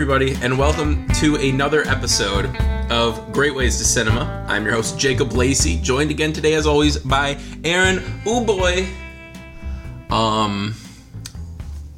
Everybody, 0.00 0.36
and 0.42 0.56
welcome 0.56 1.08
to 1.14 1.34
another 1.34 1.82
episode 1.88 2.46
of 2.88 3.32
Gateway 3.32 3.64
to 3.64 3.72
Cinema. 3.72 4.46
I'm 4.48 4.64
your 4.64 4.74
host, 4.74 4.96
Jacob 4.96 5.32
Lacey, 5.32 5.76
joined 5.80 6.12
again 6.12 6.32
today, 6.32 6.54
as 6.54 6.68
always, 6.68 6.98
by 6.98 7.36
Aaron 7.64 8.00
Ooh 8.24 8.44
boy. 8.46 8.86
Um, 10.08 10.76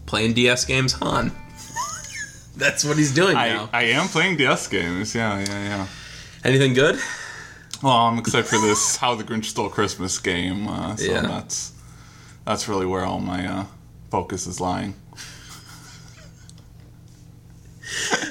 playing 0.06 0.32
DS 0.32 0.64
games, 0.64 0.95
Han. 0.95 1.30
That's 2.56 2.86
what 2.86 2.96
he's 2.96 3.12
doing 3.12 3.36
I, 3.36 3.48
now. 3.50 3.68
I 3.70 3.82
am 3.82 4.09
playing 4.09 4.38
DS 4.38 4.66
games. 4.69 5.14
Yeah, 5.14 5.38
yeah, 5.38 5.62
yeah. 5.62 5.87
Anything 6.42 6.73
good? 6.73 6.98
Well, 7.82 7.92
I'm 7.92 8.16
excited 8.19 8.46
for 8.46 8.59
this 8.60 8.96
How 9.01 9.14
the 9.14 9.24
Grinch 9.24 9.45
Stole 9.45 9.69
Christmas 9.69 10.19
game. 10.19 10.69
Uh, 10.69 10.96
so 10.96 11.05
Yeah. 11.05 11.20
that's 11.20 11.74
that's 12.46 12.66
really 12.66 12.87
where 12.87 13.05
all 13.05 13.20
my 13.20 13.46
uh, 13.46 13.64
focus 14.10 14.46
is 14.46 14.59
lying. 14.59 14.95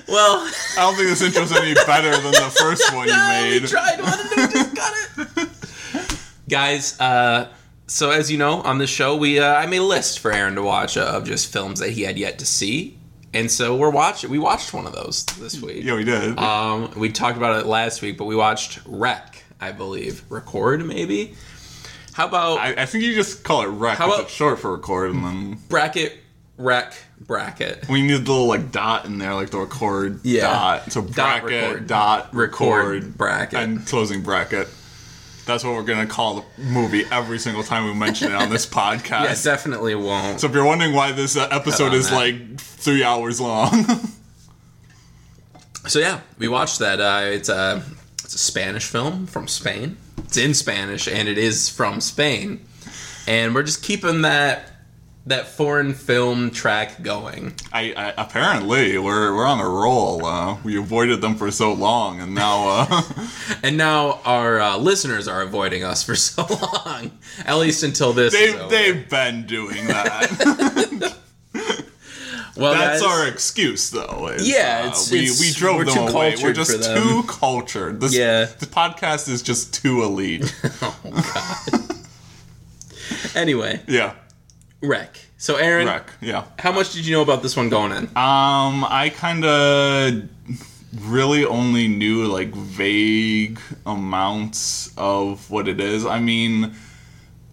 Well, 0.07 0.37
I 0.77 0.81
don't 0.81 0.95
think 0.95 1.09
this 1.09 1.21
intro's 1.21 1.51
any 1.51 1.73
better 1.73 2.11
than 2.11 2.31
the 2.31 2.55
first 2.59 2.93
one 2.93 3.07
you 3.07 3.13
no, 3.17 3.43
we 3.43 3.59
made. 3.59 3.67
tried 3.67 4.01
one 4.01 4.19
and 4.19 4.29
we 4.29 4.47
just 4.53 4.75
got 4.75 4.93
it. 5.37 5.49
Guys, 6.49 6.99
uh, 6.99 7.47
so 7.87 8.09
as 8.11 8.31
you 8.31 8.37
know, 8.37 8.61
on 8.61 8.77
this 8.79 8.89
show, 8.89 9.15
we 9.15 9.39
uh, 9.39 9.53
I 9.53 9.65
made 9.67 9.77
a 9.77 9.83
list 9.83 10.19
for 10.19 10.31
Aaron 10.31 10.55
to 10.55 10.63
watch 10.63 10.97
uh, 10.97 11.01
of 11.01 11.25
just 11.25 11.51
films 11.51 11.79
that 11.79 11.91
he 11.91 12.01
had 12.03 12.17
yet 12.17 12.39
to 12.39 12.45
see, 12.45 12.97
and 13.33 13.51
so 13.51 13.75
we're 13.75 13.91
watching. 13.91 14.31
We 14.31 14.39
watched 14.39 14.73
one 14.73 14.87
of 14.87 14.93
those 14.93 15.25
this 15.25 15.61
week. 15.61 15.83
Yeah, 15.83 15.95
we 15.95 16.03
did. 16.03 16.37
Um, 16.39 16.91
we 16.97 17.09
talked 17.11 17.37
about 17.37 17.59
it 17.59 17.67
last 17.67 18.01
week, 18.01 18.17
but 18.17 18.25
we 18.25 18.35
watched 18.35 18.79
Wreck, 18.87 19.43
I 19.61 19.71
believe. 19.71 20.23
Record, 20.29 20.85
maybe. 20.85 21.35
How 22.13 22.27
about 22.27 22.57
I, 22.59 22.73
I 22.81 22.85
think 22.87 23.03
you 23.03 23.13
just 23.13 23.43
call 23.43 23.61
it 23.61 23.67
rec. 23.67 23.97
How 23.97 24.05
'cause 24.05 24.13
about- 24.15 24.25
it's 24.25 24.33
short 24.33 24.59
for 24.59 24.75
record, 24.75 25.11
and 25.11 25.23
then 25.23 25.57
bracket, 25.69 26.17
wreck, 26.59 26.93
bracket? 27.19 27.87
we 27.89 28.01
need 28.03 28.25
the 28.25 28.31
little 28.31 28.45
like 28.47 28.71
dot 28.71 29.05
in 29.05 29.17
there, 29.17 29.33
like 29.33 29.49
the 29.49 29.57
record 29.59 30.19
Yeah. 30.23 30.41
dot. 30.41 30.91
So 30.91 31.01
Dot 31.01 31.41
bracket 31.41 31.63
record. 31.63 31.87
dot 31.87 32.35
Record, 32.35 32.93
record, 33.03 33.17
bracket. 33.17 33.59
and 33.59 33.87
closing 33.87 34.21
bracket. 34.21 34.67
That's 35.45 35.63
what 35.63 35.73
we're 35.73 35.83
gonna 35.83 36.05
call 36.05 36.45
the 36.57 36.63
movie 36.63 37.05
every 37.11 37.39
single 37.39 37.63
time 37.63 37.85
we 37.85 37.93
mention 37.95 38.31
it 38.31 38.35
on 38.35 38.51
this 38.51 38.65
podcast. 38.67 39.23
Yeah, 39.23 39.35
definitely 39.43 39.95
won't. 39.95 40.39
So 40.39 40.47
if 40.47 40.53
you're 40.53 40.65
wondering 40.65 40.93
why 40.93 41.11
this 41.11 41.35
uh, 41.35 41.47
episode 41.49 41.93
is 41.93 42.11
that. 42.11 42.15
like 42.15 42.59
three 42.59 43.03
hours 43.03 43.41
long, 43.41 43.85
So 45.87 45.97
yeah, 45.99 46.19
we 46.37 46.47
watched 46.47 46.79
that. 46.79 46.99
Uh, 46.99 47.21
it's 47.31 47.49
a 47.49 47.81
it's 48.23 48.35
a 48.35 48.37
Spanish 48.37 48.85
film 48.85 49.25
from 49.25 49.47
Spain. 49.47 49.97
It's 50.19 50.37
in 50.37 50.53
Spanish 50.53 51.07
and 51.07 51.27
it 51.27 51.39
is 51.39 51.69
from 51.69 51.99
Spain, 52.01 52.63
and 53.27 53.55
we're 53.55 53.63
just 53.63 53.81
keeping 53.81 54.21
that 54.21 54.68
that 55.29 55.47
foreign 55.47 55.93
film 55.93 56.49
track 56.51 57.01
going. 57.01 57.53
I, 57.71 57.93
I 57.93 58.13
apparently 58.21 58.97
we're 58.97 59.33
we're 59.35 59.45
on 59.45 59.59
a 59.59 59.67
roll. 59.69 60.25
Uh, 60.25 60.57
we 60.63 60.77
avoided 60.77 61.21
them 61.21 61.35
for 61.35 61.49
so 61.51 61.71
long, 61.73 62.19
and 62.19 62.35
now 62.35 62.67
uh, 62.89 63.01
And 63.63 63.77
now 63.77 64.19
our 64.25 64.59
uh, 64.59 64.77
listeners 64.77 65.27
are 65.27 65.41
avoiding 65.41 65.83
us 65.83 66.03
for 66.03 66.15
so 66.29 66.45
long, 66.49 67.11
at 67.45 67.55
least 67.57 67.83
until 67.83 68.11
this. 68.13 68.33
they've 68.33 68.69
they've 68.69 69.09
been 69.09 69.45
doing 69.45 69.87
that. 69.87 71.15
well, 72.57 72.73
That's 72.73 73.01
guys, 73.01 73.09
our 73.09 73.27
excuse, 73.27 73.89
though. 73.91 74.27
is, 74.33 74.47
Yeah, 74.49 74.81
uh, 74.83 74.87
it's- 74.87 75.11
we 75.11 75.19
it's- 75.19 75.39
we 75.39 75.51
drove 75.51 75.85
them 75.85 75.93
too 75.95 76.01
away. 76.01 76.35
We're 76.41 76.53
just 76.53 76.83
too 76.83 77.23
cultured. 77.27 78.01
This 78.01 78.13
Yeah. 78.15 78.45
the 78.45 78.65
podcast 78.65 79.29
is 79.29 79.41
just 79.41 79.73
too 79.73 80.03
elite. 80.03 80.53
Oh 80.81 80.97
god. 81.03 81.95
anyway, 83.35 83.81
yeah, 83.87 84.13
wreck. 84.81 85.19
So 85.37 85.55
Aaron, 85.55 85.87
wreck. 85.87 86.11
Yeah. 86.21 86.45
how 86.57 86.71
much 86.71 86.93
did 86.93 87.05
you 87.05 87.15
know 87.15 87.21
about 87.21 87.43
this 87.43 87.55
one 87.55 87.69
going 87.69 87.91
in? 87.91 88.03
Um, 88.15 88.83
I 88.85 89.11
kind 89.15 89.45
of 89.45 90.29
really 91.01 91.45
only 91.45 91.87
knew 91.87 92.25
like 92.25 92.53
vague 92.53 93.59
amounts 93.85 94.93
of 94.97 95.49
what 95.49 95.67
it 95.67 95.79
is. 95.79 96.05
I 96.05 96.19
mean, 96.19 96.73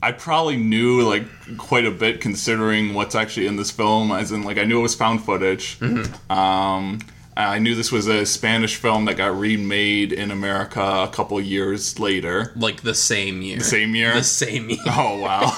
I 0.02 0.12
probably 0.12 0.56
knew 0.56 1.02
like 1.02 1.24
quite 1.58 1.84
a 1.84 1.90
bit 1.90 2.20
considering 2.20 2.94
what's 2.94 3.14
actually 3.14 3.46
in 3.46 3.56
this 3.56 3.70
film, 3.70 4.12
as 4.12 4.32
in 4.32 4.42
like 4.42 4.58
I 4.58 4.64
knew 4.64 4.78
it 4.78 4.82
was 4.82 4.94
found 4.94 5.24
footage. 5.24 5.78
Hmm. 5.78 6.02
Um, 6.30 6.98
I 7.38 7.58
knew 7.58 7.74
this 7.74 7.92
was 7.92 8.06
a 8.06 8.24
Spanish 8.24 8.76
film 8.76 9.04
that 9.04 9.18
got 9.18 9.36
remade 9.38 10.12
in 10.12 10.30
America 10.30 10.80
a 10.80 11.08
couple 11.08 11.38
years 11.38 11.98
later. 11.98 12.52
Like 12.56 12.80
the 12.80 12.94
same 12.94 13.42
year. 13.42 13.60
Same 13.60 13.94
year. 13.94 14.14
The 14.14 14.24
same 14.24 14.70
year. 14.70 14.78
Oh 14.86 15.18
wow. 15.18 15.52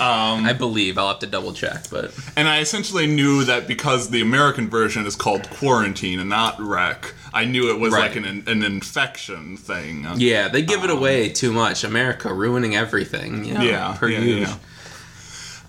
I 0.00 0.52
believe. 0.52 0.98
I'll 0.98 1.08
have 1.08 1.18
to 1.20 1.26
double 1.26 1.52
check, 1.52 1.88
but 1.90 2.14
And 2.36 2.48
I 2.48 2.60
essentially 2.60 3.06
knew 3.06 3.44
that 3.44 3.66
because 3.66 4.10
the 4.10 4.20
American 4.20 4.68
version 4.68 5.06
is 5.06 5.16
called 5.16 5.48
quarantine 5.50 6.18
and 6.20 6.28
not 6.30 6.60
wreck, 6.60 7.14
I 7.32 7.44
knew 7.44 7.70
it 7.70 7.78
was 7.80 7.92
Right. 7.92 8.14
like 8.14 8.16
an 8.16 8.44
an 8.46 8.62
infection 8.62 9.56
thing. 9.56 10.06
yeah, 10.16 10.48
they 10.48 10.62
give 10.62 10.84
it 10.84 10.90
away 10.90 11.28
too 11.28 11.52
much. 11.52 11.84
America 11.84 12.32
ruining 12.32 12.74
everything. 12.76 13.44
You 13.44 13.54
know, 13.54 13.62
Yeah, 13.62 13.96
per 13.98 14.08
yeah, 14.08 14.20
yeah. 14.20 14.56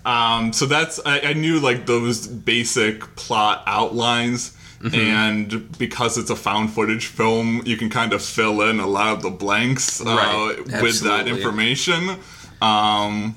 Um, 0.06 0.52
so 0.52 0.66
that's 0.66 1.00
I, 1.06 1.20
I 1.20 1.32
knew 1.32 1.60
like 1.60 1.86
those 1.86 2.26
basic 2.26 3.16
plot 3.16 3.62
outlines. 3.66 4.56
Mm-hmm. 4.82 5.00
And 5.00 5.78
because 5.78 6.18
it's 6.18 6.28
a 6.28 6.36
found 6.36 6.70
footage 6.70 7.06
film, 7.06 7.62
you 7.64 7.78
can 7.78 7.88
kind 7.88 8.12
of 8.12 8.22
fill 8.22 8.60
in 8.68 8.80
a 8.80 8.86
lot 8.86 9.16
of 9.16 9.22
the 9.22 9.30
blanks 9.30 10.02
uh, 10.02 10.04
Right, 10.04 10.82
with 10.82 11.00
that 11.00 11.26
information. 11.26 12.18
Um, 12.60 13.34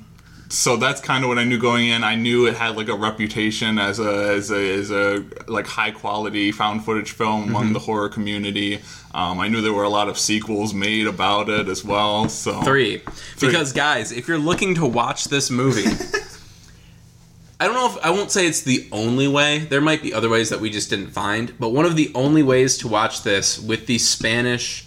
so 0.49 0.77
that's 0.77 1.01
kind 1.01 1.23
of 1.23 1.27
what 1.27 1.37
I 1.37 1.43
knew 1.43 1.57
going 1.59 1.87
in. 1.87 2.03
I 2.03 2.15
knew 2.15 2.45
it 2.47 2.55
had 2.55 2.75
like 2.77 2.87
a 2.89 2.95
reputation 2.95 3.77
as 3.79 3.99
a 3.99 4.33
as 4.35 4.49
a, 4.51 4.73
as 4.79 4.91
a 4.91 5.25
like 5.47 5.67
high 5.67 5.91
quality 5.91 6.51
found 6.51 6.85
footage 6.85 7.11
film 7.11 7.41
Mm-hmm. 7.43 7.49
among 7.55 7.73
the 7.73 7.79
horror 7.79 8.09
community. 8.09 8.79
Um, 9.13 9.39
I 9.39 9.47
knew 9.47 9.61
there 9.61 9.73
were 9.73 9.83
a 9.83 9.89
lot 9.89 10.09
of 10.09 10.17
sequels 10.17 10.73
made 10.73 11.07
about 11.07 11.49
it 11.49 11.67
as 11.67 11.83
well. 11.83 12.29
So 12.29 12.61
Three. 12.61 13.01
Because 13.39 13.73
guys, 13.73 14.11
if 14.11 14.27
you're 14.27 14.37
looking 14.37 14.75
to 14.75 14.85
watch 14.85 15.25
this 15.25 15.49
movie, 15.49 15.85
I 17.59 17.65
don't 17.65 17.73
know 17.73 17.87
if 17.87 17.97
I 18.05 18.11
won't 18.11 18.29
say 18.31 18.45
it's 18.47 18.61
the 18.61 18.87
only 18.91 19.27
way. 19.27 19.59
There 19.59 19.81
might 19.81 20.03
be 20.03 20.13
other 20.13 20.29
ways 20.29 20.49
that 20.49 20.59
we 20.59 20.69
just 20.69 20.89
didn't 20.91 21.09
find, 21.09 21.53
but 21.59 21.69
one 21.69 21.85
of 21.85 21.95
the 21.95 22.11
only 22.13 22.43
ways 22.43 22.77
to 22.79 22.87
watch 22.87 23.23
this 23.23 23.57
with 23.59 23.87
the 23.87 23.97
Spanish 23.97 24.86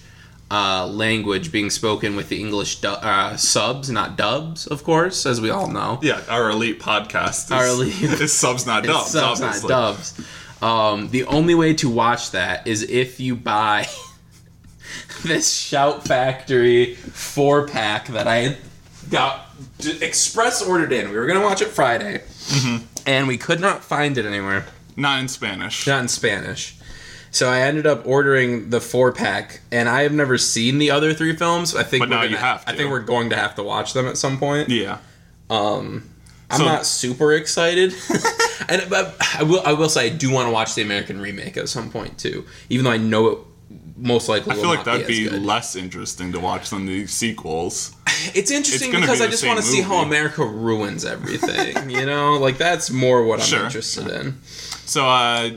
uh, 0.51 0.87
language 0.87 1.53
being 1.53 1.71
spoken 1.71 2.17
with 2.17 2.29
the 2.29 2.41
English 2.41 2.81
du- 2.81 2.91
uh, 2.91 3.37
subs, 3.37 3.89
not 3.91 4.17
dubs, 4.17 4.67
of 4.67 4.83
course, 4.83 5.25
as 5.27 5.41
we 5.41 5.49
all 5.51 5.69
know. 5.69 5.99
Yeah, 6.03 6.21
our 6.29 6.51
elite 6.51 6.81
podcast. 6.81 7.45
Is, 7.47 7.53
Our 7.53 7.67
elite- 7.69 8.03
is 8.21 8.33
subs 8.33 8.67
not 8.67 8.83
dubs. 8.93 9.11
subs, 9.13 9.41
not 9.41 9.63
dubs. 9.69 10.21
Um, 10.63 11.09
the 11.11 11.25
only 11.25 11.55
way 11.55 11.73
to 11.75 11.89
watch 11.89 12.33
that 12.33 12.67
is 12.67 12.83
if 12.83 13.21
you 13.21 13.37
buy 13.37 13.87
this 15.23 15.53
Shout 15.53 16.05
Factory 16.05 16.95
four 16.97 17.67
pack 17.69 18.09
that 18.09 18.27
I 18.27 18.57
got 19.11 19.47
d- 19.79 19.99
express 20.03 20.63
ordered 20.63 20.93
in. 20.93 21.11
We 21.11 21.17
were 21.17 21.27
gonna 21.27 21.43
watch 21.43 21.63
it 21.63 21.69
Friday, 21.69 22.23
Mm-hmm. 22.51 22.85
and 23.07 23.29
we 23.29 23.39
could 23.39 23.61
not 23.61 23.85
find 23.85 24.19
it 24.19 24.27
anywhere, 24.27 24.67
Not 24.97 25.21
in 25.21 25.29
Spanish. 25.29 25.87
not 25.87 26.01
in 26.03 26.09
Spanish. 26.09 26.77
So 27.33 27.49
I 27.49 27.61
ended 27.61 27.87
up 27.87 28.07
ordering 28.07 28.71
the 28.71 28.81
four 28.81 29.13
pack, 29.13 29.61
and 29.71 29.89
I 29.89 30.03
have 30.03 30.13
never 30.13 30.37
seen 30.37 30.79
the 30.79 30.91
other 30.91 31.15
three 31.15 31.37
films. 31.37 31.77
I 31.77 31.85
think 31.85 32.03
But 32.03 32.09
we're 32.09 32.15
now 32.17 32.23
gonna, 32.23 32.31
you 32.33 32.37
have 32.39 32.65
I 32.67 32.73
to. 32.73 32.77
think 32.77 32.91
we're 32.91 33.01
going 33.01 33.31
to 33.31 33.37
have 33.37 33.55
to 33.55 33.63
watch 33.63 33.93
them 33.93 34.07
at 34.07 34.17
some 34.19 34.39
point. 34.39 34.69
Yeah. 34.69 34.99
I'm 35.49 36.59
So- 36.59 36.65
not 36.65 36.85
super 36.87 37.33
excited, 37.33 37.95
and 38.69 38.83
but 38.91 39.15
I 39.39 39.45
will. 39.45 39.63
I 39.65 39.73
will 39.73 39.89
say 39.89 40.07
I 40.07 40.09
do 40.09 40.31
want 40.33 40.49
to 40.49 40.53
watch 40.53 40.75
the 40.75 40.83
American 40.83 41.21
remake 41.21 41.57
at 41.57 41.69
some 41.69 41.91
point 41.91 42.19
too, 42.19 42.45
even 42.69 42.85
though 42.85 42.91
I 42.91 42.97
know 42.97 43.29
it 43.29 43.39
most 43.97 44.29
likely. 44.29 44.53
I 44.53 44.55
feel 44.57 44.65
like 44.69 44.83
that'd 44.85 45.07
be, 45.07 45.29
be 45.29 45.39
less 45.39 45.77
interesting 45.77 46.33
to 46.33 46.41
watch 46.41 46.71
than 46.71 46.87
the 46.87 47.07
sequels. 47.07 47.95
It's 48.35 48.51
interesting 48.51 48.91
it's 48.91 49.01
because 49.01 49.19
be 49.21 49.25
I 49.25 49.29
just 49.31 49.47
want 49.47 49.61
to 49.61 49.65
see 49.65 49.81
how. 49.81 50.03
America 50.03 50.45
ruins 50.45 51.07
everything. 51.07 51.89
you 51.89 52.05
know, 52.05 52.35
like 52.35 52.59
that's 52.59 52.91
more 52.91 53.25
what 53.25 53.39
I'm 53.41 53.47
Sure. 53.47 53.65
interested 53.65 54.09
in. 54.09 54.39
So 54.85 55.07
uh, 55.09 55.51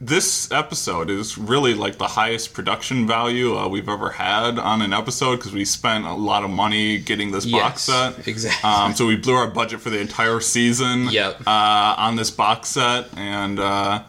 this 0.00 0.50
episode 0.52 1.10
is 1.10 1.36
really 1.36 1.74
like 1.74 1.98
the 1.98 2.06
highest 2.06 2.54
production 2.54 3.06
value 3.06 3.56
uh, 3.56 3.66
we've 3.66 3.88
ever 3.88 4.10
had 4.10 4.56
on 4.58 4.80
an 4.80 4.92
episode 4.92 5.36
because 5.36 5.52
we 5.52 5.64
spent 5.64 6.04
a 6.04 6.12
lot 6.12 6.44
of 6.44 6.50
money 6.50 6.98
getting 6.98 7.32
this 7.32 7.44
box 7.46 7.82
set. 7.82 8.26
exactly. 8.28 8.68
Um, 8.70 8.94
so 8.94 9.06
we 9.06 9.16
blew 9.16 9.34
our 9.34 9.48
budget 9.48 9.80
for 9.80 9.90
the 9.90 9.98
entire 10.00 10.38
season. 10.40 11.08
Yep. 11.10 11.40
Uh, 11.46 11.94
on 11.98 12.14
this 12.14 12.30
box 12.30 12.68
set, 12.68 13.06
and 13.16 13.58
uh, 13.58 14.04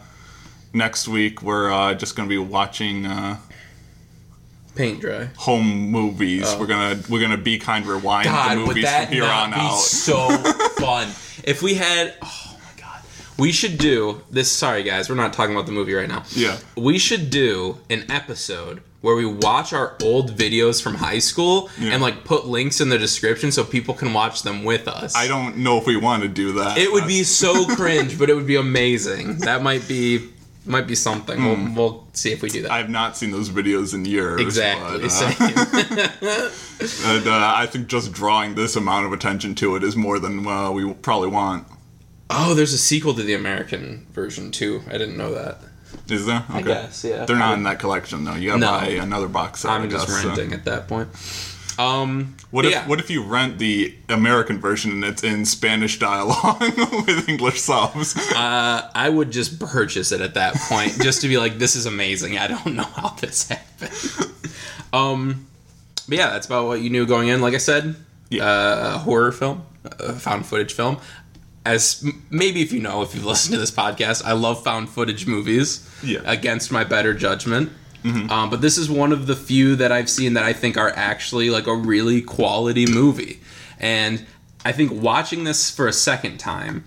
next 0.72 1.08
week 1.08 1.42
we're 1.42 1.72
uh, 1.72 1.94
just 1.94 2.14
going 2.16 2.28
to 2.28 2.32
be 2.32 2.38
watching. 2.38 3.06
Uh, 3.06 3.38
Paint 4.76 5.00
dry. 5.00 5.24
home 5.36 5.90
movies. 5.90 6.54
We're 6.56 6.66
gonna 6.68 7.02
we're 7.10 7.20
gonna 7.20 7.36
be 7.36 7.58
kind 7.58 7.84
rewind 7.84 8.28
Oh. 8.28 8.30
God, 8.30 8.56
the 8.56 8.64
movies 8.66 8.88
from 8.88 9.12
here 9.12 9.24
on 9.24 9.52
out. 9.52 9.76
so 9.76 10.28
fun? 10.78 11.08
If 11.42 11.60
we 11.60 11.74
had, 11.74 12.14
oh 12.22 12.49
we 13.40 13.50
should 13.52 13.78
do 13.78 14.22
this. 14.30 14.50
Sorry, 14.50 14.82
guys, 14.82 15.08
we're 15.08 15.16
not 15.16 15.32
talking 15.32 15.54
about 15.54 15.66
the 15.66 15.72
movie 15.72 15.94
right 15.94 16.08
now. 16.08 16.24
Yeah. 16.30 16.58
we 16.76 16.98
should 16.98 17.30
do 17.30 17.78
an 17.88 18.04
episode 18.10 18.82
where 19.00 19.16
we 19.16 19.24
watch 19.24 19.72
our 19.72 19.96
old 20.02 20.36
videos 20.36 20.82
from 20.82 20.94
high 20.96 21.18
school 21.20 21.70
Yeah. 21.78 21.92
and 21.94 22.02
like 22.02 22.22
put 22.24 22.46
links 22.46 22.80
in 22.82 22.90
the 22.90 22.98
description 22.98 23.50
so 23.50 23.64
people 23.64 23.94
can 23.94 24.12
watch 24.12 24.42
them 24.42 24.62
with 24.62 24.86
us. 24.86 25.16
I 25.16 25.26
don't 25.26 25.56
know 25.58 25.78
if 25.78 25.86
we 25.86 25.96
want 25.96 26.22
to 26.22 26.28
do 26.28 26.52
that. 26.52 26.76
It 26.76 26.92
would 26.92 27.06
be 27.06 27.22
so 27.24 27.64
cringe, 27.76 28.18
but 28.18 28.28
it 28.28 28.34
would 28.34 28.46
be 28.46 28.56
amazing. 28.56 29.38
That 29.38 29.62
might 29.62 29.88
be 29.88 30.28
Might 30.66 30.86
be 30.86 30.94
something. 30.94 31.42
We'll, 31.42 31.74
we'll 31.74 32.06
see 32.12 32.32
if 32.32 32.42
we 32.42 32.50
do 32.50 32.62
that. 32.62 32.70
I 32.70 32.76
have 32.76 32.90
not 32.90 33.16
seen 33.16 33.30
those 33.30 33.48
videos 33.48 33.94
in 33.94 34.04
years. 34.04 34.38
exactly. 34.42 34.98
but, 35.08 36.22
uh, 36.22 36.50
and, 37.06 37.26
uh, 37.26 37.52
I 37.56 37.66
think 37.66 37.88
just 37.88 38.12
drawing 38.12 38.54
this 38.54 38.76
amount 38.76 39.06
of 39.06 39.12
attention 39.14 39.54
to 39.56 39.74
it 39.76 39.82
is 39.82 39.96
more 39.96 40.18
than 40.18 40.46
uh, 40.46 40.70
we 40.70 40.92
probably 40.92 41.28
want. 41.28 41.66
Oh, 42.30 42.54
there's 42.54 42.72
a 42.72 42.78
sequel 42.78 43.14
to 43.14 43.22
the 43.22 43.34
American 43.34 44.06
version 44.12 44.50
too. 44.50 44.82
I 44.88 44.92
didn't 44.92 45.16
know 45.16 45.34
that. 45.34 45.58
Is 46.08 46.26
there? 46.26 46.44
Okay. 46.50 46.62
guess, 46.62 47.04
yeah. 47.04 47.24
They're 47.24 47.36
not 47.36 47.54
in 47.58 47.64
that 47.64 47.78
collection 47.78 48.24
though. 48.24 48.34
You 48.34 48.48
gotta 48.50 48.60
No. 48.60 48.70
buy 48.70 48.86
another 49.02 49.28
box 49.28 49.60
set. 49.60 49.70
I 49.70 49.76
I'm 49.76 49.90
just 49.90 50.06
guess, 50.08 50.22
so. 50.22 50.28
renting 50.28 50.52
at 50.52 50.64
that 50.64 50.88
point. 50.88 51.08
Um, 51.78 52.36
What 52.50 52.66
if 52.66 52.72
yeah. 52.72 52.86
What 52.86 53.00
if 53.00 53.10
you 53.10 53.22
rent 53.22 53.58
the 53.58 53.94
American 54.08 54.60
version 54.60 54.90
and 54.92 55.04
it's 55.04 55.22
in 55.24 55.44
Spanish 55.46 55.98
dialogue 55.98 56.60
with 57.06 57.28
English 57.28 57.60
subs? 57.60 58.16
Uh, 58.34 58.90
I 58.94 59.08
would 59.08 59.30
just 59.30 59.58
purchase 59.58 60.12
it 60.12 60.20
at 60.20 60.34
that 60.34 60.54
point, 60.56 61.00
just 61.00 61.22
to 61.22 61.28
be 61.28 61.38
like, 61.38 61.58
"This 61.58 61.76
is 61.76 61.86
amazing." 61.86 62.36
I 62.38 62.48
don't 62.48 62.74
know 62.74 62.82
how 62.84 63.10
this 63.20 63.48
happened. 63.48 64.30
um, 64.92 65.46
but 66.08 66.18
yeah, 66.18 66.30
that's 66.30 66.46
about 66.46 66.66
what 66.66 66.80
you 66.82 66.90
knew 66.90 67.06
going 67.06 67.28
in. 67.28 67.40
Like 67.40 67.54
I 67.54 67.58
said, 67.58 67.94
Yeah. 68.28 68.44
uh, 68.44 68.92
a 68.96 68.98
horror 68.98 69.32
film, 69.32 69.62
a 70.00 70.12
found 70.14 70.44
footage 70.46 70.72
film. 70.74 70.98
As 71.64 72.04
maybe 72.30 72.62
if 72.62 72.72
you 72.72 72.80
know, 72.80 73.02
if 73.02 73.14
you've 73.14 73.24
listened 73.32 73.54
to 73.54 73.60
this 73.60 73.70
podcast, 73.70 74.24
I 74.24 74.32
love 74.32 74.64
found 74.64 74.88
footage 74.88 75.26
movies. 75.26 75.88
Yeah. 76.02 76.20
Against 76.24 76.72
my 76.72 76.84
better 76.84 77.12
judgment. 77.14 77.72
Um, 78.02 78.48
but 78.48 78.62
this 78.62 78.78
is 78.78 78.88
one 78.90 79.12
of 79.12 79.26
the 79.26 79.36
few 79.36 79.76
that 79.76 79.92
I've 79.92 80.08
seen 80.08 80.32
that 80.32 80.42
I 80.42 80.54
think 80.54 80.78
are 80.78 80.90
actually 80.96 81.50
like 81.50 81.66
a 81.66 81.74
really 81.74 82.22
quality 82.22 82.86
movie. 82.86 83.40
And 83.78 84.24
I 84.64 84.72
think 84.72 84.90
watching 84.90 85.44
this 85.44 85.70
for 85.70 85.86
a 85.86 85.92
second 85.92 86.38
time, 86.38 86.84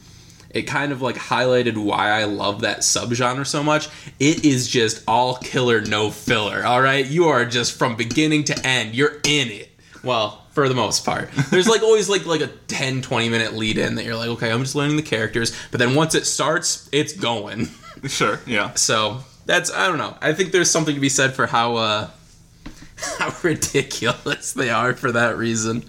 it 0.50 0.64
kind 0.64 0.92
of 0.92 1.02
like 1.02 1.16
highlighted 1.16 1.78
why 1.78 2.10
I 2.10 2.25
love 2.25 2.62
that 2.62 2.80
subgenre 2.80 3.46
so 3.46 3.64
much. 3.64 3.90
It 4.20 4.46
is 4.46 4.68
just 4.68 5.04
all 5.08 5.38
killer, 5.38 5.81
no 5.81 6.12
filler. 6.12 6.64
All 6.66 6.81
right, 6.81 7.06
you 7.06 7.25
are 7.25 7.46
just 7.46 7.78
from 7.78 7.96
beginning 7.96 8.44
to 8.46 8.66
end. 8.66 8.96
You're 8.96 9.20
in 9.24 9.50
it. 9.50 9.70
Well, 10.04 10.43
for 10.54 10.70
the 10.70 10.76
most 10.76 11.04
part, 11.04 11.30
there's 11.50 11.68
like 11.68 11.82
always 11.82 12.10
like 12.10 12.26
like 12.26 12.42
a 12.42 12.48
10, 12.48 13.02
20 13.02 13.30
minute 13.30 13.54
lead 13.54 13.78
in 13.78 13.96
that 13.96 14.06
you're 14.06 14.16
like, 14.16 14.30
okay, 14.30 14.52
I'm 14.52 14.62
just 14.62 14.76
learning 14.76 14.96
the 14.98 15.02
characters. 15.04 15.56
But 15.72 15.80
then 15.80 15.96
once 15.96 16.16
it 16.16 16.26
starts, 16.26 16.88
it's 16.92 17.14
going. 17.14 17.70
sure. 18.08 18.40
Yeah. 18.46 18.74
So 18.76 19.20
that's 19.46 19.72
I 19.72 19.88
don't 19.88 19.98
know. 19.98 20.16
I 20.22 20.34
think 20.34 20.52
there's 20.52 20.70
something 20.70 20.96
to 20.96 21.02
be 21.02 21.10
said 21.10 21.34
for 21.34 21.48
how 21.48 21.76
uh 21.76 22.10
how 23.20 23.34
ridiculous 23.44 24.54
they 24.54 24.70
are 24.70 24.94
for 24.94 25.12
that 25.12 25.38
reason. 25.38 25.84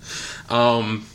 Um 0.49 1.07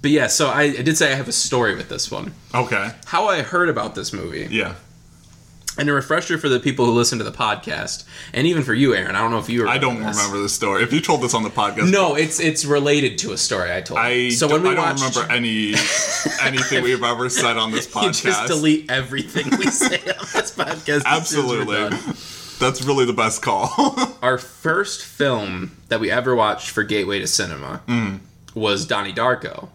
but 0.00 0.10
yeah, 0.12 0.28
so 0.28 0.48
I, 0.48 0.62
I 0.62 0.82
did 0.82 0.96
say 0.96 1.10
I 1.10 1.16
have 1.16 1.26
a 1.28 1.32
story 1.32 1.74
with 1.74 1.88
this 1.88 2.10
one. 2.10 2.32
Okay. 2.54 2.90
How 3.06 3.26
I 3.26 3.42
heard 3.42 3.68
about 3.68 3.94
this 3.96 4.12
movie, 4.12 4.46
Yeah. 4.50 4.74
And 5.78 5.88
a 5.88 5.92
refresher 5.92 6.36
for 6.38 6.48
the 6.48 6.60
people 6.60 6.84
who 6.84 6.92
listen 6.92 7.18
to 7.18 7.24
the 7.24 7.30
podcast, 7.32 8.04
and 8.34 8.46
even 8.46 8.62
for 8.62 8.74
you, 8.74 8.94
Aaron. 8.94 9.16
I 9.16 9.20
don't 9.20 9.30
know 9.30 9.38
if 9.38 9.48
you 9.48 9.60
remember 9.62 9.74
I 9.76 9.78
don't 9.78 10.02
this. 10.02 10.16
remember 10.16 10.38
the 10.42 10.48
story. 10.48 10.82
If 10.82 10.92
you 10.92 11.00
told 11.00 11.22
this 11.22 11.32
on 11.34 11.42
the 11.44 11.50
podcast, 11.50 11.90
No, 11.90 12.14
it's 12.16 12.40
it's 12.40 12.64
related 12.64 13.18
to 13.18 13.32
a 13.32 13.38
story 13.38 13.72
I 13.74 13.80
told. 13.80 14.00
I, 14.00 14.28
so 14.30 14.48
when 14.48 14.62
we 14.62 14.70
I 14.70 14.74
don't 14.74 14.94
remember 14.94 15.26
any 15.32 15.74
anything 16.42 16.82
we've 16.82 17.02
ever 17.02 17.28
said 17.28 17.56
on 17.56 17.70
this 17.72 17.86
you 17.94 18.00
podcast. 18.00 18.22
just 18.22 18.46
delete 18.48 18.90
everything 18.90 19.48
we 19.58 19.66
say 19.66 19.96
on 19.96 20.26
this 20.34 20.54
podcast. 20.54 21.02
as 21.06 21.28
soon 21.28 21.60
as 21.60 21.66
we're 21.66 21.86
Absolutely. 21.86 22.14
That's 22.58 22.82
really 22.82 23.04
the 23.04 23.12
best 23.12 23.40
call. 23.40 23.70
our 24.22 24.36
first 24.36 25.04
film 25.04 25.76
that 25.88 26.00
we 26.00 26.10
ever 26.10 26.34
watched 26.34 26.70
for 26.70 26.82
Gateway 26.82 27.20
to 27.20 27.26
Cinema 27.28 27.82
Mm. 27.86 28.18
was 28.54 28.84
Donnie 28.84 29.12
Darko. 29.12 29.68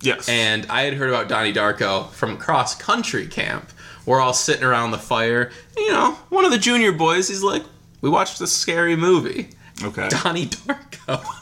Yes. 0.00 0.28
And 0.28 0.66
I 0.70 0.82
had 0.82 0.94
heard 0.94 1.08
about 1.10 1.28
Donnie 1.28 1.52
Darko 1.52 2.10
from 2.10 2.36
cross 2.36 2.74
country 2.74 3.26
camp. 3.26 3.70
We're 4.06 4.20
all 4.20 4.32
sitting 4.32 4.64
around 4.64 4.90
the 4.92 4.98
fire. 4.98 5.50
You 5.76 5.92
know, 5.92 6.12
one 6.30 6.44
of 6.44 6.50
the 6.50 6.58
junior 6.58 6.92
boys, 6.92 7.28
he's 7.28 7.42
like, 7.42 7.62
We 8.00 8.08
watched 8.10 8.38
this 8.38 8.52
scary 8.52 8.96
movie, 8.96 9.50
okay. 9.82 10.08
Donnie 10.22 10.46
Darko. 10.46 11.24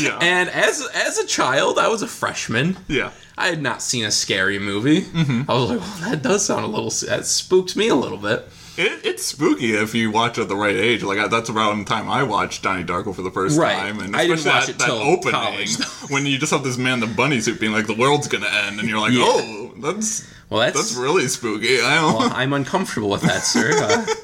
Yeah. 0.00 0.16
And 0.22 0.48
as 0.50 0.86
as 0.94 1.18
a 1.18 1.26
child, 1.26 1.76
I 1.78 1.88
was 1.88 2.02
a 2.02 2.06
freshman. 2.06 2.76
yeah. 2.88 3.10
I 3.36 3.48
had 3.48 3.60
not 3.60 3.82
seen 3.82 4.04
a 4.04 4.10
scary 4.12 4.58
movie. 4.60 5.00
Mm-hmm. 5.02 5.50
I 5.50 5.54
was 5.54 5.70
like, 5.70 5.80
well, 5.80 6.10
that 6.10 6.22
does 6.22 6.44
sound 6.46 6.64
a 6.64 6.68
little, 6.68 6.90
that 7.08 7.26
spooked 7.26 7.74
me 7.76 7.88
a 7.88 7.94
little 7.94 8.18
bit. 8.18 8.46
It, 8.78 9.04
it's 9.04 9.22
spooky 9.24 9.74
if 9.74 9.94
you 9.94 10.10
watch 10.10 10.38
at 10.38 10.48
the 10.48 10.56
right 10.56 10.74
age. 10.74 11.02
Like 11.02 11.18
I, 11.18 11.28
that's 11.28 11.50
around 11.50 11.80
the 11.80 11.84
time 11.84 12.08
I 12.08 12.22
watched 12.22 12.62
Donnie 12.62 12.84
Darko 12.84 13.14
for 13.14 13.20
the 13.22 13.30
first 13.30 13.58
Right. 13.58 13.74
time, 13.76 14.00
and 14.00 14.16
I 14.16 14.22
didn't 14.26 14.38
especially 14.38 14.50
watch 14.50 14.66
that, 14.66 14.72
it 14.74 14.78
that 14.78 14.86
till 14.86 14.96
opening 14.96 15.32
college, 15.32 15.76
when 16.08 16.24
you 16.26 16.38
just 16.38 16.52
have 16.52 16.64
this 16.64 16.78
man 16.78 16.94
in 16.94 17.00
the 17.00 17.14
bunny 17.14 17.40
suit 17.40 17.60
being 17.60 17.72
like, 17.72 17.86
"The 17.86 17.94
world's 17.94 18.28
gonna 18.28 18.46
end," 18.48 18.80
and 18.80 18.88
you're 18.88 18.98
like, 19.00 19.12
Yeah. 19.12 19.24
"Oh, 19.26 19.72
that's 19.78 20.26
Well, 20.48 20.60
that's, 20.60 20.76
that's 20.76 20.94
really 20.96 21.28
spooky." 21.28 21.80
I 21.82 21.96
don't. 21.96 22.16
well, 22.18 22.32
I'm 22.34 22.52
uncomfortable 22.54 23.10
with 23.10 23.22
that, 23.22 23.42
sir. 23.42 23.72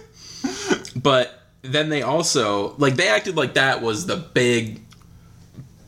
Uh, 0.45 0.77
but 0.97 1.43
then 1.63 1.89
they 1.89 2.03
also 2.03 2.75
like 2.79 2.95
they 2.97 3.09
acted 3.09 3.37
like 3.37 3.55
that 3.55 3.83
was 3.83 4.07
the 4.07 4.17
big 4.17 4.81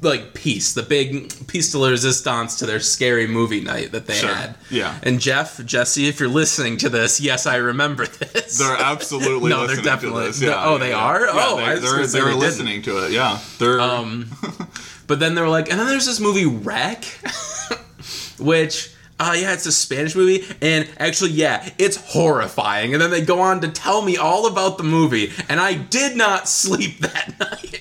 like 0.03 0.33
piece, 0.35 0.73
the 0.73 0.83
big 0.83 1.47
piece 1.47 1.73
de 1.73 1.79
la 1.79 1.89
resistance 1.89 2.57
to 2.57 2.67
their 2.67 2.81
scary 2.81 3.27
movie 3.27 3.61
night 3.61 3.93
that 3.93 4.07
they 4.07 4.15
Sure. 4.15 4.35
had. 4.35 4.55
Yeah. 4.71 4.99
And 5.03 5.21
Jeff, 5.21 5.63
Jesse, 5.65 6.09
if 6.09 6.19
you're 6.21 6.29
listening 6.29 6.79
to 6.79 6.89
this, 6.89 7.21
yes, 7.21 7.45
I 7.47 7.57
remember 7.57 8.07
this. 8.07 8.57
They're 8.59 8.77
absolutely 8.79 9.51
No, 9.57 9.67
they're 9.67 9.77
definitely- 9.77 10.23
to 10.23 10.27
this. 10.29 10.39
they're- 10.41 10.51
Yeah, 10.51 10.65
oh, 10.65 10.79
they 10.79 10.91
yeah. 10.91 10.97
are? 11.05 11.27
Oh, 11.29 11.57
they, 11.57 11.65
I 11.65 11.75
was 11.75 11.83
they're 11.83 11.91
they're 12.07 12.07
they 12.07 12.31
didn't. 12.31 12.41
listening 12.41 12.83
to 12.83 13.05
it. 13.05 13.13
Yeah, 13.13 13.39
they're 13.59 13.81
Um, 13.81 14.31
but 15.07 15.21
then 15.21 15.35
they 15.35 15.43
were 15.43 15.49
like, 15.49 15.71
and 15.71 15.79
then 15.79 15.87
there's 15.87 16.07
this 16.07 16.19
movie 16.21 16.47
Wreck, 16.47 17.05
which, 18.39 18.91
uh, 19.21 19.35
yeah, 19.35 19.53
it's 19.53 19.67
a 19.67 19.73
Spanish 19.73 20.15
movie, 20.17 20.45
and 20.61 20.89
actually, 20.99 21.31
yeah, 21.31 21.69
it's 21.79 21.97
horrifying. 21.97 22.93
And 22.95 23.01
then 23.03 23.11
they 23.11 23.21
go 23.21 23.41
on 23.41 23.61
to 23.61 23.69
tell 23.69 24.03
me 24.03 24.17
all 24.17 24.47
about 24.47 24.79
the 24.79 24.85
movie, 24.85 25.31
and 25.49 25.61
I 25.61 25.75
did 25.75 26.17
not 26.17 26.49
sleep 26.63 26.99
that 27.01 27.39
night. 27.39 27.81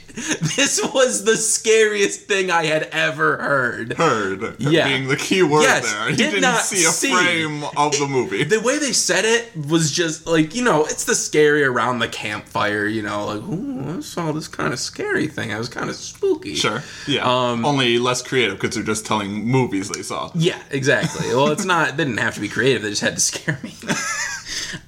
This 0.57 0.81
was 0.93 1.23
the 1.23 1.37
scariest 1.37 2.23
thing 2.23 2.51
I 2.51 2.65
had 2.65 2.83
ever 2.91 3.37
heard. 3.37 3.93
heard 3.93 4.55
Yeah. 4.59 4.85
being 4.87 5.07
the 5.07 5.15
key 5.15 5.43
word 5.43 5.61
Yes, 5.61 5.89
there. 5.89 6.09
You 6.09 6.15
did 6.17 6.25
didn't 6.31 6.41
not 6.41 6.61
see 6.61 6.83
a 6.83 6.89
see. 6.89 7.13
frame 7.13 7.63
of 7.77 7.97
the 7.97 8.05
movie. 8.05 8.43
The 8.43 8.59
way 8.59 8.79
they 8.79 8.91
said 8.91 9.23
it 9.23 9.49
was 9.69 9.91
just 9.91 10.27
like, 10.27 10.53
you 10.55 10.63
know, 10.63 10.83
it's 10.85 11.05
the 11.05 11.15
scary 11.15 11.63
around 11.63 11.99
the 11.99 12.09
campfire, 12.09 12.85
you 12.85 13.01
know, 13.01 13.25
like, 13.27 13.41
ooh, 13.43 13.97
I 13.97 14.01
saw 14.01 14.33
this 14.33 14.49
kind 14.49 14.73
of 14.73 14.79
scary 14.79 15.27
thing. 15.27 15.53
I 15.53 15.57
was 15.57 15.69
kind 15.69 15.89
of 15.89 15.95
spooky. 15.95 16.55
Sure. 16.55 16.83
Yeah. 17.07 17.23
Um, 17.23 17.63
Only 17.63 17.97
less 17.97 18.21
creative 18.21 18.59
because 18.59 18.75
they're 18.75 18.83
just 18.83 19.05
telling 19.05 19.45
movies 19.45 19.87
they 19.89 20.01
saw. 20.03 20.31
Yeah, 20.35 20.61
exactly. 20.69 21.28
Well, 21.35 21.51
it's 21.51 21.65
not. 21.65 21.97
They 21.97 22.03
didn't 22.03 22.19
have 22.19 22.35
to 22.35 22.41
be 22.41 22.49
creative. 22.49 22.81
They 22.81 22.89
just 22.89 23.01
had 23.01 23.15
to 23.15 23.21
scare 23.21 23.59
me. 23.63 23.73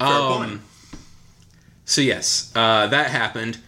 um. 0.00 0.62
So 1.84 2.00
yes, 2.00 2.52
uh, 2.54 2.86
that 2.88 3.10
happened. 3.10 3.58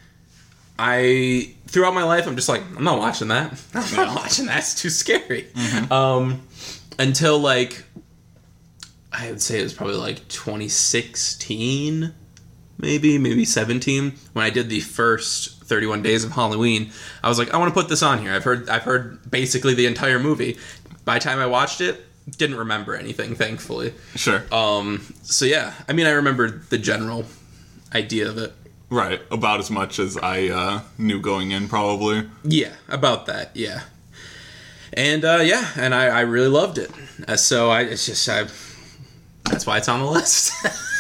I 0.78 1.54
throughout 1.66 1.94
my 1.94 2.04
life, 2.04 2.26
I'm 2.26 2.36
just 2.36 2.48
like, 2.48 2.62
I'm 2.76 2.84
not 2.84 2.98
watching 2.98 3.28
that. 3.28 3.60
I'm 3.74 3.96
not 3.96 4.14
watching 4.16 4.46
that. 4.46 4.58
It's 4.58 4.80
too 4.80 4.90
scary. 4.90 5.46
Um, 5.90 6.42
until 6.98 7.38
like, 7.38 7.84
I 9.12 9.30
would 9.30 9.42
say 9.42 9.60
it 9.60 9.64
was 9.64 9.74
probably 9.74 9.96
like 9.96 10.26
2016, 10.28 12.14
maybe 12.78 13.18
maybe 13.18 13.44
17 13.44 14.12
when 14.32 14.44
I 14.44 14.50
did 14.50 14.68
the 14.68 14.80
first 14.80 15.64
31 15.64 16.02
days 16.02 16.24
of 16.24 16.32
Halloween. 16.32 16.90
I 17.22 17.28
was 17.28 17.38
like, 17.38 17.52
I 17.52 17.58
want 17.58 17.74
to 17.74 17.80
put 17.80 17.88
this 17.88 18.02
on 18.02 18.20
here. 18.20 18.32
I've 18.32 18.44
heard 18.44 18.68
I've 18.68 18.82
heard 18.82 19.30
basically 19.30 19.74
the 19.74 19.86
entire 19.86 20.18
movie. 20.18 20.58
By 21.04 21.18
the 21.18 21.24
time 21.24 21.38
I 21.38 21.46
watched 21.46 21.80
it, 21.80 22.04
didn't 22.30 22.56
remember 22.56 22.94
anything, 22.96 23.34
thankfully. 23.34 23.94
Sure. 24.14 24.42
Um, 24.52 25.02
so 25.22 25.44
yeah, 25.44 25.74
I 25.88 25.92
mean, 25.92 26.06
I 26.06 26.10
remember 26.12 26.48
the 26.70 26.78
general 26.78 27.26
idea 27.94 28.28
of 28.28 28.38
it. 28.38 28.52
right. 28.90 29.20
About 29.30 29.60
as 29.60 29.70
much 29.70 29.98
as 29.98 30.16
I 30.16 30.48
uh, 30.48 30.80
knew 30.98 31.20
going 31.20 31.50
in, 31.52 31.68
probably. 31.68 32.28
Yeah, 32.44 32.72
about 32.88 33.26
that. 33.26 33.50
Yeah, 33.54 33.82
and 34.92 35.24
uh, 35.24 35.40
yeah, 35.44 35.70
and 35.76 35.94
I, 35.94 36.06
I 36.06 36.20
really 36.22 36.48
loved 36.48 36.78
it. 36.78 36.90
Uh, 37.28 37.36
so 37.36 37.70
I 37.70 37.82
it's 37.82 38.06
just 38.06 38.28
I 38.28 38.44
that's 39.50 39.66
why 39.66 39.76
it's 39.78 39.88
on 39.88 40.00
the 40.00 40.06
list. 40.10 40.52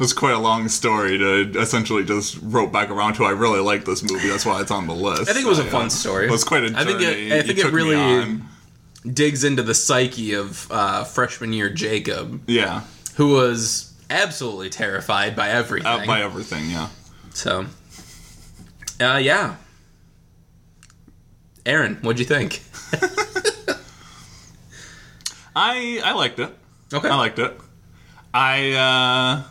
It's 0.00 0.12
quite 0.12 0.32
a 0.34 0.38
long 0.38 0.68
story 0.68 1.18
to 1.18 1.58
essentially 1.58 2.04
just 2.04 2.38
rope 2.40 2.70
back 2.72 2.88
around 2.88 3.14
to. 3.14 3.24
I 3.24 3.30
really 3.30 3.58
like 3.58 3.84
this 3.84 4.08
movie. 4.08 4.28
That's 4.28 4.46
why 4.46 4.60
it's 4.60 4.70
on 4.70 4.86
the 4.86 4.94
list. 4.94 5.28
I 5.28 5.32
think 5.32 5.44
it 5.44 5.48
was 5.48 5.58
a 5.58 5.64
fun 5.64 5.86
uh, 5.86 5.88
story. 5.88 6.26
It 6.26 6.30
was 6.30 6.44
quite 6.44 6.62
a 6.62 6.70
journey. 6.70 6.78
I 6.80 6.84
think 6.84 7.00
it- 7.02 7.32
I 7.32 7.42
think 7.42 7.58
it 7.58 7.72
really-. 7.72 8.40
Digs 9.12 9.44
into 9.44 9.62
the 9.62 9.74
psyche 9.74 10.34
of 10.34 10.66
uh, 10.70 11.04
freshman 11.04 11.52
year 11.52 11.70
Jacob, 11.70 12.42
Yeah. 12.46 12.82
who 13.16 13.32
was 13.32 13.92
absolutely 14.10 14.70
terrified 14.70 15.34
by 15.36 15.48
everything. 15.50 15.86
Out 15.86 16.06
by 16.06 16.22
everything. 16.22 16.70
Yeah. 16.70 16.88
so, 17.32 17.66
uh, 19.00 19.16
yeah. 19.22 19.56
Aaron, 21.66 21.96
what'd 22.02 22.18
you 22.18 22.24
think? 22.26 22.62
I 25.56 26.00
I 26.04 26.12
liked 26.12 26.38
it. 26.38 26.50
Okay. 26.92 27.08
I 27.08 27.16
liked 27.16 27.38
it. 27.38 27.58
I 28.32 28.72
uh 28.72 29.42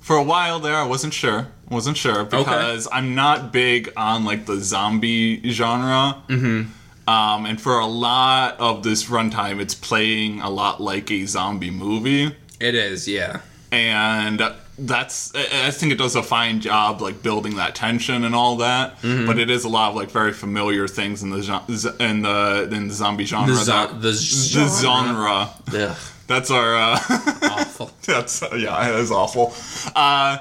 for 0.00 0.16
a 0.16 0.22
while 0.22 0.60
there 0.60 0.76
I 0.76 0.84
wasn't 0.84 1.14
sure. 1.14 1.48
Wasn't 1.70 1.96
sure 1.96 2.24
because 2.24 2.86
I'm 2.92 3.14
not 3.14 3.52
big 3.52 3.92
on 3.96 4.24
like 4.24 4.44
the 4.46 4.60
zombie 4.60 5.40
genre. 5.50 6.22
Mm-hmm. 6.28 6.70
Um, 7.06 7.44
and 7.46 7.60
for 7.60 7.78
a 7.78 7.86
lot 7.86 8.58
of 8.58 8.82
this 8.82 9.04
runtime, 9.04 9.60
it's 9.60 9.74
playing 9.74 10.40
a 10.40 10.48
lot 10.50 10.80
like 10.80 11.10
a 11.10 11.26
zombie 11.26 11.70
movie. 11.70 12.34
It 12.60 12.74
is, 12.74 13.06
yeah. 13.06 13.40
and 13.72 14.40
that's 14.76 15.32
I 15.34 15.70
think 15.70 15.92
it 15.92 15.98
does 15.98 16.16
a 16.16 16.22
fine 16.22 16.60
job 16.60 17.00
like 17.00 17.22
building 17.22 17.56
that 17.56 17.74
tension 17.74 18.24
and 18.24 18.34
all 18.34 18.56
that. 18.56 19.00
Mm-hmm. 19.02 19.26
But 19.26 19.38
it 19.38 19.50
is 19.50 19.64
a 19.64 19.68
lot 19.68 19.90
of 19.90 19.96
like 19.96 20.10
very 20.10 20.32
familiar 20.32 20.88
things 20.88 21.22
in 21.22 21.30
the 21.30 21.94
in 22.00 22.22
the 22.22 22.68
in 22.72 22.88
the 22.88 22.94
zombie 22.94 23.24
genre. 23.24 23.54
The, 23.54 23.64
zo- 23.64 23.72
that- 23.72 24.00
the, 24.00 24.10
the 24.10 24.78
genre. 24.82 25.50
Ugh, 25.72 25.96
That's 26.26 26.50
our. 26.50 26.74
Uh, 26.76 26.98
awful. 27.42 27.90
that's 28.06 28.42
yeah, 28.56 28.88
it 28.88 28.94
is 29.00 29.10
awful. 29.12 29.52
Uh, 29.94 30.38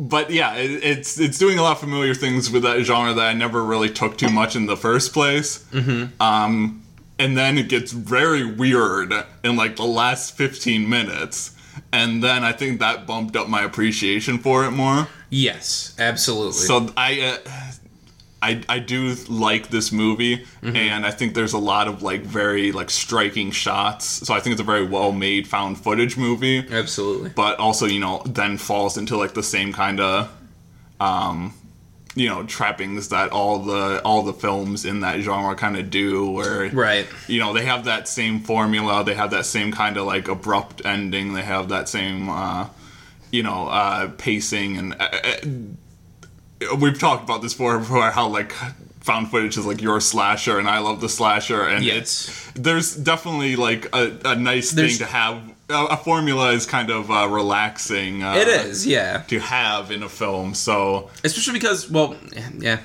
but 0.00 0.30
yeah, 0.30 0.54
it, 0.54 0.82
it's 0.82 1.20
it's 1.20 1.38
doing 1.38 1.58
a 1.58 1.62
lot 1.62 1.72
of 1.72 1.80
familiar 1.80 2.14
things 2.14 2.50
with 2.50 2.62
that 2.62 2.82
genre 2.82 3.12
that 3.12 3.26
I 3.26 3.34
never 3.34 3.62
really 3.62 3.90
took 3.90 4.16
too 4.16 4.30
much 4.30 4.56
in 4.56 4.64
the 4.66 4.76
first 4.76 5.12
place. 5.12 5.64
Mm-hmm. 5.72 6.20
Um, 6.20 6.82
and 7.18 7.36
then 7.36 7.58
it 7.58 7.68
gets 7.68 7.92
very 7.92 8.44
weird 8.44 9.12
in 9.44 9.56
like 9.56 9.76
the 9.76 9.84
last 9.84 10.36
fifteen 10.36 10.88
minutes, 10.88 11.54
and 11.92 12.24
then 12.24 12.42
I 12.44 12.52
think 12.52 12.80
that 12.80 13.06
bumped 13.06 13.36
up 13.36 13.48
my 13.48 13.62
appreciation 13.62 14.38
for 14.38 14.64
it 14.64 14.70
more. 14.70 15.06
Yes, 15.28 15.94
absolutely. 15.98 16.52
So 16.52 16.92
I. 16.96 17.20
Uh, 17.46 17.69
I, 18.42 18.62
I 18.68 18.78
do 18.78 19.14
like 19.28 19.68
this 19.68 19.92
movie 19.92 20.46
Mm-hmm. 20.62 20.76
and 20.76 21.06
I 21.06 21.10
think 21.10 21.34
there's 21.34 21.52
a 21.52 21.58
lot 21.58 21.88
of 21.88 22.02
like 22.02 22.22
very 22.22 22.72
like 22.72 22.90
striking 22.90 23.50
shots. 23.50 24.06
So 24.26 24.32
I 24.34 24.40
think 24.40 24.52
it's 24.52 24.60
a 24.60 24.64
very 24.64 24.84
well 24.86 25.12
made 25.12 25.46
found 25.48 25.78
footage 25.78 26.16
movie 26.16 26.66
absolutely. 26.70 27.30
but 27.30 27.58
also 27.58 27.86
you 27.86 28.00
know 28.00 28.22
then 28.26 28.56
falls 28.58 28.96
into 28.98 29.16
like 29.16 29.34
the 29.34 29.42
same 29.42 29.72
kind 29.72 30.00
of 30.00 30.30
um 31.00 31.54
you 32.14 32.28
know 32.28 32.42
trappings 32.44 33.08
that 33.10 33.30
all 33.30 33.60
the 33.60 34.02
all 34.04 34.22
the 34.22 34.32
films 34.32 34.84
in 34.84 35.00
that 35.00 35.20
genre 35.20 35.54
kind 35.54 35.76
of 35.76 35.90
do 35.90 36.28
where 36.30 36.68
Right. 36.70 37.06
you 37.28 37.38
know 37.38 37.52
they 37.52 37.64
have 37.64 37.84
that 37.84 38.08
same 38.08 38.40
formula 38.40 39.04
they 39.04 39.14
have 39.14 39.30
that 39.30 39.46
same 39.46 39.70
kind 39.72 39.96
of 39.96 40.06
like 40.06 40.28
abrupt 40.28 40.82
ending 40.84 41.34
they 41.34 41.42
have 41.42 41.68
that 41.68 41.88
same 41.88 42.28
uh 42.28 42.66
you 43.30 43.42
know 43.42 43.68
uh 43.68 44.08
pacing 44.18 44.76
and 44.76 44.94
uh, 44.94 45.08
uh, 45.24 45.36
we've 46.78 46.98
talked 46.98 47.24
about 47.24 47.42
this 47.42 47.54
before, 47.54 47.78
before 47.78 48.10
how 48.10 48.28
like 48.28 48.52
found 49.00 49.30
footage 49.30 49.56
is 49.56 49.64
like 49.64 49.80
your 49.80 49.98
slasher 50.00 50.58
and 50.58 50.68
I 50.68 50.78
love 50.78 51.00
the 51.00 51.08
slasher 51.08 51.62
and 51.64 51.82
Yes. 51.84 51.96
it's 52.28 52.52
there's 52.52 52.94
definitely 52.96 53.56
like 53.56 53.86
a, 53.94 54.16
a 54.24 54.36
nice 54.36 54.72
There's- 54.72 54.98
thing 54.98 55.06
to 55.06 55.12
have 55.12 55.42
a, 55.70 55.84
a 55.92 55.96
formula 55.96 56.52
is 56.52 56.66
kind 56.66 56.90
of 56.90 57.10
uh, 57.10 57.26
relaxing 57.30 58.22
uh, 58.22 58.34
It 58.34 58.48
is, 58.48 58.86
yeah. 58.86 59.22
to 59.28 59.38
have 59.40 59.90
in 59.90 60.02
a 60.02 60.08
film 60.08 60.52
so 60.54 61.08
Especially 61.24 61.54
because, 61.54 61.90
well, 61.90 62.16
yeah. 62.58 62.80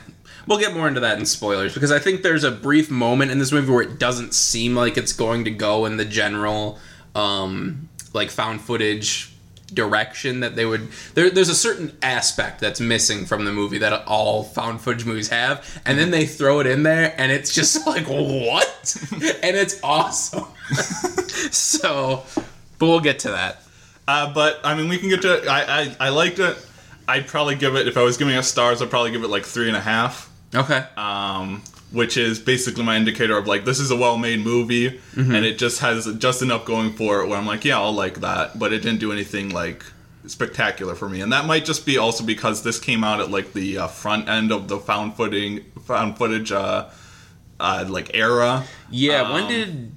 We'll 0.47 0.59
get 0.59 0.75
more 0.75 0.87
into 0.87 0.99
that 0.99 1.17
in 1.17 1.25
spoilers 1.25 1.73
because 1.73 1.91
I 1.91 1.97
think 1.99 2.21
there's 2.21 2.43
a 2.43 2.51
brief 2.51 2.91
moment 2.91 3.31
in 3.31 3.39
this 3.39 3.51
movie 3.51 3.71
where 3.71 3.81
it 3.81 3.97
doesn't 3.99 4.33
seem 4.35 4.75
like 4.75 4.95
it's 4.95 5.11
going 5.11 5.43
to 5.45 5.49
go 5.51 5.85
in 5.85 5.97
the 5.97 6.05
general, 6.05 6.77
um, 7.15 7.89
like 8.13 8.29
found 8.29 8.61
footage 8.61 9.33
direction 9.73 10.41
that 10.41 10.55
they 10.55 10.65
would. 10.65 10.89
There, 11.15 11.29
there's 11.29 11.49
a 11.49 11.55
certain 11.55 11.97
aspect 12.01 12.59
that's 12.61 12.79
missing 12.79 13.25
from 13.25 13.45
the 13.45 13.51
movie 13.51 13.79
that 13.79 14.05
all 14.07 14.43
found 14.43 14.81
footage 14.81 15.05
movies 15.05 15.29
have, 15.29 15.81
and 15.85 15.97
then 15.97 16.11
they 16.11 16.25
throw 16.25 16.59
it 16.59 16.67
in 16.67 16.83
there, 16.83 17.13
and 17.17 17.31
it's 17.31 17.53
just 17.53 17.85
like 17.87 18.05
what? 18.07 18.97
and 19.11 19.55
it's 19.57 19.79
awesome. 19.83 20.45
so, 21.51 22.23
but 22.79 22.85
we'll 22.87 22.99
get 22.99 23.19
to 23.19 23.29
that. 23.31 23.61
uh, 24.07 24.33
but 24.33 24.59
I 24.63 24.75
mean 24.75 24.87
we 24.89 24.97
can 24.97 25.09
get 25.09 25.21
to 25.23 25.45
I, 25.49 25.81
I 25.83 25.95
I 25.99 26.09
liked 26.09 26.39
it 26.39 26.57
I'd 27.07 27.27
probably 27.27 27.55
give 27.55 27.75
it 27.75 27.87
if 27.87 27.97
I 27.97 28.03
was 28.03 28.17
giving 28.17 28.35
it 28.35 28.43
stars 28.43 28.81
I'd 28.81 28.89
probably 28.89 29.11
give 29.11 29.23
it 29.23 29.29
like 29.29 29.45
three 29.45 29.67
and 29.67 29.75
a 29.77 29.81
half 29.81 30.29
Okay. 30.53 30.83
um, 30.97 31.63
which 31.95 32.17
is 32.17 32.37
basically 32.39 32.83
my 32.83 32.95
indicator 32.97 33.37
of 33.37 33.47
like 33.47 33.65
this 33.65 33.79
is 33.79 33.89
a 33.91 33.95
well-made 33.95 34.41
movie 34.41 34.89
Mm-hmm. 35.15 35.33
and 35.35 35.45
it 35.45 35.57
just 35.57 35.79
has 35.79 36.13
just 36.17 36.41
enough 36.41 36.65
going 36.65 36.91
for 36.93 37.21
it 37.21 37.27
where 37.27 37.37
I'm 37.39 37.47
like 37.47 37.63
yeah 37.65 37.79
I'll 37.79 37.93
like 37.93 38.19
that 38.21 38.59
but 38.59 38.73
it 38.73 38.79
didn't 38.83 38.99
do 38.99 39.11
anything 39.11 39.49
like 39.49 39.83
spectacular 40.27 40.95
for 40.95 41.07
me 41.07 41.21
and 41.21 41.31
that 41.33 41.45
might 41.45 41.63
just 41.65 41.85
be 41.85 41.97
also 41.97 42.23
because 42.23 42.63
this 42.63 42.79
came 42.79 43.03
out 43.03 43.19
at 43.21 43.29
like 43.31 43.53
the 43.53 43.77
uh, 43.77 43.87
front 43.87 44.27
end 44.27 44.51
of 44.51 44.67
the 44.67 44.77
found 44.79 45.15
footing 45.15 45.63
found 45.85 46.17
footage 46.17 46.51
uh, 46.51 46.89
uh, 47.59 47.85
like 47.87 48.11
era 48.13 48.63
Yeah, 48.89 49.31
when 49.33 49.43
Um, 49.43 49.49
did 49.49 49.91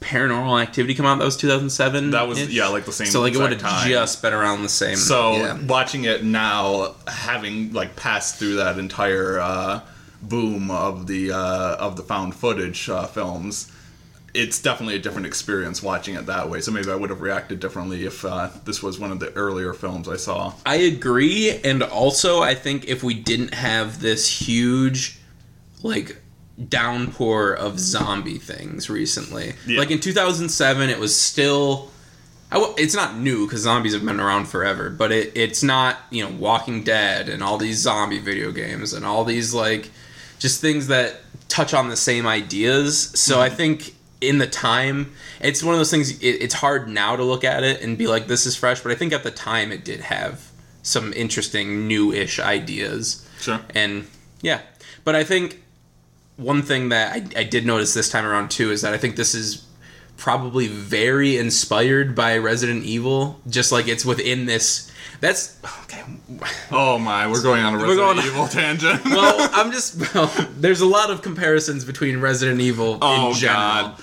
Paranormal 0.00 0.60
Activity 0.60 0.94
come 0.94 1.06
out? 1.06 1.18
That 1.18 1.24
was 1.24 1.36
2007. 1.36 2.10
that 2.10 2.26
was 2.28 2.52
yeah 2.52 2.66
like 2.68 2.84
the 2.84 2.92
same 2.92 3.06
So 3.06 3.20
like 3.20 3.34
it 3.34 3.38
would 3.38 3.52
have 3.60 3.88
just 3.88 4.20
been 4.22 4.32
around 4.32 4.62
the 4.62 4.68
same. 4.68 4.96
So 4.96 5.36
yeah. 5.36 5.58
watching 5.66 6.04
it 6.04 6.24
now, 6.24 6.94
having 7.06 7.72
like 7.72 7.94
passed 7.96 8.36
through 8.36 8.56
that 8.56 8.78
entire 8.78 9.38
uh, 9.40 9.80
boom 10.22 10.70
of 10.70 11.06
the 11.06 11.32
uh, 11.32 11.76
of 11.76 11.96
the 11.96 12.02
found 12.02 12.34
footage 12.34 12.88
uh, 12.88 13.06
films, 13.06 13.70
it's 14.34 14.60
definitely 14.62 14.94
a 14.96 14.98
different 14.98 15.26
experience 15.26 15.82
watching 15.82 16.14
it 16.14 16.26
that 16.26 16.48
way. 16.48 16.60
So 16.60 16.70
maybe 16.72 16.90
I 16.90 16.94
would 16.94 17.10
have 17.10 17.20
reacted 17.20 17.60
differently 17.60 18.04
if 18.06 18.24
uh, 18.24 18.48
this 18.64 18.82
was 18.82 18.98
one 18.98 19.12
of 19.12 19.20
the 19.20 19.32
earlier 19.34 19.72
films 19.74 20.08
I 20.08 20.16
saw. 20.16 20.54
I 20.64 20.76
agree, 20.76 21.50
and 21.64 21.82
also 21.82 22.40
I 22.42 22.54
think 22.54 22.86
if 22.88 23.02
we 23.02 23.14
didn't 23.14 23.54
have 23.54 24.00
this 24.00 24.28
huge, 24.28 25.18
like 25.82 26.16
downpour 26.68 27.52
of 27.54 27.78
zombie 27.78 28.38
things 28.38 28.88
recently, 28.90 29.54
Yeah. 29.66 29.78
like 29.78 29.90
in 29.90 30.00
2007, 30.00 30.88
it 30.90 30.98
was 30.98 31.14
still. 31.18 31.90
I 32.50 32.56
w- 32.56 32.74
it's 32.76 32.94
not 32.94 33.16
new 33.16 33.46
because 33.46 33.62
zombies 33.62 33.94
have 33.94 34.04
been 34.04 34.20
around 34.20 34.44
forever, 34.46 34.90
but 34.90 35.10
it, 35.10 35.32
it's 35.34 35.62
not 35.62 35.96
you 36.10 36.22
know 36.24 36.30
Walking 36.38 36.84
Dead 36.84 37.28
and 37.30 37.42
all 37.42 37.56
these 37.56 37.78
zombie 37.78 38.18
video 38.18 38.52
games 38.52 38.92
and 38.92 39.06
all 39.06 39.24
these 39.24 39.54
like 39.54 39.90
just 40.42 40.60
things 40.60 40.88
that 40.88 41.20
touch 41.48 41.72
on 41.72 41.88
the 41.88 41.96
same 41.96 42.26
ideas. 42.26 42.98
So 43.18 43.40
I 43.40 43.46
mm-hmm. 43.46 43.56
think 43.56 43.94
in 44.20 44.38
the 44.38 44.46
time, 44.46 45.12
it's 45.40 45.62
one 45.62 45.72
of 45.72 45.78
those 45.78 45.90
things. 45.90 46.18
It, 46.20 46.42
it's 46.42 46.54
hard 46.54 46.88
now 46.88 47.14
to 47.14 47.22
look 47.22 47.44
at 47.44 47.62
it 47.62 47.80
and 47.80 47.96
be 47.96 48.08
like, 48.08 48.26
"This 48.26 48.44
is 48.44 48.56
fresh," 48.56 48.80
but 48.80 48.90
I 48.90 48.96
think 48.96 49.12
at 49.12 49.22
the 49.22 49.30
time 49.30 49.70
it 49.70 49.84
did 49.84 50.00
have 50.00 50.50
some 50.82 51.12
interesting 51.12 51.86
new-ish 51.86 52.40
ideas. 52.40 53.26
Sure. 53.40 53.60
And 53.72 54.08
yeah, 54.40 54.62
but 55.04 55.14
I 55.14 55.22
think 55.22 55.62
one 56.36 56.62
thing 56.62 56.88
that 56.88 57.12
I, 57.12 57.40
I 57.40 57.44
did 57.44 57.64
notice 57.64 57.94
this 57.94 58.10
time 58.10 58.26
around 58.26 58.50
too 58.50 58.72
is 58.72 58.82
that 58.82 58.92
I 58.92 58.98
think 58.98 59.14
this 59.14 59.34
is 59.34 59.64
probably 60.16 60.66
very 60.66 61.36
inspired 61.36 62.16
by 62.16 62.36
Resident 62.36 62.84
Evil. 62.84 63.40
Just 63.48 63.70
like 63.70 63.86
it's 63.86 64.04
within 64.04 64.46
this. 64.46 64.90
That's 65.22 65.56
okay. 65.84 66.02
Oh 66.72 66.98
my, 66.98 67.30
we're 67.30 67.42
going 67.44 67.62
on 67.62 67.74
a 67.74 67.78
Resident 67.78 68.16
going- 68.16 68.26
Evil 68.26 68.48
tangent. 68.48 69.04
Well, 69.06 69.48
I'm 69.54 69.70
just. 69.70 70.12
Well, 70.14 70.26
there's 70.58 70.80
a 70.80 70.86
lot 70.86 71.10
of 71.10 71.22
comparisons 71.22 71.84
between 71.84 72.18
Resident 72.20 72.60
Evil 72.60 72.98
Oh, 73.00 73.28
in 73.30 73.34
general. 73.36 73.94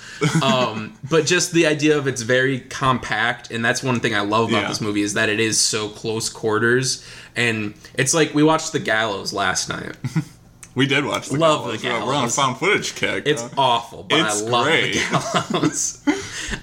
um, 0.42 0.98
but 1.10 1.26
just 1.26 1.52
the 1.52 1.68
idea 1.68 1.98
of 1.98 2.08
it's 2.08 2.22
very 2.22 2.62
compact, 2.62 3.52
and 3.52 3.64
that's 3.66 3.84
one 3.84 4.00
thing 4.00 4.16
I 4.16 4.22
love 4.22 4.48
about 4.50 4.62
Yeah. 4.62 4.68
this 4.70 4.80
movie 4.80 5.02
is 5.02 5.14
that 5.16 5.28
it 5.28 5.42
is 5.42 5.60
so 5.60 5.90
close 5.90 6.30
quarters, 6.30 7.06
and 7.36 7.74
it's 7.96 8.14
like 8.14 8.34
we 8.34 8.42
watched 8.42 8.72
The 8.72 8.80
Gallows 8.80 9.34
last 9.34 9.68
night. 9.68 9.98
we 10.76 10.88
did 10.88 11.04
watch. 11.04 11.28
The 11.28 11.38
Love 11.38 11.70
the 11.70 11.78
Gallows. 11.80 12.08
We're 12.08 12.16
on 12.16 12.26
a 12.26 12.30
found 12.30 12.58
footage 12.60 12.96
kick. 12.96 13.24
It's 13.26 13.44
awful, 13.58 14.04
but 14.04 14.20
It's 14.22 14.42
I 14.42 14.46
love 14.50 14.66
great. 14.68 14.94
the 14.94 15.44
gallows. 15.52 16.02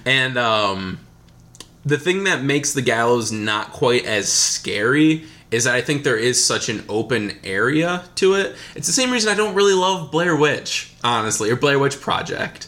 and 0.03 0.35
um, 0.39 0.99
the 1.87 1.97
thing 1.97 2.23
that 2.25 2.43
makes 2.43 2.73
the 2.73 2.81
gallows 2.81 3.31
not 3.31 3.71
quite 3.71 4.05
as 4.05 4.31
scary 4.31 5.25
is 5.51 5.63
that 5.63 5.75
I 5.75 5.81
think 5.81 6.03
there 6.03 6.17
is 6.17 6.43
such 6.43 6.67
an 6.69 6.83
open 6.89 7.37
area 7.43 8.03
to 8.15 8.33
it. 8.33 8.55
It's 8.75 8.87
the 8.87 8.93
same 8.93 9.11
reason 9.11 9.31
I 9.31 9.35
don't 9.35 9.55
really 9.55 9.73
love 9.73 10.11
Blair 10.11 10.35
Witch, 10.35 10.91
honestly, 11.03 11.49
or 11.49 11.55
Blair 11.55 11.79
Witch 11.79 12.01
Project. 12.01 12.67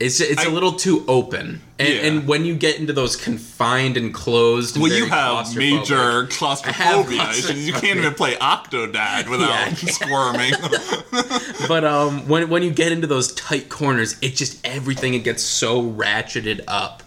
It's 0.00 0.20
it's 0.20 0.44
a 0.44 0.48
I- 0.48 0.52
little 0.52 0.72
too 0.72 1.04
open, 1.06 1.62
and, 1.78 1.88
Yeah. 1.88 2.00
and 2.06 2.26
when 2.26 2.44
you 2.44 2.56
get 2.56 2.80
into 2.80 2.92
those 2.92 3.14
confined 3.14 3.96
and 3.96 4.12
closed, 4.12 4.76
well, 4.76 4.92
you 4.92 5.06
have 5.06 5.54
major 5.54 6.26
claustrophobia. 6.26 7.30
You 7.54 7.72
can't 7.74 7.98
even 8.00 8.14
play 8.14 8.34
Octodad 8.34 9.28
without 9.28 9.48
Yeah. 9.82 9.90
squirming. 9.92 10.54
But 11.68 11.84
um, 11.84 12.26
when 12.28 12.48
when 12.50 12.64
you 12.64 12.70
get 12.70 12.90
into 12.90 13.06
those 13.06 13.32
tight 13.34 13.68
corners, 13.68 14.16
it 14.20 14.34
just 14.34 14.58
everything 14.66 15.14
it 15.14 15.20
gets 15.22 15.44
so 15.44 15.80
ratcheted 15.80 16.64
up, 16.66 17.03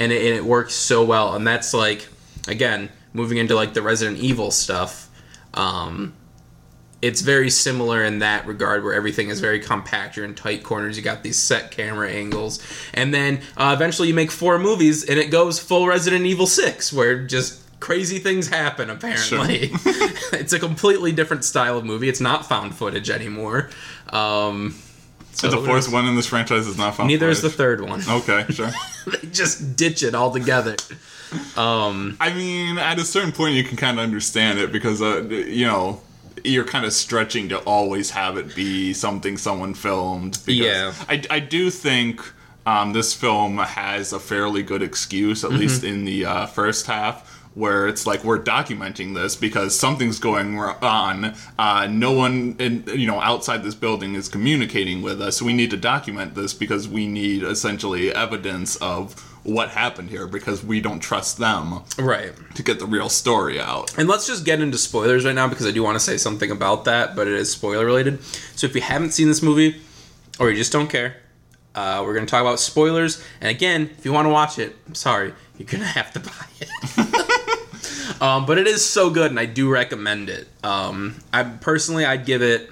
and 0.00 0.10
it, 0.10 0.24
and 0.24 0.34
it 0.34 0.44
works 0.44 0.74
so 0.74 1.04
well. 1.04 1.34
And 1.34 1.46
that's 1.46 1.74
like, 1.74 2.08
again, 2.48 2.88
moving 3.12 3.38
into 3.38 3.54
like 3.54 3.74
the 3.74 3.82
Resident 3.82 4.18
Evil 4.18 4.50
stuff. 4.50 5.08
Um, 5.54 6.14
it's 7.02 7.20
very 7.20 7.50
similar 7.50 8.02
in 8.04 8.18
that 8.18 8.46
regard, 8.46 8.82
where 8.82 8.94
everything 8.94 9.28
is 9.28 9.40
very 9.40 9.60
compact. 9.60 10.16
You're 10.16 10.24
in 10.24 10.34
tight 10.34 10.62
corners. 10.62 10.96
You 10.96 11.02
got 11.02 11.22
these 11.22 11.38
set 11.38 11.70
camera 11.70 12.10
angles, 12.10 12.62
and 12.92 13.12
then 13.12 13.40
uh, 13.56 13.72
eventually 13.74 14.08
you 14.08 14.14
make 14.14 14.30
four 14.30 14.58
movies, 14.58 15.04
and 15.04 15.18
it 15.18 15.30
goes 15.30 15.58
full 15.58 15.86
Resident 15.86 16.26
Evil 16.26 16.46
Six, 16.46 16.92
where 16.92 17.24
just 17.24 17.62
crazy 17.80 18.18
things 18.18 18.48
happen. 18.48 18.90
Apparently, 18.90 19.70
it's 20.32 20.52
a 20.52 20.58
completely 20.58 21.12
different 21.12 21.44
style 21.44 21.78
of 21.78 21.86
movie. 21.86 22.08
It's 22.08 22.20
not 22.20 22.46
found 22.46 22.74
footage 22.74 23.08
anymore. 23.08 23.70
Um, 24.10 24.74
so 25.32 25.48
the 25.48 25.56
fourth 25.58 25.90
one 25.92 26.06
in 26.06 26.16
this 26.16 26.26
franchise 26.26 26.66
is 26.66 26.76
not 26.76 26.94
found. 26.96 27.08
Neither 27.08 27.28
is 27.28 27.42
the 27.42 27.50
third 27.50 27.80
one. 27.80 28.02
Okay, 28.08 28.44
sure. 28.50 28.70
they 29.06 29.28
just 29.28 29.76
ditch 29.76 30.02
it 30.02 30.14
altogether. 30.14 30.76
Um, 31.56 32.16
I 32.20 32.32
mean, 32.34 32.78
at 32.78 32.98
a 32.98 33.04
certain 33.04 33.32
point, 33.32 33.54
you 33.54 33.64
can 33.64 33.76
kind 33.76 33.98
of 33.98 34.02
understand 34.04 34.58
it 34.58 34.72
because, 34.72 35.00
uh, 35.00 35.22
you 35.28 35.66
know, 35.66 36.00
you're 36.44 36.64
kind 36.64 36.84
of 36.84 36.92
stretching 36.92 37.48
to 37.50 37.58
always 37.60 38.10
have 38.10 38.36
it 38.36 38.54
be 38.56 38.92
something 38.92 39.36
someone 39.36 39.74
filmed. 39.74 40.38
Because 40.44 40.48
Yeah. 40.66 40.92
I, 41.08 41.22
I 41.30 41.38
do 41.40 41.70
think 41.70 42.20
um, 42.66 42.92
this 42.92 43.14
film 43.14 43.58
has 43.58 44.12
a 44.12 44.18
fairly 44.20 44.62
good 44.62 44.82
excuse, 44.82 45.42
Mm-hmm. 45.42 45.54
at 45.54 45.60
least 45.60 45.84
in 45.84 46.04
the 46.04 46.24
uh, 46.26 46.46
first 46.46 46.86
half. 46.86 47.39
Where 47.54 47.88
it's 47.88 48.06
like 48.06 48.22
we're 48.22 48.38
documenting 48.38 49.14
this 49.14 49.34
because 49.34 49.76
something's 49.78 50.20
going 50.20 50.56
on. 50.58 51.34
Uh, 51.58 51.88
no 51.90 52.12
one, 52.12 52.54
in, 52.60 52.84
you 52.94 53.08
know, 53.08 53.20
outside 53.20 53.64
this 53.64 53.74
building 53.74 54.14
is 54.14 54.28
communicating 54.28 55.02
with 55.02 55.20
us. 55.20 55.42
We 55.42 55.52
need 55.52 55.70
to 55.72 55.76
document 55.76 56.36
this 56.36 56.54
because 56.54 56.86
we 56.88 57.08
need 57.08 57.42
essentially 57.42 58.14
evidence 58.14 58.76
of 58.76 59.20
what 59.42 59.70
happened 59.70 60.10
here 60.10 60.28
because 60.28 60.62
we 60.62 60.80
don't 60.80 61.00
trust 61.00 61.38
them 61.38 61.80
Right. 61.98 62.32
to 62.54 62.62
get 62.62 62.78
the 62.78 62.86
real 62.86 63.08
story 63.08 63.58
out. 63.58 63.96
And 63.98 64.06
let's 64.06 64.28
just 64.28 64.44
get 64.44 64.60
into 64.60 64.78
spoilers 64.78 65.24
right 65.24 65.34
now 65.34 65.48
because 65.48 65.66
I 65.66 65.72
do 65.72 65.82
want 65.82 65.96
to 65.96 66.00
say 66.00 66.18
something 66.18 66.50
about 66.52 66.84
that, 66.84 67.16
but 67.16 67.26
it 67.26 67.32
is 67.34 67.50
spoiler 67.50 67.84
related. 67.84 68.22
So 68.54 68.66
if 68.68 68.76
you 68.76 68.80
haven't 68.82 69.10
seen 69.10 69.26
this 69.28 69.42
movie 69.42 69.80
or 70.38 70.50
you 70.50 70.56
just 70.56 70.72
don't 70.72 70.88
care, 70.88 71.16
uh, 71.74 72.02
we're 72.06 72.14
going 72.14 72.26
to 72.26 72.30
talk 72.30 72.42
about 72.42 72.60
spoilers. 72.60 73.24
And 73.40 73.48
again, 73.50 73.90
if 73.98 74.04
you 74.04 74.12
want 74.12 74.26
to 74.26 74.30
watch 74.30 74.58
it, 74.58 74.76
I'm 74.86 74.94
sorry, 74.94 75.32
you're 75.58 75.66
going 75.66 75.80
to 75.84 75.86
have 75.86 76.12
to 76.12 76.20
buy 76.20 76.46
it. 76.60 76.68
um, 78.20 78.46
but 78.46 78.58
it 78.58 78.66
is 78.66 78.86
so 78.86 79.10
good, 79.10 79.30
and 79.30 79.40
I 79.40 79.46
do 79.46 79.70
recommend 79.70 80.28
it. 80.28 80.48
Um, 80.62 81.16
I 81.32 81.42
personally, 81.42 82.04
I'd 82.04 82.26
give 82.26 82.42
it. 82.42 82.68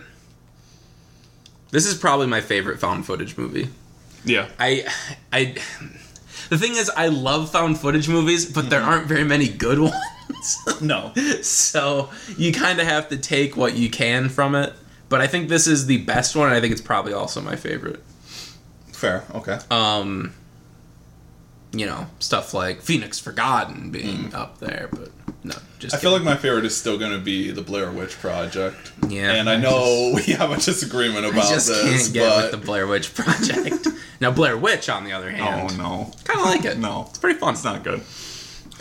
This 1.71 1.87
is 1.87 1.95
probably 1.95 2.27
my 2.27 2.41
favorite 2.41 2.81
found 2.81 3.07
footage 3.07 3.37
movie. 3.37 3.69
Yeah. 4.25 4.49
I, 4.59 4.87
I, 5.33 5.57
the 6.49 6.59
thing 6.59 6.77
is, 6.77 6.91
I 6.91 7.09
love 7.09 7.51
found 7.51 7.79
footage 7.79 8.09
movies, 8.09 8.51
but 8.51 8.71
there 8.71 8.81
aren't 8.81 9.07
very 9.07 9.25
many 9.25 9.49
good 9.49 9.79
ones. 9.81 10.81
No. 10.81 11.13
so 11.43 12.11
you 12.37 12.53
kind 12.53 12.81
of 12.81 12.87
have 12.87 13.09
to 13.09 13.17
take 13.17 13.57
what 13.57 13.75
you 13.75 13.91
can 13.91 14.29
from 14.29 14.55
it. 14.55 14.73
But 15.09 15.21
I 15.23 15.27
think 15.27 15.49
this 15.49 15.67
is 15.67 15.87
the 15.87 15.99
best 16.05 16.37
one, 16.37 16.49
and 16.49 16.57
I 16.57 16.61
think 16.61 16.73
it's 16.73 16.83
probably 16.83 17.15
also 17.15 17.41
my 17.41 17.57
favorite. 17.57 18.03
Fair. 18.93 19.25
Okay. 19.35 19.59
Um, 19.71 20.35
you 21.73 21.87
know, 21.87 22.07
stuff 22.19 22.53
like 22.53 22.83
Phoenix 22.83 23.19
Forgotten 23.19 23.91
being 23.91 24.35
up 24.35 24.59
there, 24.59 24.89
but 24.91 25.11
no, 25.45 25.55
just 25.79 25.95
I 25.95 25.99
feel 25.99 26.11
like 26.13 26.23
my 26.23 26.37
favorite 26.37 26.65
is 26.65 26.77
still 26.77 26.99
going 26.99 27.13
to 27.13 27.19
be 27.19 27.51
the 27.51 27.63
Blair 27.63 27.91
Witch 27.93 28.19
Project. 28.19 28.93
Yeah, 29.09 29.33
and 29.33 29.49
I 29.49 29.57
know 29.57 30.13
we 30.15 30.23
have 30.35 30.51
a 30.51 30.57
disagreement 30.57 31.25
I 31.25 31.29
about 31.29 31.49
just 31.49 31.69
this, 31.69 31.83
can't 32.05 32.15
get 32.15 32.29
but 32.29 32.43
with 32.53 32.61
the 32.61 32.67
Blair 32.67 32.87
Witch 32.87 33.15
Project. 33.15 33.87
now, 34.21 34.31
Blair 34.33 34.57
Witch, 34.59 34.89
on 34.89 35.05
the 35.05 35.13
other 35.13 35.31
hand, 35.31 35.71
Oh 35.73 35.77
no. 35.77 36.13
kind 36.25 36.41
of 36.41 36.47
like 36.47 36.65
it. 36.65 36.79
No. 36.79 37.07
it's 37.09 37.19
pretty 37.19 37.39
fun. 37.39 37.55
It's 37.55 37.65
not 37.65 37.85
good. 37.85 38.03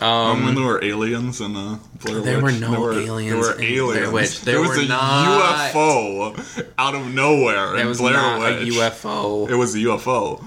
Um, 0.00 0.44
when 0.44 0.54
there 0.54 0.64
were 0.64 0.84
aliens 0.84 1.40
in 1.40 1.56
uh, 1.56 1.78
Blair 2.04 2.20
There 2.20 2.40
Witch, 2.40 2.54
were 2.54 2.60
no 2.60 2.70
there 2.70 2.80
were, 2.80 2.92
no 2.94 3.00
aliens 3.00 3.30
There 3.46 3.54
were 3.56 3.60
aliens. 3.62 3.98
Blair 3.98 4.10
Witch. 4.12 4.40
There 4.42 4.60
was 4.60 4.68
were 4.70 4.82
a 4.82 4.86
not. 4.86 5.72
UFO 5.72 6.70
out 6.78 6.94
of 6.94 7.12
nowhere 7.12 7.76
in 7.76 7.86
was 7.88 7.98
Blair 7.98 8.12
not 8.12 8.38
Witch. 8.40 8.68
a 8.68 8.72
UFO 8.80 9.50
It 9.50 9.56
was 9.56 9.74
a 9.74 9.78
UFO. 9.78 10.44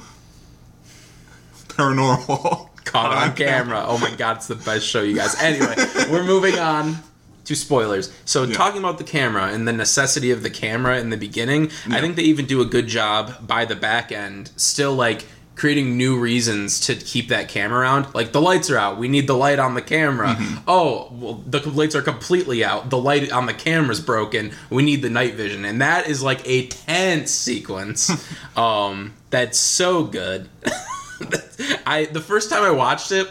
Paranormal. 1.67 2.69
Caught 2.85 3.11
on 3.11 3.35
camera. 3.35 3.83
Oh 3.87 3.97
my 3.97 4.13
god, 4.15 4.37
it's 4.37 4.47
the 4.47 4.55
best 4.55 4.85
show, 4.85 5.01
you 5.01 5.15
guys. 5.15 5.39
Anyway, 5.41 5.75
we're 6.09 6.23
moving 6.23 6.57
on 6.57 6.97
to 7.45 7.55
spoilers. 7.55 8.13
So, 8.25 8.45
talking 8.45 8.79
about 8.79 8.97
the 8.97 9.03
camera 9.03 9.47
and 9.47 9.67
the 9.67 9.73
necessity 9.73 10.31
of 10.31 10.43
the 10.43 10.49
camera 10.49 10.99
in 10.99 11.09
the 11.09 11.17
beginning, 11.17 11.71
I 11.89 12.01
think 12.01 12.15
they 12.15 12.23
even 12.23 12.45
do 12.45 12.61
a 12.61 12.65
good 12.65 12.87
job 12.87 13.47
by 13.47 13.65
the 13.65 13.75
back 13.75 14.11
end, 14.11 14.51
still 14.55 14.93
like 14.93 15.25
creating 15.55 15.95
new 15.95 16.17
reasons 16.17 16.79
to 16.79 16.95
keep 16.95 17.27
that 17.27 17.47
camera 17.47 17.81
around. 17.81 18.15
Like 18.15 18.31
the 18.31 18.41
lights 18.41 18.69
are 18.69 18.77
out, 18.77 18.97
we 18.97 19.07
need 19.07 19.27
the 19.27 19.35
light 19.35 19.59
on 19.59 19.75
the 19.75 19.81
camera. 19.81 20.35
Oh, 20.67 21.09
well, 21.11 21.43
the 21.45 21.59
lights 21.69 21.95
are 21.95 22.01
completely 22.01 22.63
out. 22.63 22.89
The 22.89 22.97
light 22.97 23.31
on 23.31 23.45
the 23.45 23.53
camera's 23.53 23.99
broken. 23.99 24.53
We 24.69 24.83
need 24.83 25.01
the 25.01 25.09
night 25.09 25.35
vision, 25.35 25.65
and 25.65 25.81
that 25.81 26.07
is 26.07 26.23
like 26.23 26.41
a 26.47 26.67
tense 26.67 27.31
sequence. 27.31 28.09
um, 28.57 29.13
that's 29.29 29.57
so 29.57 30.03
good. 30.03 30.49
I 31.85 32.05
the 32.11 32.21
first 32.21 32.49
time 32.49 32.63
I 32.63 32.71
watched 32.71 33.11
it, 33.11 33.27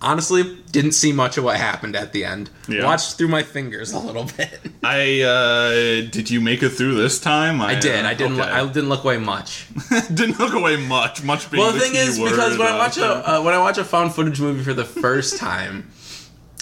honestly, 0.00 0.58
didn't 0.70 0.92
see 0.92 1.12
much 1.12 1.38
of 1.38 1.44
what 1.44 1.56
happened 1.56 1.96
at 1.96 2.12
the 2.12 2.24
end. 2.24 2.50
Yeah. 2.68 2.84
Watched 2.84 3.16
through 3.16 3.28
my 3.28 3.42
fingers 3.42 3.92
a 3.92 3.98
little 3.98 4.24
bit. 4.24 4.60
I 4.82 5.22
uh, 5.22 6.10
did 6.10 6.30
you 6.30 6.40
make 6.40 6.62
it 6.62 6.70
through 6.70 6.94
this 6.94 7.20
time? 7.20 7.60
I 7.60 7.74
did. 7.74 8.04
uh, 8.04 8.08
I 8.08 8.14
didn't. 8.14 8.40
okay. 8.40 8.50
I 8.50 8.66
didn't 8.66 8.88
look 8.88 9.04
away 9.04 9.18
much. 9.18 9.66
didn't 10.14 10.38
look 10.38 10.54
away 10.54 10.76
much. 10.76 11.22
Much 11.22 11.50
being 11.50 11.62
Well, 11.62 11.72
the 11.72 11.80
thing 11.80 11.94
is, 11.94 12.18
because 12.18 12.58
when 12.58 12.68
I 12.68 12.72
uh, 12.72 12.78
watch 12.78 12.98
a 12.98 13.36
uh, 13.36 13.42
when 13.42 13.54
I 13.54 13.58
watch 13.58 13.78
a 13.78 13.84
found 13.84 14.14
footage 14.14 14.40
movie 14.40 14.62
for 14.62 14.74
the 14.74 14.84
first 14.84 15.38
time, 15.38 15.90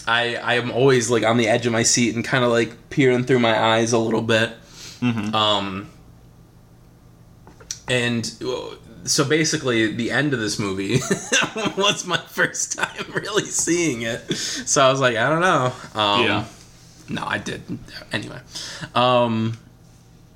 I 0.06 0.36
I 0.36 0.54
am 0.54 0.70
always 0.70 1.10
like 1.10 1.24
on 1.24 1.36
the 1.36 1.48
edge 1.48 1.66
of 1.66 1.72
my 1.72 1.82
seat 1.82 2.14
and 2.14 2.24
kind 2.24 2.44
of 2.44 2.50
like 2.50 2.90
peering 2.90 3.24
through 3.24 3.40
my 3.40 3.58
eyes 3.58 3.92
a 3.92 3.98
little 3.98 4.22
bit. 4.22 4.52
Mm-hmm. 5.00 5.34
Um, 5.34 5.90
and 7.88 8.32
uh, 8.44 8.76
so 9.04 9.24
basically, 9.24 9.92
the 9.92 10.10
end 10.10 10.32
of 10.34 10.40
this 10.40 10.58
movie 10.58 10.94
was 11.76 12.06
my 12.06 12.18
first 12.18 12.78
time 12.78 13.06
really 13.14 13.44
seeing 13.46 14.02
it. 14.02 14.32
So 14.34 14.82
I 14.82 14.90
was 14.90 15.00
like, 15.00 15.16
I 15.16 15.28
don't 15.28 15.40
know. 15.40 15.72
Um, 16.00 16.24
Yeah. 16.24 16.44
No, 17.08 17.24
I 17.26 17.38
did. 17.38 17.62
Anyway. 18.12 18.38
Um, 18.94 19.58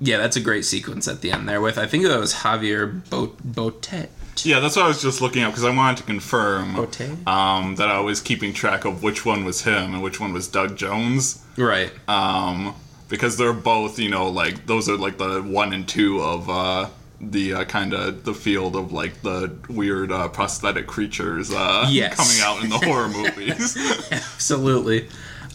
yeah, 0.01 0.17
that's 0.17 0.35
a 0.35 0.41
great 0.41 0.65
sequence 0.65 1.07
at 1.07 1.21
the 1.21 1.31
end 1.31 1.47
there 1.47 1.61
with 1.61 1.77
I 1.77 1.85
think 1.87 2.03
that 2.03 2.19
was 2.19 2.33
Javier 2.33 3.09
Bot- 3.09 3.37
Botet. 3.43 4.09
Yeah, 4.43 4.59
that's 4.59 4.75
what 4.75 4.83
I 4.83 4.87
was 4.89 5.01
just 5.01 5.21
looking 5.21 5.43
up 5.43 5.51
because 5.53 5.63
I 5.63 5.73
wanted 5.73 5.97
to 5.97 6.03
confirm 6.03 6.75
Botet? 6.75 7.25
um, 7.25 7.75
that 7.75 7.89
I 7.89 8.01
was 8.01 8.19
keeping 8.19 8.51
track 8.51 8.83
of 8.83 9.01
which 9.03 9.25
one 9.25 9.45
was 9.45 9.61
him 9.61 9.93
and 9.93 10.03
which 10.03 10.19
one 10.19 10.33
was 10.33 10.49
Doug 10.49 10.75
Jones. 10.75 11.41
Right. 11.55 11.93
Um, 12.09 12.75
because 13.07 13.37
they're 13.37 13.53
both, 13.53 13.97
you 13.97 14.09
know, 14.09 14.27
like 14.27 14.65
those 14.65 14.89
are 14.89 14.97
like 14.97 15.17
the 15.17 15.41
one 15.41 15.71
and 15.71 15.87
two 15.87 16.21
of 16.21 16.49
uh, 16.49 16.89
the 17.21 17.53
uh, 17.53 17.63
kind 17.65 17.93
of 17.93 18.23
the 18.25 18.33
field 18.33 18.75
of 18.75 18.91
like 18.91 19.21
the 19.21 19.55
weird 19.69 20.11
uh, 20.11 20.27
prosthetic 20.29 20.87
creatures 20.87 21.51
uh, 21.53 21.87
Yes. 21.91 22.15
coming 22.15 22.41
out 22.43 22.63
in 22.63 22.69
the 22.69 22.77
horror 22.85 23.07
movies. 23.09 23.77
Absolutely. 24.11 25.07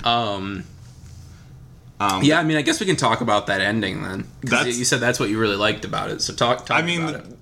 Um, 0.04 0.64
Um, 2.00 2.22
yeah, 2.24 2.40
I 2.40 2.44
mean, 2.44 2.56
I 2.56 2.62
guess 2.62 2.80
we 2.80 2.86
can 2.86 2.96
talk 2.96 3.20
about 3.20 3.46
that 3.48 3.60
ending 3.60 4.02
then. 4.02 4.22
'Cause 4.42 4.50
That's- 4.50 4.78
you 4.78 4.84
said 4.86 5.00
that's 5.00 5.20
what 5.20 5.28
you 5.28 5.38
really 5.38 5.56
liked 5.56 5.84
about 5.84 6.10
it. 6.10 6.22
So 6.22 6.32
talk. 6.32 6.64
talk 6.66 6.78
I 6.78 6.82
mean. 6.82 7.36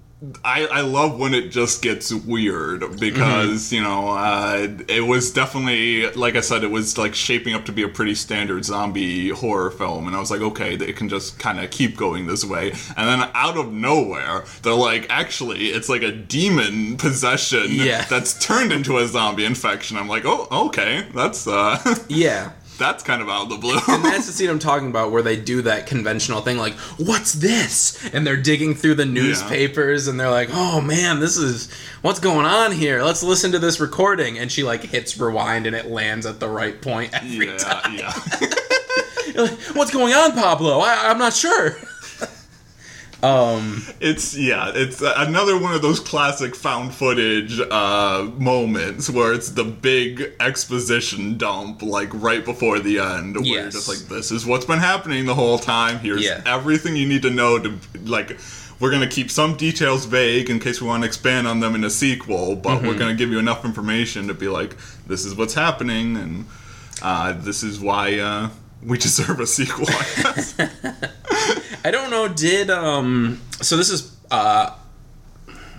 I, 0.44 0.66
I 0.66 0.80
love 0.80 1.16
when 1.20 1.32
it 1.32 1.50
just 1.50 1.80
gets 1.80 2.12
weird 2.12 2.80
because 2.98 3.66
Mm-hmm. 3.68 3.74
you 3.76 3.82
know 3.82 4.08
uh, 4.08 4.66
it 4.88 5.02
was 5.06 5.30
definitely 5.32 6.10
like 6.10 6.34
I 6.34 6.40
said 6.40 6.64
it 6.64 6.70
was 6.72 6.98
like 6.98 7.14
shaping 7.14 7.54
up 7.54 7.64
to 7.66 7.72
be 7.72 7.84
a 7.84 7.88
pretty 7.88 8.16
standard 8.16 8.64
zombie 8.64 9.28
horror 9.28 9.70
film 9.70 10.08
and 10.08 10.16
I 10.16 10.18
was 10.18 10.30
like 10.32 10.40
okay 10.40 10.74
it 10.74 10.96
can 10.96 11.08
just 11.08 11.38
kind 11.38 11.60
of 11.60 11.70
keep 11.70 11.96
going 11.96 12.26
this 12.26 12.44
way 12.44 12.70
and 12.96 13.06
then 13.08 13.30
out 13.34 13.56
of 13.56 13.72
nowhere 13.72 14.44
they're 14.62 14.72
like 14.74 15.06
actually 15.08 15.66
it's 15.68 15.88
like 15.88 16.02
a 16.02 16.10
demon 16.10 16.96
possession 16.96 17.66
Yeah. 17.68 18.04
that's 18.10 18.44
turned 18.44 18.72
into 18.72 18.98
a 18.98 19.06
zombie 19.06 19.44
infection 19.44 19.96
I'm 19.96 20.08
like 20.08 20.24
oh 20.26 20.48
okay 20.66 21.06
that's 21.14 21.46
uh 21.46 21.78
Yeah. 22.08 22.50
That's 22.78 23.02
kind 23.02 23.20
of 23.20 23.28
out 23.28 23.42
of 23.44 23.48
the 23.50 23.56
blue 23.56 23.78
And 23.88 24.04
that's 24.04 24.26
the 24.26 24.32
scene 24.32 24.48
I'm 24.48 24.58
talking 24.58 24.88
about 24.88 25.10
where 25.10 25.22
they 25.22 25.36
do 25.36 25.62
that 25.62 25.86
conventional 25.86 26.40
thing 26.40 26.56
like, 26.56 26.74
what's 26.98 27.32
this? 27.34 28.08
And 28.14 28.26
they're 28.26 28.36
digging 28.36 28.74
through 28.74 28.94
the 28.94 29.04
newspapers 29.06 30.08
and 30.08 30.18
they're 30.18 30.30
like, 30.30 30.48
oh 30.52 30.80
man, 30.80 31.20
this 31.20 31.36
is, 31.36 31.70
what's 32.02 32.20
going 32.20 32.46
on 32.46 32.72
here? 32.72 33.02
Let's 33.02 33.22
listen 33.22 33.52
to 33.52 33.58
this 33.58 33.80
recording. 33.80 34.38
And 34.38 34.50
she 34.50 34.62
like 34.62 34.82
hits 34.82 35.18
rewind 35.18 35.66
and 35.66 35.74
it 35.74 35.86
lands 35.86 36.24
at 36.26 36.40
the 36.40 36.48
right 36.48 36.80
point 36.80 37.12
every 37.12 37.48
yeah 37.48 37.56
time. 37.56 37.94
yeah 37.96 38.12
like, 39.42 39.58
what's 39.74 39.90
going 39.90 40.14
on, 40.14 40.32
Pablo? 40.32 40.78
I, 40.78 41.10
I'm 41.10 41.18
not 41.18 41.34
sure. 41.34 41.76
Um, 43.22 43.82
It's 44.00 44.36
yeah, 44.36 44.70
it's 44.74 45.00
another 45.02 45.58
one 45.58 45.74
of 45.74 45.82
those 45.82 45.98
classic 46.00 46.54
found 46.54 46.94
footage 46.94 47.58
uh, 47.60 48.30
moments 48.38 49.10
where 49.10 49.32
it's 49.32 49.50
the 49.50 49.64
big 49.64 50.32
exposition 50.40 51.36
dump, 51.38 51.82
like 51.82 52.10
right 52.12 52.44
before 52.44 52.78
the 52.78 52.98
end, 53.00 53.36
where 53.36 53.44
you're 53.44 53.70
just 53.70 53.88
like, 53.88 53.98
"This 54.08 54.30
is 54.30 54.46
what's 54.46 54.64
been 54.66 54.78
happening 54.78 55.26
the 55.26 55.34
whole 55.34 55.58
time. 55.58 55.98
Here's 55.98 56.22
Yeah. 56.24 56.42
everything 56.46 56.96
you 56.96 57.06
need 57.08 57.22
to 57.22 57.30
know 57.30 57.58
to 57.58 57.78
like." 58.04 58.38
We're 58.80 58.92
gonna 58.92 59.08
keep 59.08 59.28
some 59.32 59.56
details 59.56 60.04
vague 60.04 60.48
in 60.50 60.60
case 60.60 60.80
we 60.80 60.86
want 60.86 61.02
to 61.02 61.08
expand 61.08 61.48
on 61.48 61.58
them 61.58 61.74
in 61.74 61.82
a 61.82 61.90
sequel, 61.90 62.54
but 62.54 62.80
we're 62.80 62.94
gonna 62.96 63.16
give 63.16 63.28
you 63.32 63.40
enough 63.40 63.64
information 63.64 64.28
to 64.28 64.34
be 64.34 64.46
like, 64.46 64.76
"This 65.08 65.24
is 65.24 65.34
what's 65.34 65.54
happening," 65.54 66.16
and 66.16 66.46
uh, 67.02 67.32
this 67.32 67.64
is 67.64 67.80
why 67.80 68.20
uh, 68.20 68.50
we 68.80 68.96
deserve 69.08 69.40
a 69.40 69.48
sequel. 69.48 69.88
I 71.84 71.90
don't 71.90 72.10
know. 72.10 72.28
Did 72.28 72.70
um? 72.70 73.40
So 73.60 73.76
this 73.76 73.90
is 73.90 74.16
uh. 74.30 74.74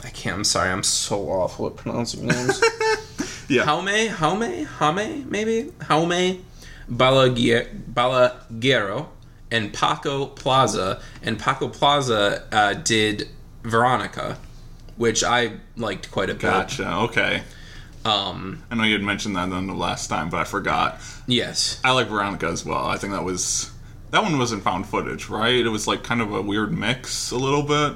I 0.03 0.09
can't. 0.11 0.37
I'm 0.37 0.43
sorry. 0.43 0.69
I'm 0.71 0.83
so 0.83 1.29
awful 1.29 1.67
at 1.67 1.75
pronouncing 1.75 2.25
names. 2.27 2.61
yeah, 3.49 3.63
Jaume, 3.63 4.09
Jaume, 4.09 4.65
Jaume, 4.65 5.25
maybe 5.25 5.71
Jaume 5.79 6.41
Balaguer- 6.89 7.67
Balaguero 7.93 9.07
and 9.51 9.73
Paco 9.73 10.27
Plaza, 10.27 11.01
and 11.21 11.37
Paco 11.37 11.67
Plaza 11.67 12.43
uh, 12.51 12.73
did 12.75 13.27
Veronica, 13.63 14.37
which 14.95 15.23
I 15.23 15.53
liked 15.75 16.11
quite 16.11 16.29
a 16.29 16.33
bit. 16.33 16.41
gotcha. 16.41 16.91
Okay. 16.93 17.43
Um, 18.05 18.63
I 18.71 18.75
know 18.75 18.83
you 18.83 18.93
had 18.93 19.03
mentioned 19.03 19.35
that 19.35 19.51
on 19.51 19.67
the 19.67 19.73
last 19.73 20.07
time, 20.07 20.29
but 20.29 20.37
I 20.37 20.43
forgot. 20.45 20.99
yes, 21.27 21.81
I 21.83 21.91
like 21.91 22.07
Veronica 22.07 22.47
as 22.47 22.63
well. 22.63 22.85
I 22.85 22.97
think 22.97 23.11
that 23.13 23.23
was 23.25 23.71
That 24.11 24.23
one 24.23 24.37
wasn't 24.39 24.63
found 24.63 24.87
footage, 24.87 25.29
right? 25.29 25.53
It 25.63 25.69
was 25.69 25.87
like 25.87 26.03
kind 26.03 26.19
of 26.21 26.33
a 26.33 26.41
weird 26.41 26.71
mix, 26.75 27.29
a 27.31 27.37
little 27.37 27.61
bit. 27.63 27.93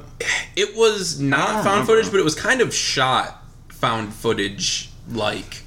It 0.56 0.76
was 0.76 1.19
not 1.19 1.47
found 1.47 1.65
remember. 1.65 1.86
footage, 1.88 2.12
but 2.12 2.19
it 2.19 2.23
was 2.23 2.36
kind 2.36 2.62
of 2.62 2.73
shot 2.73 3.43
found 3.69 4.13
footage 4.13 4.89
like. 5.12 5.63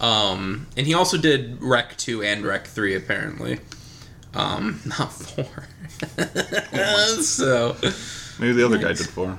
Um, 0.00 0.66
and 0.76 0.86
he 0.86 0.94
also 0.94 1.18
did 1.18 1.60
Rec 1.60 1.96
2 1.96 2.22
and 2.22 2.44
Rec 2.44 2.66
3 2.68 2.94
apparently. 2.94 3.58
Um, 4.32 4.80
not 4.86 5.12
4. 5.12 5.44
so, 7.22 7.76
Maybe 8.38 8.52
the 8.54 8.64
other 8.64 8.78
guy 8.78 8.92
did 8.94 9.08
four. 9.08 9.36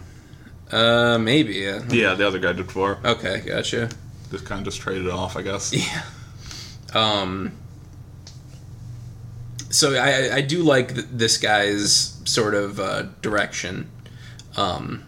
uh, 0.72 1.18
maybe. 1.18 1.54
Yeah. 1.56 1.82
Yeah, 1.90 2.14
the 2.14 2.28
other 2.28 2.40
guy 2.40 2.52
did 2.54 2.70
four. 2.72 3.00
Okay, 3.04 3.42
gotcha. 3.46 3.90
Just 4.30 4.46
kind 4.46 4.60
of 4.60 4.66
just 4.66 4.80
traded 4.82 5.06
it 5.08 5.12
off, 5.12 5.36
I 5.38 5.42
guess. 5.42 5.74
Yeah. 5.74 6.04
Um. 6.94 7.54
So 9.72 9.96
I 9.96 10.36
I- 10.38 10.42
do 10.42 10.64
like 10.64 10.94
th- 10.94 11.08
this 11.12 11.38
guy's 11.38 12.18
sort 12.26 12.54
of 12.54 12.80
uh, 12.80 13.04
direction. 13.22 13.90
Um. 14.56 15.04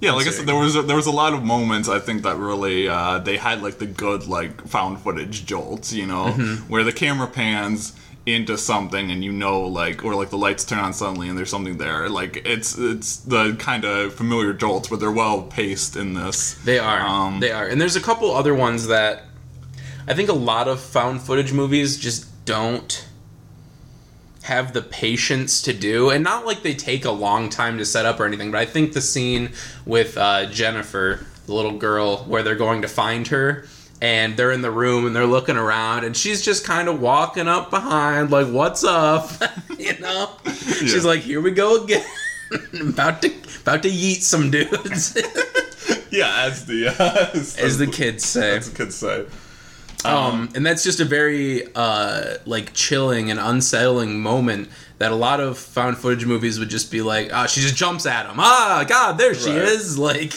Yeah, 0.00 0.12
like 0.12 0.28
I 0.28 0.30
said, 0.30 0.46
there 0.46 0.54
was 0.54 0.76
a, 0.76 0.82
there 0.82 0.94
was 0.94 1.06
a 1.08 1.10
lot 1.10 1.32
of 1.34 1.42
moments 1.42 1.88
I 1.88 1.98
think 1.98 2.22
that 2.22 2.36
really 2.36 2.88
uh, 2.88 3.18
they 3.18 3.36
had 3.36 3.62
like 3.62 3.78
the 3.78 3.86
good 3.86 4.28
like 4.28 4.66
found 4.68 5.00
footage 5.00 5.44
jolts, 5.44 5.92
you 5.92 6.06
know, 6.06 6.26
Mm-hmm. 6.26 6.70
where 6.72 6.84
the 6.84 6.92
camera 6.92 7.26
pans 7.26 7.94
into 8.24 8.56
something 8.58 9.10
and 9.10 9.24
you 9.24 9.32
know 9.32 9.62
like 9.62 10.04
or 10.04 10.14
like 10.14 10.30
the 10.30 10.36
lights 10.38 10.62
turn 10.64 10.78
on 10.78 10.92
suddenly 10.92 11.28
and 11.28 11.36
there's 11.36 11.50
something 11.50 11.78
there. 11.78 12.08
Like 12.08 12.42
it's 12.46 12.78
it's 12.78 13.16
the 13.16 13.56
kind 13.58 13.84
of 13.84 14.14
familiar 14.14 14.52
jolts, 14.52 14.88
but 14.88 15.00
they're 15.00 15.10
well 15.10 15.42
paced 15.42 15.96
in 15.96 16.14
this. 16.14 16.54
They 16.64 16.78
are. 16.78 17.00
Um, 17.00 17.40
they 17.40 17.50
are. 17.50 17.66
And 17.66 17.80
there's 17.80 17.96
a 17.96 18.00
couple 18.00 18.30
other 18.32 18.54
ones 18.54 18.86
that 18.86 19.24
I 20.06 20.14
think 20.14 20.28
a 20.28 20.32
lot 20.52 20.68
of 20.68 20.78
found 20.78 21.22
footage 21.22 21.52
movies 21.52 21.98
just 21.98 22.44
don't 22.44 23.04
have 24.48 24.72
the 24.72 24.80
patience 24.82 25.60
to 25.62 25.72
do. 25.74 26.08
And 26.10 26.24
not 26.24 26.46
like 26.46 26.62
they 26.62 26.74
take 26.74 27.04
a 27.04 27.10
long 27.10 27.50
time 27.50 27.76
to 27.78 27.84
set 27.84 28.06
up 28.06 28.18
or 28.18 28.24
anything, 28.24 28.50
but 28.50 28.58
I 28.60 28.64
think 28.64 28.94
the 28.94 29.02
scene 29.02 29.50
with 29.84 30.16
uh, 30.16 30.46
Jennifer, 30.46 31.26
the 31.46 31.52
little 31.52 31.76
girl, 31.76 32.18
where 32.24 32.42
they're 32.42 32.56
going 32.56 32.82
to 32.82 32.88
find 32.88 33.26
her. 33.28 33.66
And 34.00 34.36
they're 34.36 34.52
in 34.52 34.62
the 34.62 34.70
room 34.70 35.06
and 35.06 35.14
they're 35.16 35.26
looking 35.26 35.56
around, 35.56 36.04
and 36.04 36.16
she's 36.16 36.44
just 36.44 36.64
kind 36.64 36.88
of 36.88 37.00
walking 37.00 37.48
up 37.48 37.68
behind, 37.68 38.30
like, 38.30 38.46
"What's 38.46 38.84
up?" 38.84 39.28
you 39.76 39.98
know. 39.98 40.30
She's 40.54 41.04
like, 41.04 41.18
"Here 41.22 41.40
we 41.40 41.50
go 41.50 41.82
again, 41.82 42.06
about 42.80 43.22
to 43.22 43.32
about 43.62 43.82
to 43.82 43.90
yeet 43.90 44.22
some 44.22 44.52
dudes," 44.52 45.16
Yeah, 46.12 46.32
as 46.46 46.64
the 46.66 46.94
uh, 46.96 47.30
as, 47.34 47.58
as 47.58 47.78
the 47.78 47.88
kids 47.88 48.24
say. 48.24 48.56
as 48.56 48.70
the 48.70 48.76
kids 48.76 48.94
say. 48.94 49.26
Um, 50.04 50.48
and 50.54 50.64
that's 50.64 50.84
just 50.84 51.00
a 51.00 51.04
very 51.04 51.64
uh, 51.74 52.36
like 52.46 52.72
chilling 52.74 53.30
and 53.30 53.38
unsettling 53.40 54.20
moment 54.20 54.68
that 54.98 55.12
a 55.12 55.14
lot 55.16 55.40
of 55.40 55.58
found 55.58 55.96
footage 55.98 56.24
movies 56.26 56.58
would 56.58 56.68
just 56.70 56.90
be 56.90 57.02
like, 57.02 57.32
ah, 57.32 57.46
she 57.46 57.60
just 57.60 57.76
jumps 57.76 58.06
at 58.06 58.26
him. 58.26 58.36
Ah, 58.38 58.84
God, 58.88 59.18
there 59.18 59.34
she 59.34 59.50
Right. 59.50 59.58
is. 59.62 59.98
Like, 59.98 60.32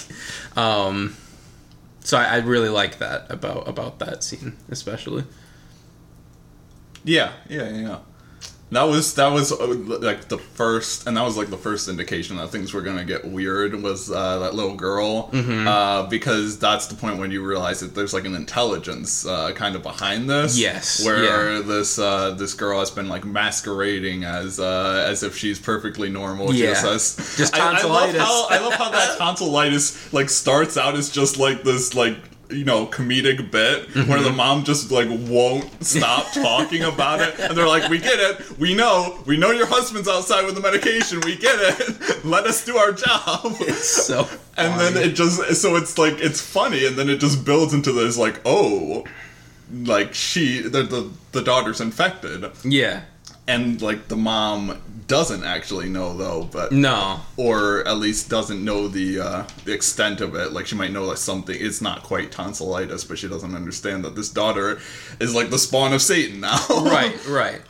um, 0.57 1.15
so 2.03 2.17
I, 2.17 2.25
I 2.25 2.37
really 2.37 2.69
like 2.69 2.97
that 2.99 3.29
about 3.31 3.67
about 3.67 3.99
that 3.99 4.23
scene, 4.23 4.57
especially. 4.69 5.23
Yeah, 7.03 7.31
yeah, 7.49 7.69
yeah. 7.69 7.97
That 8.71 8.83
was 8.83 9.15
that 9.15 9.27
was 9.27 9.51
uh, 9.51 9.67
like 9.67 10.29
the 10.29 10.37
first, 10.37 11.05
and 11.05 11.17
that 11.17 11.23
was 11.23 11.35
like 11.35 11.49
the 11.49 11.57
first 11.57 11.89
indication 11.89 12.37
that 12.37 12.51
things 12.51 12.73
were 12.73 12.81
gonna 12.81 13.03
get 13.03 13.25
weird. 13.25 13.75
Was 13.81 14.09
uh, 14.09 14.39
that 14.39 14.55
little 14.55 14.75
girl? 14.75 15.29
Mm-hmm. 15.31 15.67
Uh, 15.67 16.03
because 16.03 16.57
that's 16.57 16.87
the 16.87 16.95
point 16.95 17.17
when 17.17 17.31
you 17.31 17.43
realize 17.43 17.81
that 17.81 17.93
there's 17.93 18.13
like 18.13 18.23
an 18.23 18.33
intelligence 18.33 19.25
uh, 19.25 19.51
kind 19.51 19.75
of 19.75 19.83
behind 19.83 20.29
this. 20.29 20.57
Yes, 20.57 21.05
where 21.05 21.57
yeah. 21.57 21.61
this 21.61 21.99
uh, 21.99 22.31
this 22.31 22.53
girl 22.53 22.79
has 22.79 22.89
been 22.89 23.09
like 23.09 23.25
masquerading 23.25 24.23
as 24.23 24.57
uh, 24.57 25.05
as 25.05 25.21
if 25.21 25.35
she's 25.35 25.59
perfectly 25.59 26.09
normal. 26.09 26.53
Yeah. 26.53 26.67
Just, 26.67 27.19
as, 27.19 27.37
Just 27.37 27.53
I, 27.53 27.59
I 27.59 27.63
love 27.71 27.81
tonsillitis. 27.81 28.21
how 28.21 28.47
I 28.49 28.59
love 28.59 28.73
how 28.73 28.89
that 28.91 29.17
tonsillitis 29.17 30.13
like 30.13 30.29
starts 30.29 30.77
out 30.77 30.95
as 30.95 31.09
just 31.09 31.37
like 31.37 31.63
this 31.63 31.93
like 31.93 32.15
you 32.51 32.65
know 32.65 32.85
comedic 32.85 33.49
bit 33.51 33.93
where 33.95 34.03
Mm-hmm. 34.05 34.23
the 34.23 34.31
mom 34.31 34.63
just 34.63 34.91
like 34.91 35.07
won't 35.09 35.83
stop 35.83 36.31
talking 36.33 36.83
about 36.83 37.19
it. 37.21 37.39
And 37.39 37.57
they're 37.57 37.67
like 37.67 37.89
we 37.89 37.97
get 37.99 38.19
it. 38.19 38.59
We 38.59 38.73
know. 38.75 39.19
We 39.25 39.37
know 39.37 39.51
your 39.51 39.67
husband's 39.67 40.07
outside 40.07 40.45
with 40.45 40.55
the 40.55 40.61
medication. 40.61 41.21
We 41.21 41.35
get 41.37 41.57
it. 41.59 42.25
Let 42.25 42.45
us 42.45 42.63
do 42.65 42.77
our 42.77 42.91
job. 42.91 43.53
So 43.77 44.27
and 44.57 44.79
then 44.79 44.97
it 44.97 45.13
just 45.15 45.55
so 45.61 45.75
it's 45.75 45.97
like 45.97 46.15
it's 46.19 46.41
funny. 46.41 46.85
And 46.85 46.95
then 46.95 47.09
it 47.09 47.17
just 47.19 47.45
builds 47.45 47.73
into 47.73 47.91
this 47.91 48.17
like 48.17 48.41
oh 48.45 49.05
like 49.83 50.13
she 50.13 50.61
the 50.61 50.83
the, 50.83 51.09
the 51.31 51.41
daughter's 51.41 51.79
infected. 51.81 52.45
Yeah, 52.63 53.03
and 53.47 53.81
like 53.81 54.07
the 54.09 54.17
mom 54.17 54.81
doesn't 55.11 55.43
actually 55.43 55.89
know 55.89 56.15
though 56.15 56.47
but 56.49 56.71
no, 56.71 57.19
or 57.35 57.85
at 57.85 57.97
least 57.97 58.29
doesn't 58.29 58.63
know 58.63 58.87
the 58.87 59.19
uh, 59.19 59.43
the 59.65 59.73
extent 59.73 60.21
of 60.21 60.35
it. 60.35 60.53
Like 60.53 60.67
she 60.67 60.75
might 60.75 60.91
know 60.91 61.09
that 61.09 61.17
something 61.17 61.55
it's 61.59 61.81
not 61.81 62.03
quite 62.03 62.31
tonsillitis, 62.31 63.03
but 63.03 63.17
she 63.17 63.27
doesn't 63.27 63.53
understand 63.53 64.05
that 64.05 64.15
this 64.15 64.29
daughter 64.29 64.79
is 65.19 65.35
like 65.35 65.49
the 65.49 65.59
spawn 65.59 65.91
of 65.91 66.01
Satan 66.01 66.39
now. 66.39 66.57
right, 66.69 67.27
right. 67.27 67.61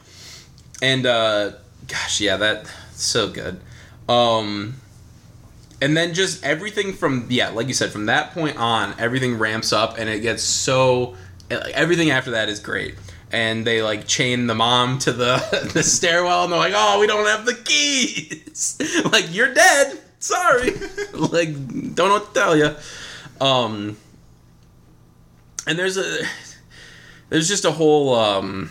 And 0.84 1.08
uh 1.08 1.54
gosh, 1.88 2.22
yeah, 2.22 2.38
that 2.38 2.72
so 2.94 3.28
good. 3.28 3.60
Um 4.08 4.76
and 5.82 5.98
then 5.98 6.14
just 6.14 6.44
everything 6.44 6.94
from 6.94 7.26
yeah, 7.30 7.50
like 7.50 7.68
you 7.68 7.74
said, 7.74 7.90
from 7.90 8.06
that 8.06 8.36
point 8.36 8.58
on, 8.58 8.94
everything 9.00 9.40
ramps 9.40 9.74
up 9.74 9.98
and 9.98 10.08
it 10.08 10.20
gets 10.20 10.44
so 10.44 11.16
everything 11.50 12.12
after 12.12 12.32
that 12.32 12.50
is 12.50 12.60
great. 12.60 12.94
And 13.34 13.66
they 13.66 13.82
like 13.82 14.08
chain 14.08 14.48
the 14.48 14.56
mom 14.56 15.00
to 15.00 15.12
the 15.14 15.70
the 15.74 15.84
stairwell 15.84 16.44
and 16.44 16.52
they're 16.54 16.60
like, 16.60 16.74
"Oh, 16.76 17.00
we 17.00 17.08
don't 17.08 17.26
have 17.28 17.46
the 17.46 17.54
keys." 17.56 18.78
like, 19.12 19.34
"You're 19.34 19.54
dead." 19.54 20.00
Sorry. 20.20 20.72
like, 21.14 21.54
don't 21.96 22.10
know 22.10 22.14
what 22.20 22.34
to 22.34 22.40
tell 22.40 22.58
you. 22.58 22.76
Um 23.40 23.98
and 25.68 25.78
there's 25.80 25.98
a 25.98 26.18
there's 27.30 27.48
just 27.48 27.66
a 27.66 27.72
whole 27.72 28.14
um 28.16 28.70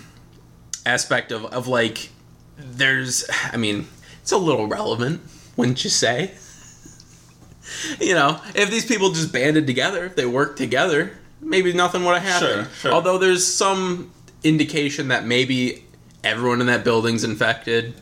aspect 0.86 1.32
of, 1.32 1.44
of 1.46 1.66
like 1.68 2.10
there's 2.58 3.24
i 3.52 3.56
mean 3.56 3.86
it's 4.22 4.32
a 4.32 4.36
little 4.36 4.66
relevant 4.66 5.20
wouldn't 5.56 5.82
you 5.84 5.90
say 5.90 6.32
you 8.00 8.14
know 8.14 8.40
if 8.54 8.70
these 8.70 8.84
people 8.84 9.10
just 9.10 9.32
banded 9.32 9.66
together 9.66 10.04
if 10.04 10.16
they 10.16 10.26
worked 10.26 10.58
together 10.58 11.12
maybe 11.40 11.72
nothing 11.72 12.04
would 12.04 12.18
have 12.20 12.22
happened 12.42 12.66
Sure, 12.66 12.74
sure. 12.80 12.92
although 12.92 13.18
there's 13.18 13.46
some 13.46 14.10
indication 14.42 15.08
that 15.08 15.24
maybe 15.24 15.84
everyone 16.24 16.60
in 16.60 16.66
that 16.66 16.84
building's 16.84 17.24
infected 17.24 17.94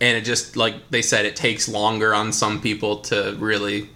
and 0.00 0.16
it 0.16 0.22
just 0.22 0.56
like 0.56 0.90
they 0.90 1.02
said 1.02 1.24
it 1.24 1.36
takes 1.36 1.68
longer 1.68 2.14
on 2.14 2.32
some 2.32 2.60
people 2.60 2.98
to 2.98 3.36
really 3.38 3.88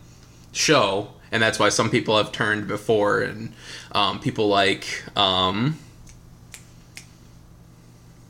show 0.53 1.09
and 1.33 1.43
that's 1.43 1.59
why 1.59 1.69
some 1.69 1.91
people 1.91 2.17
have 2.17 2.31
turned 2.31 2.69
before 2.69 3.21
and 3.21 3.53
um, 3.93 4.21
people 4.21 4.49
like 4.49 5.05
um, 5.17 5.79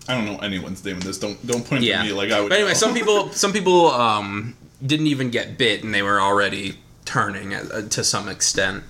I 0.09 0.15
don't 0.15 0.27
know 0.27 0.39
anyone's 0.39 0.85
name 0.85 0.97
in 0.97 1.01
this. 1.01 1.19
Don't 1.19 1.45
don't 1.47 1.67
point 1.67 1.83
yeah. 1.83 1.99
to 1.99 2.05
me 2.05 2.13
like 2.13 2.31
I 2.31 2.41
would. 2.41 2.51
But 2.51 2.57
anyway, 2.57 2.71
know. 2.71 2.75
some 2.75 2.95
people 2.95 3.29
some 3.33 3.53
people 3.53 3.91
um, 3.91 4.57
didn't 4.85 5.07
even 5.07 5.31
get 5.31 5.57
bit, 5.57 5.83
and 5.83 5.95
they 5.95 6.03
were 6.03 6.21
already 6.21 6.79
turning 7.05 7.55
uh, 7.55 7.89
to 7.89 8.05
some 8.05 8.29
extent. 8.29 8.85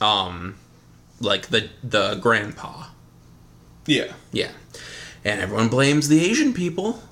Um, 0.00 0.56
like 1.20 1.48
the 1.48 1.70
the 1.84 2.16
grandpa, 2.16 2.86
yeah. 3.86 4.12
yeah, 4.32 4.50
and 5.24 5.40
everyone 5.40 5.68
blames 5.68 6.08
the 6.08 6.24
Asian 6.24 6.52
people. 6.52 7.02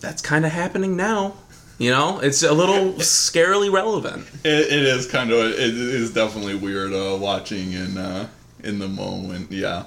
That's 0.00 0.20
kind 0.22 0.44
of 0.44 0.52
happening 0.52 0.96
now. 0.96 1.34
You 1.78 1.90
know, 1.90 2.20
it's 2.20 2.42
a 2.42 2.52
little 2.52 2.92
scarily 2.94 3.72
relevant. 3.72 4.26
It, 4.44 4.72
it 4.72 4.82
is 4.84 5.06
kind 5.06 5.32
of 5.32 5.38
it 5.38 5.58
is 5.58 6.12
definitely 6.12 6.54
weird 6.54 6.92
uh, 6.92 7.16
watching 7.20 7.72
in 7.72 7.98
uh, 7.98 8.28
in 8.62 8.78
the 8.78 8.88
moment. 8.88 9.50
Yeah, 9.50 9.84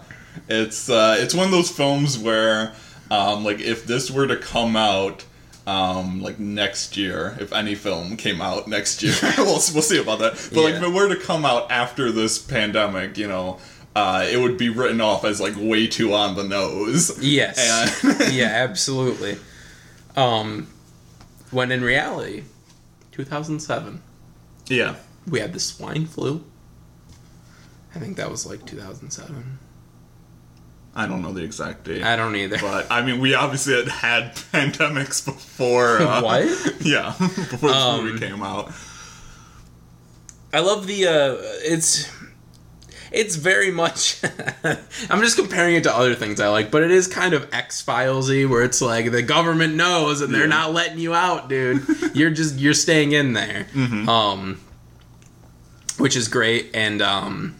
it's 0.49 0.89
uh, 0.89 1.15
it's 1.19 1.33
one 1.33 1.45
of 1.45 1.51
those 1.51 1.69
films 1.71 2.17
where 2.19 2.73
um, 3.09 3.43
like 3.45 3.59
if 3.61 3.85
this 3.85 4.11
were 4.11 4.27
to 4.27 4.35
come 4.35 4.75
out 4.75 5.23
um, 5.65 6.21
like 6.21 6.39
next 6.39 6.97
year, 6.97 7.37
if 7.39 7.53
any 7.53 7.75
film 7.75 8.17
came 8.17 8.41
out 8.41 8.67
next 8.67 9.01
year, 9.01 9.13
we'll 9.37 9.45
we'll 9.45 9.61
see 9.61 9.99
about 10.01 10.19
that. 10.19 10.33
But 10.53 10.61
like 10.63 10.73
Yeah. 10.73 10.79
if 10.79 10.83
it 10.83 10.93
were 10.93 11.07
to 11.07 11.15
come 11.21 11.45
out 11.45 11.71
after 11.71 12.11
this 12.11 12.37
pandemic, 12.37 13.17
you 13.17 13.27
know. 13.27 13.59
Uh, 13.97 14.23
it 14.29 14.37
would 14.37 14.59
be 14.59 14.69
written 14.69 15.01
off 15.01 15.25
as 15.25 15.41
like 15.41 15.55
way 15.57 15.87
too 15.87 16.13
on 16.13 16.35
the 16.35 16.43
nose. 16.43 17.17
Yes. 17.19 17.57
Yeah, 18.31 18.45
absolutely. 18.45 19.37
Um, 20.15 20.67
when 21.49 21.71
in 21.71 21.81
reality, 21.83 22.43
2007, 23.13 23.99
yeah. 24.67 24.95
we 25.27 25.39
had 25.39 25.51
the 25.53 25.59
swine 25.59 26.05
flu. 26.05 26.43
I 27.95 27.99
think 27.99 28.17
that 28.17 28.29
was 28.29 28.45
like 28.45 28.65
2007. 28.67 29.57
I 30.95 31.07
don't 31.07 31.23
know 31.23 31.33
the 31.33 31.43
exact 31.43 31.85
date. 31.85 32.03
I 32.03 32.15
don't 32.15 32.35
either. 32.35 32.59
But 32.59 32.91
I 32.91 33.01
mean, 33.03 33.19
we 33.19 33.33
obviously 33.33 33.73
had 33.75 33.87
had 33.87 34.35
pandemics 34.53 35.25
before. 35.25 36.01
Uh, 36.01 36.21
What? 36.27 36.45
Yeah, 36.85 37.15
before 37.19 37.69
this 37.69 37.77
Um, 37.77 38.05
movie 38.05 38.19
came 38.19 38.43
out. 38.43 38.71
I 40.53 40.59
love 40.59 40.85
the 40.87 41.07
uh 41.07 41.35
it's 41.63 42.09
it's 43.11 43.35
very 43.35 43.71
much. 43.71 44.21
I'm 44.63 45.21
just 45.21 45.37
comparing 45.37 45.75
it 45.75 45.83
to 45.83 45.95
other 45.95 46.15
things 46.15 46.39
I 46.39 46.49
like, 46.49 46.71
but 46.71 46.83
it 46.83 46.91
is 46.91 47.07
kind 47.07 47.33
of 47.33 47.47
X 47.53 47.83
Filesy, 47.83 48.47
where 48.49 48.63
it's 48.63 48.81
like 48.81 49.11
the 49.11 49.21
government 49.21 49.75
knows 49.75 50.21
and 50.21 50.33
they're 50.33 50.41
Yeah. 50.41 50.47
not 50.47 50.73
letting 50.73 50.99
you 50.99 51.13
out, 51.13 51.49
dude. 51.49 51.85
you're 52.13 52.29
just 52.31 52.55
you're 52.57 52.73
staying 52.73 53.11
in 53.13 53.33
there, 53.33 53.67
Mm-hmm. 53.73 54.07
um, 54.09 54.59
which 55.97 56.15
is 56.15 56.27
great. 56.27 56.71
And 56.73 57.01
um, 57.01 57.55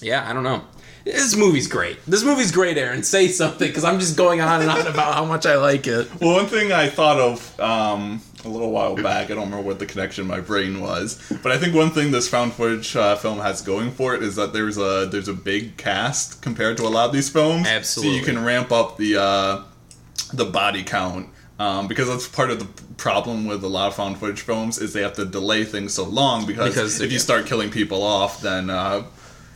yeah, 0.00 0.28
I 0.28 0.32
don't 0.32 0.44
know. 0.44 0.62
This 1.04 1.34
movie's 1.36 1.66
great. 1.66 1.98
This 2.06 2.22
movie's 2.22 2.52
great, 2.52 2.78
Aaron. 2.78 3.02
Say 3.02 3.26
something, 3.26 3.66
because 3.66 3.82
I'm 3.82 3.98
just 3.98 4.16
going 4.16 4.40
on 4.40 4.60
and 4.62 4.70
on 4.70 4.86
about 4.86 5.14
how 5.14 5.24
much 5.24 5.46
I 5.46 5.56
like 5.56 5.88
it. 5.88 6.08
Well, 6.20 6.34
one 6.36 6.46
thing 6.46 6.70
I 6.70 6.88
thought 6.88 7.18
of 7.18 7.58
um, 7.60 8.20
a 8.44 8.48
little 8.48 8.70
while 8.70 8.96
back, 8.96 9.30
I 9.30 9.34
don't 9.34 9.44
remember 9.44 9.66
what 9.66 9.78
the 9.78 9.86
connection 9.86 10.22
in 10.22 10.28
my 10.28 10.40
brain 10.40 10.80
was, 10.80 11.20
but 11.42 11.52
I 11.52 11.58
think 11.58 11.74
one 11.74 11.90
thing 11.90 12.10
this 12.10 12.28
found 12.28 12.52
footage 12.52 12.96
uh, 12.96 13.16
film 13.16 13.38
has 13.38 13.62
going 13.62 13.90
for 13.90 14.14
it 14.14 14.22
is 14.22 14.36
that 14.36 14.52
there's 14.52 14.78
a 14.78 15.08
there's 15.10 15.28
a 15.28 15.34
big 15.34 15.76
cast 15.76 16.42
compared 16.42 16.76
to 16.78 16.84
a 16.84 16.88
lot 16.88 17.06
of 17.06 17.12
these 17.12 17.28
films. 17.28 17.66
Absolutely. 17.66 18.18
So 18.18 18.20
you 18.20 18.24
can 18.24 18.44
ramp 18.44 18.72
up 18.72 18.96
the 18.96 19.20
uh, 19.20 19.62
the 20.32 20.44
body 20.44 20.82
count. 20.82 21.28
Um, 21.58 21.86
because 21.86 22.08
that's 22.08 22.26
part 22.26 22.50
of 22.50 22.58
the 22.58 22.82
problem 22.94 23.46
with 23.46 23.62
a 23.62 23.68
lot 23.68 23.86
of 23.86 23.94
found 23.94 24.18
footage 24.18 24.40
films 24.40 24.78
is 24.78 24.94
they 24.94 25.02
have 25.02 25.12
to 25.12 25.24
delay 25.24 25.64
things 25.64 25.94
so 25.94 26.04
long 26.04 26.44
because, 26.44 26.74
Because 26.74 27.00
if 27.00 27.12
you 27.12 27.20
start 27.20 27.46
killing 27.46 27.70
people 27.70 28.02
off, 28.02 28.40
then 28.40 28.68
uh, 28.68 29.04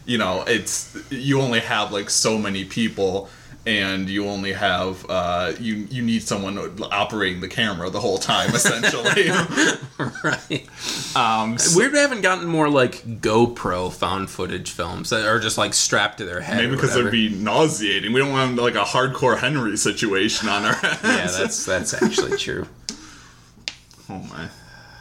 you 0.05 0.19
know 0.19 0.45
it's 0.47 0.97
you 1.11 1.41
only 1.41 1.61
have 1.61 1.93
like 1.93 2.11
so 2.11 2.39
many 2.39 2.65
people 2.65 3.29
and 3.67 4.09
you 4.09 4.27
only 4.29 4.53
have 4.53 5.05
uh, 5.09 5.53
you 5.59 5.87
you 5.91 6.01
need 6.03 6.23
someone 6.23 6.57
operating 6.93 7.41
the 7.41 7.49
camera 7.49 7.91
the 7.91 8.01
whole 8.01 8.19
time 8.19 8.51
essentially 8.55 9.29
right. 10.25 10.67
um, 11.17 11.59
so- 11.59 11.77
Weird 11.79 11.93
we 11.93 11.99
haven't 11.99 12.21
gotten 12.23 12.47
more 12.47 12.69
like 12.69 13.03
GoPro 13.21 13.93
found 13.93 14.31
footage 14.31 14.71
films 14.71 15.11
that 15.11 15.27
are 15.27 15.41
just 15.41 15.59
like 15.59 15.75
strapped 15.75 16.19
to 16.19 16.25
their 16.25 16.41
head. 16.41 16.59
maybe 16.59 16.73
because 16.73 16.95
they'd 16.95 17.11
be 17.11 17.29
nauseating 17.29 18.13
we 18.13 18.21
don't 18.21 18.31
want 18.33 18.57
like 18.57 18.77
a 18.77 18.85
hardcore 18.85 19.37
henry 19.39 19.77
situation 19.77 20.49
on 20.49 20.65
our 20.65 20.75
hands 20.75 21.01
Yeah, 21.03 21.27
that's 21.27 21.67
that's 21.67 21.95
actually 22.01 22.37
true. 22.39 22.67
oh 24.09 24.19
my 24.31 24.49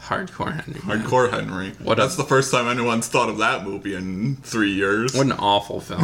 Hardcore 0.06 0.54
Henry. 0.64 0.82
man. 0.86 1.02
hardcore 1.04 1.32
henry 1.32 1.72
What 1.82 1.98
a- 1.98 2.02
that's 2.04 2.16
the 2.16 2.24
first 2.24 2.52
time 2.52 2.68
anyone's 2.68 3.08
thought 3.08 3.28
of 3.30 3.40
that 3.40 3.64
movie 3.64 3.96
in 3.96 4.36
three 4.38 4.72
years 4.74 5.14
What 5.16 5.26
an 5.26 5.32
awful 5.34 5.82
film. 5.82 6.04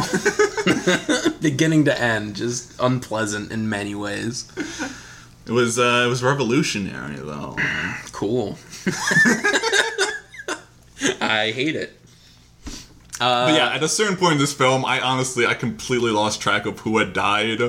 Beginning 1.40 1.84
to 1.84 2.00
end, 2.00 2.34
just 2.36 2.74
unpleasant 2.80 3.52
in 3.52 3.68
many 3.68 3.94
ways. 3.94 4.50
it 5.46 5.52
was 5.52 5.78
uh, 5.78 6.02
it 6.04 6.08
was 6.08 6.22
revolutionary 6.22 7.16
though 7.16 7.56
Cool. 8.12 8.58
I 11.20 11.50
hate 11.52 11.76
it. 11.76 11.98
Uh, 13.20 13.46
But 13.46 13.54
yeah, 13.54 13.68
at 13.74 13.82
a 13.82 13.88
certain 13.88 14.16
point 14.16 14.32
in 14.34 14.38
this 14.38 14.52
film, 14.52 14.84
I 14.84 15.00
honestly, 15.00 15.46
I 15.46 15.54
completely 15.54 16.10
lost 16.10 16.40
track 16.40 16.66
of 16.66 16.78
who 16.80 16.98
had 16.98 17.12
died, 17.12 17.60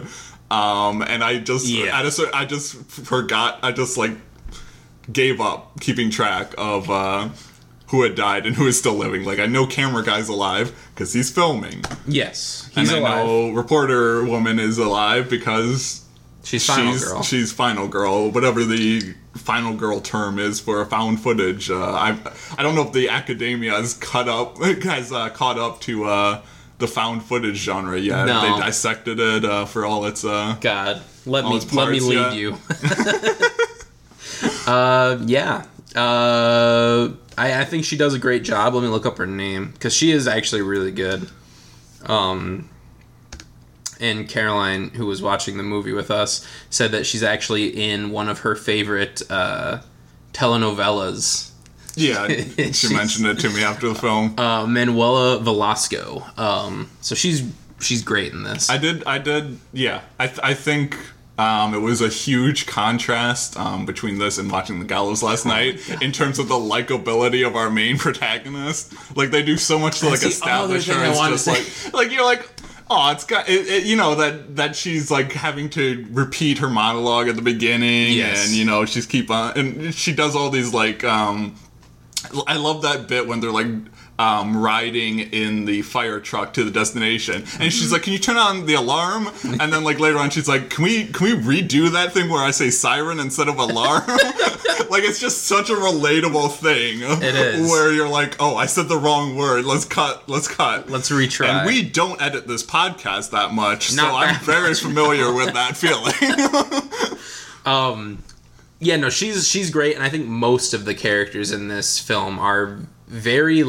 um, 0.51 1.01
and 1.01 1.23
I 1.23 1.39
just, 1.39 1.65
Yeah. 1.67 1.97
at 1.99 2.05
a 2.05 2.11
cer 2.11 2.25
I 2.33 2.45
just 2.45 2.75
forgot, 2.85 3.59
I 3.63 3.71
just 3.71 3.97
like 3.97 4.11
gave 5.11 5.41
up 5.41 5.79
keeping 5.79 6.09
track 6.09 6.53
of 6.57 6.89
uh, 6.89 7.29
who 7.87 8.03
had 8.03 8.15
died 8.15 8.45
and 8.45 8.55
who 8.55 8.67
is 8.67 8.77
still 8.77 8.95
living. 8.95 9.23
Like 9.23 9.39
I 9.39 9.45
know 9.45 9.65
camera 9.65 10.03
guy's 10.03 10.29
alive 10.29 10.73
because 10.93 11.13
he's 11.13 11.29
filming, 11.29 11.83
Yes, 12.07 12.69
he's 12.73 12.91
and 12.91 12.99
alive. 12.99 13.13
I 13.13 13.23
know 13.23 13.49
reporter 13.51 14.23
woman 14.23 14.59
is 14.59 14.77
alive 14.77 15.29
because 15.29 16.03
She's 16.43 16.65
final 16.65 16.91
she's 16.93 17.05
girl. 17.05 17.23
she's 17.23 17.53
final 17.53 17.87
girl, 17.87 18.29
whatever 18.29 18.65
the 18.65 19.15
final 19.33 19.73
girl 19.73 20.01
term 20.01 20.39
is 20.39 20.59
for 20.59 20.81
a 20.81 20.85
found 20.85 21.21
footage. 21.21 21.71
Uh, 21.71 21.91
I 21.91 22.17
I 22.57 22.63
don't 22.63 22.75
know 22.75 22.83
if 22.83 22.91
the 22.91 23.09
academia 23.09 23.71
has 23.71 23.93
cut 23.93 24.27
up 24.27 24.57
has 24.83 25.11
uh, 25.11 25.29
caught 25.29 25.57
up 25.57 25.79
to 25.81 26.03
uh, 26.05 26.41
the 26.79 26.87
found 26.87 27.23
footage 27.23 27.57
genre 27.57 27.97
yet. 27.97 28.25
No. 28.25 28.41
They 28.41 28.65
dissected 28.65 29.19
it 29.19 29.45
uh, 29.45 29.65
for 29.65 29.85
all 29.85 30.05
its. 30.05 30.25
Uh, 30.25 30.57
God, 30.59 31.01
let 31.25 31.45
me 31.45 31.59
let 31.71 31.89
me 31.89 31.99
lead 32.01 32.15
yeah. 32.15 32.33
you. 32.33 32.57
uh, 34.67 35.17
yeah. 35.26 35.65
Uh, 35.95 37.10
I 37.38 37.62
I 37.62 37.65
think 37.65 37.86
she 37.86 37.97
does 37.97 38.13
a 38.13 38.19
great 38.19 38.43
job. 38.43 38.73
Let 38.73 38.82
me 38.84 38.89
look 38.89 39.06
up 39.06 39.17
her 39.17 39.28
name 39.28 39.71
because 39.71 39.93
she 39.93 40.12
is 40.12 40.28
actually 40.28 40.62
really 40.62 40.91
good. 40.91 41.30
Um, 42.06 42.69
and 43.99 44.28
Caroline, 44.28 44.89
who 44.89 45.06
was 45.06 45.21
watching 45.21 45.58
the 45.58 45.63
movie 45.63 45.93
with 45.93 46.12
us, 46.12 46.45
said 46.69 46.91
that 46.91 47.06
she's 47.06 47.23
actually 47.23 47.67
in 47.69 48.12
one 48.12 48.28
of 48.28 48.39
her 48.39 48.56
favorite 48.56 49.21
uh, 49.30 49.82
telenovelas. 50.34 51.52
yeah, 51.95 52.28
she 52.71 52.93
mentioned 52.93 53.28
it 53.28 53.39
to 53.39 53.49
me 53.49 53.63
after 53.63 53.88
the 53.88 53.95
film. 53.95 54.38
Uh, 54.38 54.65
Manuela 54.67 55.39
Velasco. 55.39 56.23
Um, 56.38 56.89
so 57.02 57.15
she's 57.15 57.43
she's 57.80 58.02
great 58.02 58.34
in 58.34 58.43
this. 58.43 58.69
I 58.69 58.78
did. 58.78 59.04
I 59.06 59.19
did. 59.19 59.60
Yeah. 59.71 60.02
I. 60.19 60.28
Th- 60.28 60.39
I 60.43 60.54
think. 60.54 60.97
Um, 61.37 61.73
it 61.73 61.79
was 61.79 61.99
a 62.01 62.09
huge 62.09 62.67
contrast 62.67 63.57
um, 63.57 63.87
between 63.87 64.19
this 64.19 64.37
and 64.37 64.51
watching 64.51 64.77
The 64.79 64.85
Gallows 64.85 65.23
Oh 65.23 65.27
last 65.27 65.47
night 65.47 65.79
in 66.01 66.11
terms 66.11 66.37
of 66.37 66.47
the 66.47 66.53
likability 66.55 67.45
of 67.45 67.55
our 67.55 67.71
main 67.71 67.97
protagonist. 68.05 68.93
Like 69.17 69.31
they 69.31 69.41
do 69.41 69.57
so 69.57 69.79
much 69.79 69.99
to 70.01 70.09
like 70.09 70.19
That's 70.19 70.39
the 70.39 70.45
other 70.51 70.75
establish 70.75 70.87
her 70.87 71.25
as 71.25 71.45
just 71.45 71.47
like 71.47 71.93
like 71.93 72.11
you're 72.11 72.23
like 72.23 72.47
oh 72.91 73.11
it's 73.11 73.23
got 73.23 73.49
it, 73.49 73.65
it, 73.67 73.83
you 73.85 73.95
know 73.95 74.13
that 74.13 74.55
that 74.57 74.75
she's 74.75 75.09
like 75.09 75.31
having 75.31 75.69
to 75.71 76.05
repeat 76.11 76.59
her 76.59 76.69
monologue 76.69 77.27
at 77.27 77.35
the 77.35 77.41
beginning 77.41 78.11
Yes. 78.13 78.45
and 78.45 78.55
you 78.55 78.65
know 78.65 78.85
she's 78.85 79.05
keep 79.07 79.31
on 79.31 79.57
and 79.57 79.95
she 79.95 80.13
does 80.13 80.35
all 80.35 80.49
these 80.51 80.71
like 80.73 81.03
um 81.03 81.55
I 82.45 82.57
love 82.57 82.83
that 82.83 83.07
bit 83.07 83.27
when 83.27 83.39
they're 83.39 83.51
like 83.51 83.67
um, 84.23 84.55
riding 84.55 85.19
in 85.19 85.65
the 85.65 85.81
fire 85.81 86.21
truck 86.21 86.53
to 86.53 86.63
the 86.63 86.71
destination, 86.71 87.43
and 87.59 87.73
she's 87.73 87.91
like, 87.91 88.03
"Can 88.03 88.13
you 88.13 88.19
turn 88.19 88.38
on 88.38 88.65
the 88.65 88.75
alarm?" 88.75 89.27
And 89.43 89.73
then 89.73 89.83
like 89.83 89.99
later 89.99 90.17
on, 90.17 90.29
she's 90.29 90.47
like, 90.47 90.69
"Can 90.69 90.86
we 90.86 91.05
can 91.07 91.43
we 91.43 91.62
redo 91.62 91.91
that 91.91 92.13
thing 92.13 92.29
where 92.29 92.41
I 92.41 92.51
say 92.51 92.69
siren 92.69 93.19
instead 93.19 93.49
of 93.49 93.59
alarm?" 93.59 94.03
like 94.89 95.03
it's 95.03 95.19
just 95.19 95.43
such 95.43 95.69
a 95.69 95.73
relatable 95.73 96.53
thing. 96.55 96.99
It 97.01 97.36
is. 97.36 97.69
where 97.69 97.91
you're 97.91 98.07
like, 98.07 98.38
"Oh, 98.39 98.55
I 98.55 98.65
said 98.65 98.88
the 98.88 98.97
wrong 98.97 99.36
word. 99.36 99.65
Let's 99.65 99.83
cut. 99.83 100.29
Let's 100.29 100.47
cut." 100.47 100.89
Let's 100.89 101.09
retry. 101.09 101.47
and 101.47 101.67
we 101.67 101.83
don't 101.83 102.21
edit 102.21 102.47
this 102.47 102.63
podcast 102.63 103.31
that 103.31 103.51
much, 103.51 103.89
so 103.89 104.03
Not 104.03 104.13
I'm 104.13 104.33
that 104.36 104.43
very 104.43 104.73
familiar 104.73 105.33
with 105.33 105.53
that 105.53 105.75
feeling. 105.75 107.19
Um, 107.65 108.21
yeah, 108.79 108.97
no, 108.97 109.09
she's 109.09 109.47
she's 109.47 109.69
great, 109.69 109.95
and 109.95 110.03
I 110.03 110.09
think 110.09 110.27
most 110.27 110.73
of 110.73 110.83
the 110.83 110.93
characters 110.93 111.51
in 111.51 111.69
this 111.69 111.97
film 111.99 112.39
are 112.39 112.79
very. 113.07 113.63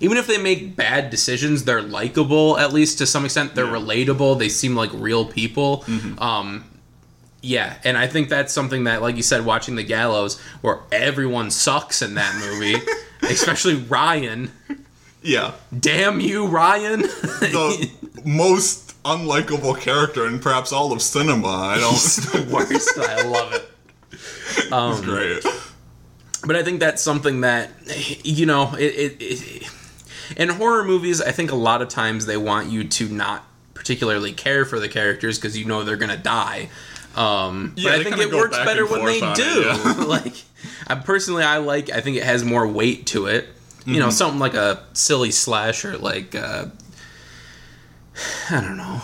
Even 0.00 0.16
if 0.16 0.26
they 0.26 0.38
make 0.38 0.76
bad 0.76 1.10
decisions, 1.10 1.64
they're 1.64 1.82
likable 1.82 2.58
at 2.58 2.72
least 2.72 2.98
to 2.98 3.06
some 3.06 3.24
extent. 3.24 3.54
They're 3.54 3.64
Yeah. 3.66 3.72
relatable. 3.72 4.38
They 4.38 4.48
seem 4.48 4.74
like 4.74 4.90
real 4.92 5.24
people. 5.24 5.84
Um, 6.18 6.64
yeah, 7.42 7.74
and 7.84 7.98
I 7.98 8.06
think 8.06 8.28
that's 8.30 8.52
something 8.52 8.84
that, 8.84 9.02
like 9.02 9.16
you 9.16 9.22
said, 9.22 9.44
watching 9.44 9.76
The 9.76 9.82
Gallows, 9.82 10.40
where 10.62 10.80
everyone 10.90 11.50
sucks 11.50 12.00
in 12.02 12.14
that 12.14 12.34
movie, 12.36 12.76
especially 13.22 13.74
Ryan. 13.74 14.50
yeah. 15.22 15.52
Damn 15.78 16.20
you, 16.20 16.46
Ryan! 16.46 17.02
the 17.02 17.90
most 18.24 18.80
unlikable 19.04 19.78
character 19.78 20.26
in 20.26 20.38
perhaps 20.38 20.72
all 20.72 20.90
of 20.92 21.02
cinema. 21.02 21.48
I 21.48 21.78
don't. 21.78 21.92
the 21.94 22.48
worst. 22.52 22.98
I 22.98 23.22
love 23.22 23.52
it. 23.52 24.72
Um, 24.72 25.02
Great. 25.02 25.44
but 26.46 26.56
I 26.56 26.62
think 26.62 26.80
that's 26.80 27.02
something 27.02 27.42
that 27.42 27.70
you 28.24 28.46
know 28.46 28.72
it, 28.74 28.84
it, 28.84 29.16
it 29.20 29.70
in 30.36 30.48
horror 30.50 30.84
movies. 30.84 31.20
I 31.20 31.32
think 31.32 31.50
a 31.52 31.56
lot 31.56 31.82
of 31.82 31.88
times 31.88 32.26
they 32.26 32.36
want 32.36 32.70
you 32.70 32.84
to 32.84 33.08
not 33.08 33.44
particularly 33.74 34.32
care 34.32 34.64
for 34.64 34.78
the 34.80 34.88
characters 34.88 35.38
because 35.38 35.56
you 35.58 35.64
know 35.64 35.82
they're 35.84 35.96
gonna 35.96 36.16
die. 36.16 36.68
Um, 37.16 37.74
Yeah, 37.76 37.90
but 37.92 38.00
I 38.00 38.04
think 38.04 38.18
it 38.18 38.32
works 38.32 38.56
better 38.58 38.86
when 38.86 39.04
they 39.04 39.20
on 39.20 39.32
it, 39.32 39.36
do. 39.36 39.62
yeah. 39.66 40.04
like, 40.06 40.34
I 40.86 40.94
personally, 40.96 41.44
I 41.44 41.58
like. 41.58 41.90
I 41.90 42.00
think 42.00 42.16
it 42.16 42.24
has 42.24 42.44
more 42.44 42.66
weight 42.66 43.06
to 43.08 43.26
it. 43.26 43.48
You 43.86 43.92
Mm-hmm. 43.94 44.00
know, 44.00 44.10
something 44.10 44.38
like 44.40 44.54
a 44.54 44.82
silly 44.94 45.30
slasher, 45.30 45.98
like 45.98 46.34
uh, 46.34 46.66
I 48.50 48.60
don't 48.60 48.76
know, 48.76 49.00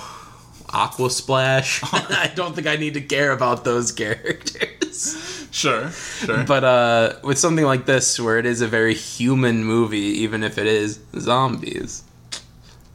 Aquaslash. 0.69 1.81
I 2.11 2.33
don't 2.35 2.55
think 2.55 2.67
I 2.67 2.77
need 2.77 2.95
to 2.95 3.01
care 3.01 3.33
about 3.33 3.65
those 3.65 3.93
characters. 3.93 5.40
Sure. 5.51 5.91
Sure. 5.91 6.45
But 6.45 6.65
uh, 6.65 7.13
with 7.25 7.39
something 7.39 7.65
like 7.65 7.85
this, 7.87 8.19
where 8.21 8.39
it 8.39 8.47
is 8.47 8.61
a 8.61 8.69
very 8.69 8.95
human 8.95 9.65
movie, 9.65 9.99
even 9.99 10.43
if 10.45 10.59
it 10.59 10.67
is 10.67 11.01
zombies, 11.19 12.05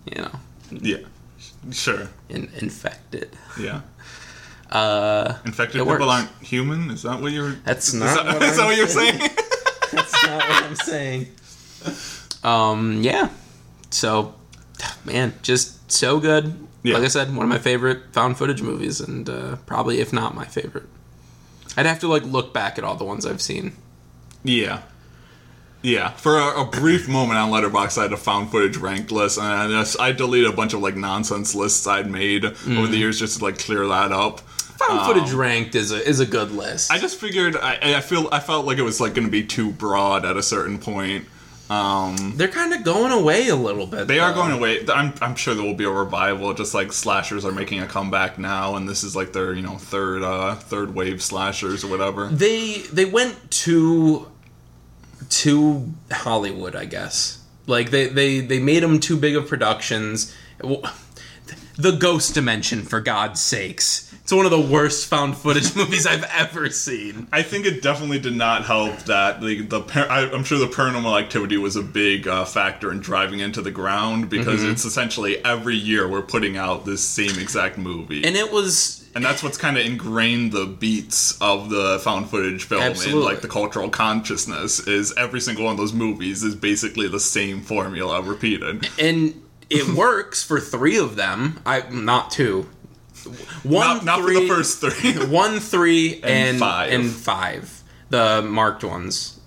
you 0.05 0.21
know, 0.21 0.31
yeah. 0.71 0.97
Sure. 1.71 2.07
in, 2.29 2.49
infected. 2.57 3.29
Yeah. 3.59 3.81
Uh, 4.67 5.37
Infected 5.45 5.73
people 5.79 5.85
works. 5.87 6.03
aren't 6.03 6.29
human. 6.43 6.89
Is 6.89 7.03
that 7.03 7.21
what 7.21 7.31
you're? 7.31 7.51
That's 7.63 7.89
Is 7.89 7.93
not 7.93 8.15
that, 8.25 8.33
what 8.33 8.43
is 8.43 8.55
that 8.57 8.61
I'm 8.63 8.67
what 8.67 8.77
you're 8.77 8.87
saying. 8.87 9.19
saying? 9.19 9.31
that's 9.91 10.23
not 10.25 10.49
what 10.49 10.63
I'm 10.63 10.75
saying. 10.75 11.27
Um, 12.43 13.01
yeah. 13.03 13.29
So, 13.91 14.33
man, 15.05 15.33
just 15.43 15.89
so 15.91 16.19
good. 16.19 16.55
Yeah. 16.81 16.95
Like 16.95 17.03
I 17.03 17.07
said, 17.09 17.33
one 17.33 17.43
of 17.45 17.49
my 17.49 17.59
favorite 17.59 18.11
found 18.11 18.37
footage 18.37 18.63
movies, 18.63 18.99
and 18.99 19.29
uh, 19.29 19.55
probably, 19.67 19.99
if 19.99 20.11
not 20.11 20.33
my 20.35 20.45
favorite. 20.45 20.87
I'd 21.77 21.85
have 21.85 21.99
to 21.99 22.07
like 22.07 22.23
look 22.23 22.53
back 22.53 22.77
at 22.77 22.83
all 22.83 22.95
the 22.95 23.03
ones 23.05 23.25
I've 23.25 23.41
seen. 23.41 23.73
yeah. 24.43 24.81
Yeah, 25.81 26.09
for 26.13 26.39
a, 26.39 26.61
a 26.61 26.65
brief 26.65 27.07
moment 27.07 27.37
on 27.37 27.51
Letterboxd, 27.51 27.99
I 27.99 28.03
had 28.03 28.11
a 28.13 28.17
found 28.17 28.49
footage 28.49 28.75
ranked 28.77 29.11
list, 29.11 29.37
and 29.37 29.45
I, 29.45 29.67
just, 29.67 29.99
I 29.99 30.13
deleted 30.13 30.49
a 30.49 30.53
bunch 30.55 30.73
of 30.73 30.79
like 30.79 30.95
nonsense 30.95 31.53
lists 31.53 31.85
I'd 31.85 32.09
made 32.09 32.43
over 32.43 32.55
Mm. 32.55 32.89
the 32.89 32.97
years 32.97 33.19
just 33.19 33.37
to 33.37 33.43
like 33.43 33.59
clear 33.59 33.85
that 33.87 34.11
up. 34.11 34.39
Found 34.39 35.05
footage 35.05 35.31
ranked 35.31 35.75
is 35.75 35.91
a 35.91 36.03
is 36.03 36.19
a 36.19 36.25
good 36.25 36.49
list. 36.51 36.91
I 36.91 36.97
just 36.97 37.19
figured 37.19 37.55
I, 37.55 37.97
I 37.97 38.01
feel 38.01 38.27
I 38.31 38.39
felt 38.39 38.65
like 38.65 38.79
it 38.79 38.81
was 38.81 38.99
like 38.99 39.13
going 39.13 39.27
to 39.27 39.31
be 39.31 39.43
too 39.45 39.71
broad 39.71 40.25
at 40.25 40.37
a 40.37 40.41
certain 40.43 40.79
point. 40.79 41.25
Um, 41.69 42.33
They're 42.35 42.47
kind 42.47 42.73
of 42.73 42.83
going 42.83 43.11
away 43.11 43.47
a 43.47 43.55
little 43.55 43.87
bit. 43.87 44.07
they 44.07 44.19
are 44.19 44.33
going 44.33 44.51
away. 44.51 44.85
I'm, 44.87 45.13
I'm 45.19 45.35
sure 45.35 45.55
there 45.55 45.65
will 45.65 45.73
be 45.73 45.85
a 45.85 45.89
revival. 45.89 46.53
Just 46.53 46.73
like 46.75 46.93
slashers 46.93 47.43
are 47.43 47.51
making 47.51 47.79
a 47.79 47.87
comeback 47.87 48.37
now, 48.37 48.75
and 48.75 48.87
this 48.87 49.03
is 49.03 49.15
like 49.15 49.33
their 49.33 49.53
you 49.53 49.63
know 49.63 49.77
third 49.77 50.21
uh, 50.21 50.55
third 50.55 50.93
wave 50.93 51.23
slashers 51.23 51.83
or 51.83 51.87
whatever. 51.87 52.27
They 52.27 52.81
they 52.93 53.05
went 53.05 53.49
to 53.65 54.27
to 55.29 55.91
Hollywood, 56.11 56.75
I 56.75 56.85
guess. 56.85 57.39
Like 57.65 57.89
they 57.89 58.07
they 58.07 58.41
they 58.41 58.59
made 58.59 58.83
them 58.83 58.99
too 58.99 59.17
big 59.17 59.35
of 59.35 59.47
productions. 59.47 60.35
The 61.77 61.91
Ghost 61.91 62.33
Dimension, 62.33 62.83
for 62.83 63.01
God's 63.01 63.41
sakes, 63.41 64.13
it's 64.23 64.31
one 64.31 64.45
of 64.45 64.51
the 64.51 64.61
worst 64.61 65.07
found 65.07 65.37
footage 65.37 65.75
movies 65.75 66.07
I've 66.07 66.23
ever 66.23 66.69
seen. 66.69 67.27
I 67.31 67.43
think 67.43 67.65
it 67.65 67.81
definitely 67.81 68.19
did 68.19 68.35
not 68.35 68.65
help 68.65 68.97
that 69.03 69.41
the 69.41 69.61
the 69.61 69.81
I'm 70.09 70.43
sure 70.43 70.57
the 70.57 70.65
paranormal 70.67 71.21
activity 71.21 71.57
was 71.57 71.75
a 71.75 71.83
big 71.83 72.27
uh, 72.27 72.45
factor 72.45 72.91
in 72.91 73.01
driving 73.01 73.39
into 73.39 73.61
the 73.61 73.71
ground 73.71 74.29
because 74.29 74.61
Mm-hmm. 74.61 74.71
it's 74.71 74.85
essentially 74.85 75.43
every 75.43 75.75
year 75.75 76.07
we're 76.07 76.21
putting 76.21 76.55
out 76.57 76.85
this 76.85 77.03
same 77.03 77.37
exact 77.39 77.77
movie. 77.77 78.23
And 78.23 78.35
it 78.35 78.51
was 78.51 79.05
and 79.13 79.23
that's 79.23 79.43
what's 79.43 79.57
kind 79.57 79.77
of 79.77 79.85
ingrained 79.85 80.51
the 80.53 80.65
beats 80.65 81.39
of 81.41 81.69
the 81.69 81.99
found 82.03 82.29
footage 82.29 82.63
film 82.63 82.81
in 82.81 83.21
like 83.21 83.41
the 83.41 83.47
cultural 83.47 83.89
consciousness 83.89 84.79
is 84.87 85.13
every 85.17 85.39
single 85.39 85.65
one 85.65 85.71
of 85.73 85.77
those 85.77 85.93
movies 85.93 86.43
is 86.43 86.55
basically 86.55 87.07
the 87.07 87.19
same 87.19 87.61
formula 87.61 88.21
repeated 88.21 88.87
and 88.99 89.41
it 89.69 89.87
works 89.95 90.43
for 90.43 90.59
three 90.59 90.97
of 90.97 91.15
them. 91.15 91.59
I 91.65 91.83
not 91.89 92.31
two. 92.31 92.69
One, 93.63 93.87
not, 93.97 94.05
not 94.05 94.19
for 94.19 94.25
three, 94.27 94.41
the 94.41 94.47
first 94.47 94.79
three 94.81 95.13
one, 95.27 95.59
three, 95.59 96.21
and 96.23 96.59
five. 96.59 96.93
and 96.93 97.09
five. 97.09 97.81
The 98.09 98.41
marked 98.43 98.83
ones 98.83 99.39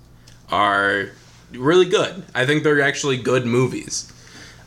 are 0.51 1.11
really 1.53 1.87
good. 1.87 2.25
I 2.35 2.45
think 2.45 2.65
they're 2.65 2.81
actually 2.83 3.19
good 3.19 3.47
movies. 3.47 4.13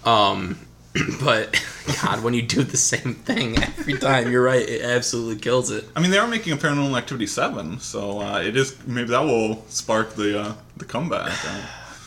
Um, 0.06 0.60
but 1.22 1.62
God, 2.02 2.24
when 2.24 2.34
you 2.34 2.42
do 2.42 2.64
the 2.64 2.78
same 2.78 3.16
thing 3.16 3.58
every 3.62 3.98
time, 3.98 4.32
you're 4.32 4.44
right. 4.44 4.68
It 4.68 4.82
absolutely 4.84 5.42
kills 5.42 5.72
it. 5.72 5.86
i 5.96 6.00
mean 6.02 6.12
they 6.12 6.18
are 6.18 6.28
making 6.28 6.54
a 6.54 6.58
paranormal 6.58 6.98
activity 6.98 7.28
7 7.28 7.80
so 7.80 8.22
uh, 8.22 8.40
it 8.42 8.56
is 8.58 8.76
maybe 8.88 9.10
that 9.10 9.24
will 9.24 9.64
spark 9.70 10.16
the 10.16 10.40
uh, 10.42 10.54
the 10.78 10.86
comeback 10.86 11.34
Uh, 11.46 11.62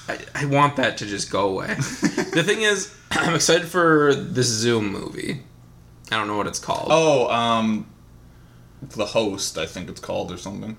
I, 0.08 0.18
I 0.34 0.44
want 0.46 0.76
that 0.76 0.98
to 0.98 1.06
just 1.06 1.30
go 1.30 1.48
away. 1.48 1.74
the 1.76 2.42
thing 2.44 2.62
is, 2.62 2.94
I'm 3.10 3.34
excited 3.34 3.66
for 3.68 4.14
this 4.14 4.46
Zoom 4.46 4.92
movie. 4.92 5.42
I 6.12 6.16
don't 6.16 6.26
know 6.28 6.36
what 6.36 6.46
it's 6.46 6.58
called. 6.58 6.88
oh 6.90 7.30
um 7.30 7.86
the 8.82 9.06
host 9.06 9.56
i 9.56 9.64
think 9.64 9.88
it's 9.88 10.00
called 10.00 10.30
or 10.30 10.36
something 10.36 10.76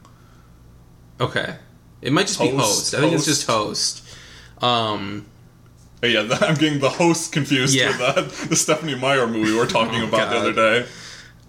Okay. 1.19 1.55
It 2.01 2.11
might 2.13 2.27
just 2.27 2.39
be 2.39 2.49
Host, 2.49 2.91
host. 2.91 2.93
I 2.93 2.99
think 2.99 3.13
it's 3.13 3.25
just 3.25 3.47
host. 3.47 4.03
Um, 4.61 5.25
Oh, 6.03 6.07
yeah, 6.07 6.27
I'm 6.41 6.55
getting 6.55 6.79
the 6.79 6.89
host 6.89 7.31
confused 7.31 7.73
Yeah. 7.73 7.87
with 8.15 8.41
the, 8.41 8.47
the 8.49 8.55
Stephenie 8.55 8.95
Meyer 8.95 9.25
movie 9.25 9.51
we 9.51 9.57
were 9.57 9.65
talking 9.65 10.01
Oh, 10.03 10.07
about 10.07 10.29
the 10.29 10.37
other 10.37 10.53
day. 10.53 10.77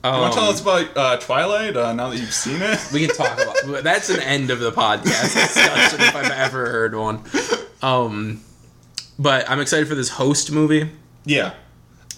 You 0.04 0.10
want 0.12 0.32
to 0.34 0.38
tell 0.38 0.48
um, 0.48 0.54
us 0.54 0.60
about 0.62 0.96
uh, 0.96 1.16
Twilight 1.18 1.76
uh, 1.76 1.92
now 1.92 2.10
that 2.10 2.16
you've 2.18 2.32
seen 2.32 2.62
it? 2.62 2.78
we 2.92 3.06
can 3.06 3.16
talk 3.16 3.40
about 3.42 3.82
that's 3.82 4.08
an 4.08 4.20
end 4.20 4.50
of 4.50 4.60
the 4.60 4.70
podcast 4.70 5.34
discussion 5.34 6.00
if 6.00 6.14
I've 6.14 6.30
ever 6.30 6.70
heard 6.70 6.94
one. 6.94 7.22
Um, 7.82 8.42
but 9.18 9.48
I'm 9.48 9.60
excited 9.60 9.88
for 9.88 9.94
this 9.94 10.10
host 10.10 10.50
movie 10.52 10.90
yeah, 11.24 11.54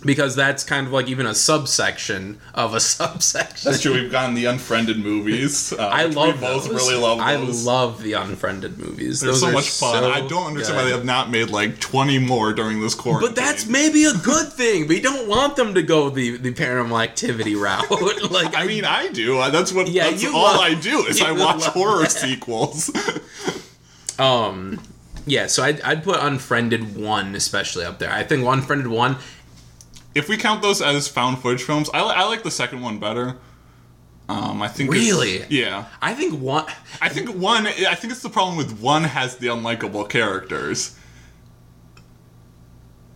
because 0.04 0.36
that's 0.36 0.62
kind 0.64 0.86
of 0.86 0.92
like 0.92 1.08
even 1.08 1.26
a 1.26 1.34
subsection 1.34 2.40
of 2.54 2.74
a 2.74 2.80
subsection. 2.96 3.70
that's 3.70 3.82
true. 3.82 3.94
We've 3.94 4.10
gotten 4.10 4.34
the 4.34 4.44
Unfriended 4.46 4.98
movies. 4.98 5.72
Uh, 5.72 5.78
I 5.88 6.06
love 6.06 6.34
we 6.36 6.40
both 6.40 6.64
those. 6.68 6.74
really 6.88 7.00
love 7.00 7.18
I 7.20 7.36
love 7.36 8.02
the 8.02 8.12
unfriended 8.14 8.78
movies. 8.78 9.20
They're 9.20 9.30
those 9.30 9.40
so 9.40 9.50
much 9.52 9.68
fun. 9.70 10.02
so 10.02 10.10
I 10.10 10.26
don't 10.26 10.46
understand 10.46 10.76
why 10.76 10.84
they 10.84 10.90
have 10.90 11.04
not 11.04 11.30
made 11.30 11.50
like 11.50 11.80
20 11.80 12.18
more 12.20 12.52
during 12.52 12.80
this 12.80 12.94
quarantine. 12.94 13.28
But 13.30 13.36
that's 13.36 13.66
maybe 13.66 14.04
a 14.04 14.14
good 14.14 14.52
thing. 14.52 14.86
We 14.88 15.00
don't 15.00 15.28
want 15.28 15.56
them 15.56 15.74
to 15.74 15.82
go 15.82 16.10
the 16.10 16.36
the 16.36 16.52
paranormal 16.52 17.02
activity 17.02 17.54
route. 17.56 17.90
like 18.30 18.56
I 18.56 18.66
mean, 18.66 18.84
I 18.84 19.08
do. 19.08 19.36
That's 19.50 19.72
what. 19.72 19.88
Yeah, 19.88 20.10
that's 20.10 20.24
all 20.26 20.42
love- 20.42 20.60
I 20.60 20.74
do 20.74 21.04
is 21.06 21.20
I 21.30 21.32
watch 21.32 21.64
horror 21.64 22.02
that. 22.02 22.10
sequels. 22.12 22.90
Um, 24.18 24.80
yeah, 25.30 25.46
so 25.46 25.62
I'd, 25.62 25.80
I'd 25.82 26.02
put 26.02 26.18
Unfriended 26.20 26.96
1 26.96 27.34
especially 27.34 27.84
up 27.84 27.98
there. 27.98 28.10
I 28.10 28.22
think 28.24 28.46
Unfriended 28.46 28.86
1, 28.88 29.16
if 30.14 30.28
we 30.28 30.36
count 30.36 30.62
those 30.62 30.80
as 30.82 31.08
found 31.08 31.38
footage 31.38 31.62
films, 31.62 31.88
I, 31.94 32.02
li- 32.02 32.14
I 32.14 32.24
like 32.26 32.42
the 32.42 32.50
second 32.50 32.80
one 32.82 32.98
better. 32.98 33.36
Um, 34.28 34.60
I 34.60 34.68
think. 34.68 34.90
Really? 34.90 35.44
yeah. 35.48 35.86
I 36.02 36.12
think 36.12 36.38
1. 36.40 36.66
I 37.00 37.08
think 37.08 37.30
one. 37.30 37.66
I 37.66 37.94
think 37.94 38.12
it's 38.12 38.22
the 38.22 38.28
problem 38.28 38.58
with 38.58 38.78
one 38.80 39.04
has 39.04 39.36
the 39.38 39.46
unlikable 39.46 40.06
characters, 40.08 40.94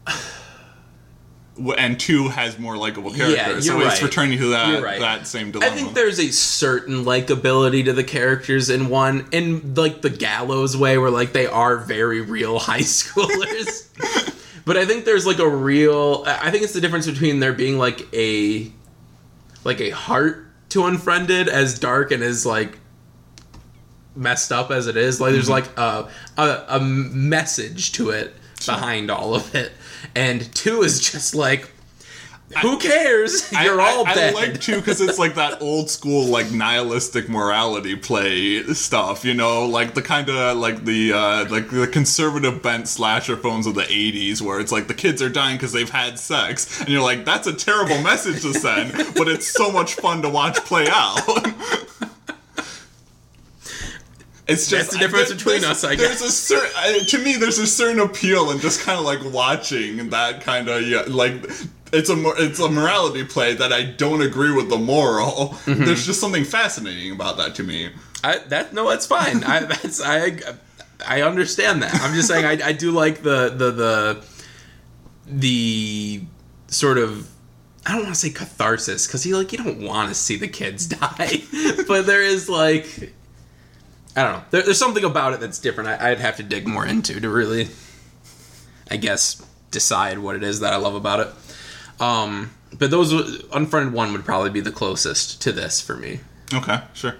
and 1.58 2.00
two 2.00 2.28
has 2.28 2.58
more 2.58 2.76
likable 2.76 3.12
characters. 3.12 3.66
you're 3.66 3.80
so 3.80 3.86
it's 3.86 4.02
returning 4.02 4.38
to 4.38 4.48
that 4.48 4.82
right. 4.82 5.00
that 5.00 5.26
same 5.26 5.50
dilemma. 5.50 5.70
I 5.70 5.74
think 5.74 5.94
there's 5.94 6.18
a 6.18 6.30
certain 6.30 7.04
likability 7.04 7.84
to 7.84 7.92
the 7.92 8.04
characters 8.04 8.70
in 8.70 8.88
one, 8.88 9.28
in 9.32 9.74
like 9.74 10.02
the 10.02 10.10
gallows 10.10 10.76
way, 10.76 10.96
where 10.98 11.10
like 11.10 11.32
they 11.32 11.46
are 11.46 11.76
very 11.76 12.20
real 12.20 12.58
high 12.58 12.80
schoolers. 12.80 13.88
but 14.64 14.76
I 14.76 14.86
think 14.86 15.04
there's 15.04 15.26
like 15.26 15.38
a 15.38 15.48
real. 15.48 16.24
I 16.26 16.50
think 16.50 16.64
it's 16.64 16.72
the 16.72 16.80
difference 16.80 17.06
between 17.06 17.40
there 17.40 17.52
being 17.52 17.78
like 17.78 18.12
a, 18.14 18.72
like 19.64 19.80
a 19.80 19.90
heart 19.90 20.46
to 20.70 20.86
Unfriended, 20.86 21.48
as 21.48 21.78
dark 21.78 22.12
and 22.12 22.22
as 22.22 22.46
like 22.46 22.78
messed 24.16 24.52
up 24.52 24.70
as 24.70 24.86
it 24.86 24.96
is. 24.96 25.20
Like 25.20 25.32
there's 25.32 25.50
mm-hmm. 25.50 25.78
like 25.78 25.78
a 25.78 26.08
a, 26.38 26.76
a 26.76 26.80
message 26.80 27.92
to 27.92 28.10
it 28.10 28.34
behind 28.64 29.10
all 29.10 29.34
of 29.34 29.54
it, 29.54 29.72
and 30.14 30.52
two 30.54 30.82
is 30.82 31.00
just 31.00 31.34
like. 31.34 31.68
Who 32.60 32.76
cares? 32.78 33.50
I- 33.56 33.64
You're 33.64 33.80
I, 33.80 33.90
all 33.92 34.06
I, 34.06 34.12
dead. 34.14 34.34
like 34.34 34.60
two 34.60 34.76
because 34.76 35.00
it's 35.00 35.18
like 35.18 35.36
that 35.36 35.62
old 35.62 35.88
school 35.88 36.26
like 36.26 36.50
nihilistic 36.52 37.30
morality 37.30 37.96
play 37.96 38.62
stuff. 38.74 39.24
You 39.24 39.32
know, 39.32 39.64
like 39.64 39.94
the 39.94 40.02
kind 40.02 40.28
of 40.28 40.58
like 40.58 40.84
the 40.84 41.14
uh, 41.14 41.48
like 41.48 41.70
the 41.70 41.86
conservative 41.86 42.62
bent 42.62 42.88
slasher 42.88 43.38
films 43.38 43.66
of 43.66 43.74
the 43.74 43.84
'80s, 43.84 44.42
where 44.42 44.60
it's 44.60 44.70
like 44.70 44.86
the 44.86 44.92
kids 44.92 45.22
are 45.22 45.30
dying 45.30 45.56
because 45.56 45.72
they've 45.72 45.88
had 45.88 46.18
sex, 46.18 46.78
and 46.80 46.90
you're 46.90 47.00
like, 47.00 47.24
that's 47.24 47.46
a 47.46 47.54
terrible 47.54 48.02
message 48.02 48.42
to 48.42 48.52
send, 48.52 48.92
but 49.14 49.28
it's 49.28 49.48
so 49.50 49.72
much 49.72 49.94
fun 49.94 50.20
to 50.20 50.28
watch 50.28 50.58
play 50.66 50.86
out. 50.90 51.20
It's 54.52 54.68
just 54.68 54.90
That's 54.90 54.92
the 54.92 54.98
difference 54.98 55.28
there- 55.28 55.36
between 55.38 55.64
us, 55.64 55.84
I 55.84 55.96
There's 55.96 56.20
guess. 56.20 56.28
a 56.28 56.32
certain 56.32 56.70
uh, 56.76 57.04
to 57.08 57.18
me. 57.18 57.36
There's 57.36 57.58
a 57.58 57.66
certain 57.66 58.00
appeal 58.00 58.50
in 58.50 58.58
just 58.60 58.80
kind 58.82 58.98
of 58.98 59.04
like 59.04 59.20
watching 59.32 60.10
that 60.10 60.40
kind 60.42 60.68
of 60.68 60.82
yeah, 60.82 61.02
like 61.08 61.34
it's 61.92 62.08
a 62.10 62.16
it's 62.38 62.58
a 62.60 62.68
morality 62.70 63.24
play 63.24 63.54
that 63.54 63.72
I 63.72 63.82
don't 63.82 64.22
agree 64.22 64.52
with 64.52 64.68
the 64.70 64.78
moral. 64.78 65.50
Mm-hmm. 65.66 65.84
There's 65.84 66.06
just 66.06 66.20
something 66.20 66.44
fascinating 66.44 67.12
about 67.12 67.36
that 67.38 67.54
to 67.56 67.62
me. 67.62 67.90
I, 68.24 68.38
that 68.48 68.72
no, 68.72 68.88
that's 68.88 69.06
fine. 69.06 69.42
I 69.44 69.60
that's 69.60 70.00
I 70.00 70.38
I 71.06 71.22
understand 71.22 71.82
that. 71.82 71.94
I'm 72.02 72.14
just 72.14 72.28
saying 72.28 72.44
I, 72.44 72.68
I 72.68 72.72
do 72.72 72.92
like 72.92 73.22
the 73.22 73.48
the 73.50 73.70
the 73.72 74.24
the 75.26 76.22
sort 76.68 76.98
of 76.98 77.28
I 77.84 77.92
don't 77.92 78.02
want 78.04 78.14
to 78.14 78.20
say 78.20 78.30
catharsis 78.30 79.06
because 79.06 79.26
you 79.26 79.36
like 79.36 79.52
you 79.52 79.58
don't 79.58 79.80
want 79.82 80.08
to 80.08 80.14
see 80.14 80.36
the 80.36 80.48
kids 80.48 80.86
die, 80.86 81.42
but 81.88 82.06
there 82.06 82.22
is 82.22 82.48
like 82.48 83.12
I 84.16 84.22
don't 84.22 84.32
know. 84.32 84.44
There, 84.50 84.62
there's 84.62 84.78
something 84.78 85.04
about 85.04 85.32
it 85.34 85.40
that's 85.40 85.58
different. 85.58 85.88
I, 85.88 86.10
I'd 86.10 86.20
have 86.20 86.36
to 86.36 86.42
dig 86.42 86.66
more 86.66 86.86
into 86.86 87.20
to 87.20 87.28
really, 87.28 87.68
I 88.90 88.96
guess, 88.96 89.44
decide 89.70 90.18
what 90.18 90.36
it 90.36 90.42
is 90.42 90.60
that 90.60 90.72
I 90.72 90.76
love 90.76 90.94
about 90.94 91.20
it. 91.20 91.28
Um, 92.00 92.50
but 92.78 92.90
those 92.90 93.12
Unfriended 93.52 93.92
One 93.92 94.12
would 94.12 94.24
probably 94.24 94.50
be 94.50 94.60
the 94.60 94.72
closest 94.72 95.40
to 95.42 95.52
this 95.52 95.80
for 95.80 95.96
me. 95.96 96.20
Okay, 96.52 96.80
sure. 96.92 97.16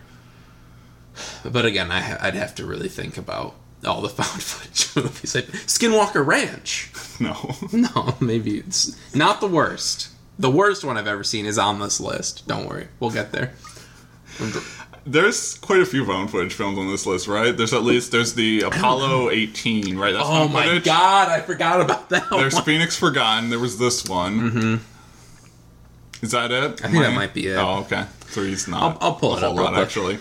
But 1.45 1.65
again, 1.67 1.91
I, 1.91 2.19
I'd 2.21 2.35
have 2.35 2.55
to 2.57 2.67
really 2.67 2.89
think 2.89 3.17
about 3.17 3.55
all 3.87 4.01
the 4.01 4.09
found 4.11 4.43
footage 4.43 4.95
movies. 4.97 5.35
Like 5.35 5.47
Skinwalker 5.47 6.25
Ranch. 6.27 6.91
No. 7.21 7.55
No, 7.73 8.17
maybe 8.21 8.59
it's 8.59 8.97
not 9.15 9.41
the 9.41 9.49
worst. 9.49 10.09
The 10.39 10.51
worst 10.51 10.85
one 10.85 10.97
I've 10.97 11.07
ever 11.07 11.25
seen 11.25 11.47
is 11.47 11.59
on 11.59 11.79
this 11.81 12.01
list. 12.01 12.47
Don't 12.47 12.67
worry, 12.69 12.89
we'll 13.01 13.11
get 13.11 13.33
there. 13.33 13.55
There's 15.05 15.55
quite 15.59 15.81
a 15.81 15.87
few 15.87 16.07
found 16.07 16.31
footage 16.31 16.55
films 16.55 16.79
on 16.79 16.87
this 16.87 17.07
list, 17.07 17.27
right? 17.27 17.57
There's 17.57 17.73
at 17.73 17.83
least 17.83 18.13
there's 18.13 18.35
the 18.35 18.61
Apollo 18.61 19.31
18, 19.31 19.99
right? 19.99 20.13
That's 20.13 20.25
Oh 20.29 20.47
my 20.47 20.65
footage. 20.65 20.85
god, 20.85 21.29
I 21.29 21.41
forgot 21.41 21.81
about 21.81 22.09
that 22.11 22.29
There's 22.31 22.55
one. 22.55 22.63
Phoenix 22.65 22.97
Forgotten. 22.97 23.51
There 23.51 23.59
was 23.59 23.79
this 23.79 24.05
one. 24.09 24.41
Mm-hmm. 24.51 26.25
Is 26.25 26.31
that 26.31 26.53
it? 26.53 26.85
I 26.85 26.89
think 26.89 27.03
that 27.03 27.15
might 27.17 27.35
be 27.35 27.49
it. 27.49 27.57
Oh, 27.57 27.81
okay. 27.81 28.05
Three's 28.21 28.69
not. 28.69 28.81
I'll- 28.83 28.99
I'll 29.01 29.15
pull 29.17 29.35
a 29.35 29.39
it 29.39 29.43
up 29.45 29.57
lot, 29.57 29.75
actually. 29.77 30.19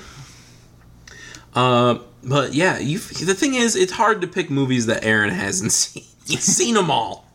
Uh, 1.54 2.00
but 2.24 2.54
yeah, 2.54 2.80
you. 2.80 2.98
The 2.98 3.34
thing 3.36 3.54
is, 3.56 3.76
it's 3.76 3.92
hard 3.92 4.22
to 4.22 4.28
pick 4.28 4.50
movies 4.50 4.88
that 4.88 5.04
Aaron 5.04 5.30
hasn't 5.30 5.72
seen. 5.74 6.04
He's 6.28 6.44
seen 6.44 6.74
them 6.76 6.90
all. 6.90 7.28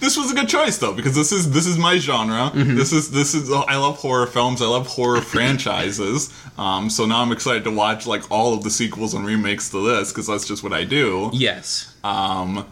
This 0.00 0.16
was 0.16 0.30
a 0.32 0.34
good 0.34 0.48
choice 0.48 0.78
though 0.78 0.94
because 0.94 1.14
this 1.14 1.32
is 1.32 1.50
this 1.50 1.66
is 1.66 1.78
my 1.78 1.98
genre. 1.98 2.50
Mm-hmm. 2.54 2.76
This 2.76 2.92
is 2.92 3.10
this 3.10 3.34
is 3.34 3.50
I 3.50 3.76
love 3.76 3.98
horror 3.98 4.26
films. 4.26 4.62
I 4.62 4.66
love 4.66 4.86
horror 4.86 5.20
franchises. 5.32 6.32
Um, 6.58 6.90
so 6.90 7.06
now 7.06 7.20
I'm 7.22 7.32
excited 7.32 7.64
to 7.64 7.70
watch 7.70 8.06
like 8.06 8.30
all 8.30 8.54
of 8.54 8.62
the 8.62 8.70
sequels 8.70 9.14
and 9.14 9.24
remakes 9.24 9.70
to 9.70 9.86
this 9.86 10.12
because 10.12 10.26
that's 10.26 10.46
just 10.46 10.62
what 10.62 10.72
I 10.72 10.84
do. 10.84 11.30
Yes. 11.32 11.96
Um, 12.04 12.66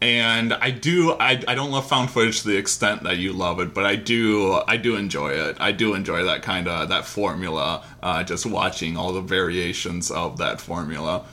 and 0.00 0.54
I 0.54 0.70
do 0.70 1.12
I, 1.12 1.42
I 1.48 1.54
don't 1.54 1.70
love 1.70 1.88
found 1.88 2.10
footage 2.10 2.42
to 2.42 2.48
the 2.48 2.56
extent 2.56 3.02
that 3.02 3.18
you 3.18 3.32
love 3.32 3.60
it, 3.60 3.74
but 3.74 3.84
I 3.84 3.96
do 3.96 4.60
I 4.68 4.76
do 4.76 4.96
enjoy 4.96 5.30
it. 5.30 5.56
I 5.60 5.72
do 5.72 5.94
enjoy 5.94 6.24
that 6.24 6.42
kind 6.42 6.68
of 6.68 6.88
that 6.88 7.04
formula. 7.04 7.84
Uh, 8.02 8.22
just 8.22 8.46
watching 8.46 8.96
all 8.96 9.12
the 9.12 9.20
variations 9.20 10.10
of 10.10 10.38
that 10.38 10.60
formula. 10.60 11.26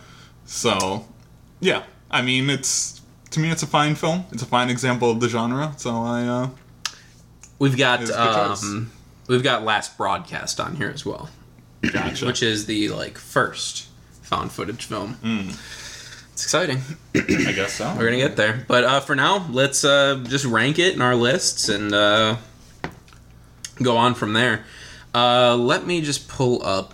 So, 0.46 1.06
yeah, 1.60 1.84
I 2.10 2.22
mean 2.22 2.50
it's 2.50 2.95
to 3.36 3.40
me 3.42 3.52
it's 3.52 3.64
a 3.64 3.68
fine 3.68 3.96
film. 3.96 4.26
It's 4.32 4.42
a 4.42 4.46
fine 4.46 4.70
example 4.70 5.12
of 5.12 5.20
the 5.20 5.30
genre. 5.30 5.74
So 5.78 5.92
I 5.92 6.24
uh, 6.24 6.50
We've 7.60 7.78
got 7.78 8.02
It's 8.02 8.10
a 8.10 8.14
good 8.14 8.34
choice. 8.34 8.64
um, 8.64 8.92
we've 9.28 9.44
got 9.44 9.64
last 9.64 9.98
broadcast 9.98 10.60
on 10.60 10.76
here 10.76 10.90
as 10.90 11.06
well, 11.06 11.30
gotcha. 11.94 12.26
which 12.26 12.42
is 12.44 12.66
the 12.66 12.90
like 12.90 13.18
first 13.18 13.88
found 14.24 14.52
footage 14.52 14.86
film. 14.86 15.14
Hmm. 15.16 15.50
It's 16.34 16.44
exciting. 16.44 16.82
I 17.16 17.54
guess 17.54 17.74
so. 17.74 17.94
We're 17.98 18.06
gonna 18.06 18.18
get 18.18 18.36
there, 18.36 18.66
but 18.68 18.84
uh, 18.84 19.00
for 19.00 19.16
now, 19.16 19.48
let's 19.52 19.86
uh, 19.86 20.22
just 20.28 20.44
rank 20.46 20.80
it 20.80 20.94
in 20.94 21.02
our 21.02 21.16
lists 21.16 21.70
and 21.70 21.94
uh, 21.94 22.36
go 23.82 23.96
on 23.96 24.16
from 24.16 24.34
there. 24.34 24.66
Uh, 25.14 25.56
let 25.56 25.86
me 25.88 26.02
just 26.02 26.28
pull 26.28 26.62
up. 26.66 26.94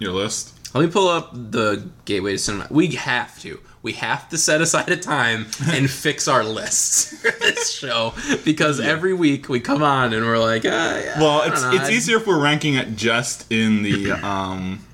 Your 0.00 0.12
list. 0.12 0.56
Let 0.74 0.84
me 0.84 0.90
pull 0.90 1.08
up 1.08 1.30
the 1.32 1.88
Gateway 2.06 2.32
to 2.32 2.38
Cinema. 2.38 2.66
We 2.70 2.88
have 2.96 3.38
to. 3.40 3.60
We 3.82 3.92
have 3.94 4.28
to 4.28 4.36
set 4.36 4.60
aside 4.60 4.90
a 4.90 4.96
time 4.96 5.46
and 5.70 5.88
fix 5.90 6.28
our 6.28 6.44
lists 6.44 7.16
for 7.22 7.30
this 7.40 7.70
show 7.72 8.12
because 8.44 8.78
every 8.78 9.14
week 9.14 9.48
we 9.48 9.58
come 9.60 9.82
on 9.82 10.12
and 10.12 10.24
we're 10.26 10.38
like, 10.38 10.62
ah, 10.66 10.98
yeah, 10.98 11.18
Well, 11.18 11.50
it's 11.50 11.62
know, 11.62 11.72
it's 11.72 11.88
easier 11.88 12.18
if 12.18 12.26
we're 12.26 12.38
ranking 12.42 12.74
it 12.74 12.94
just 12.96 13.50
in 13.50 13.82
the 13.82 14.12
um 14.22 14.84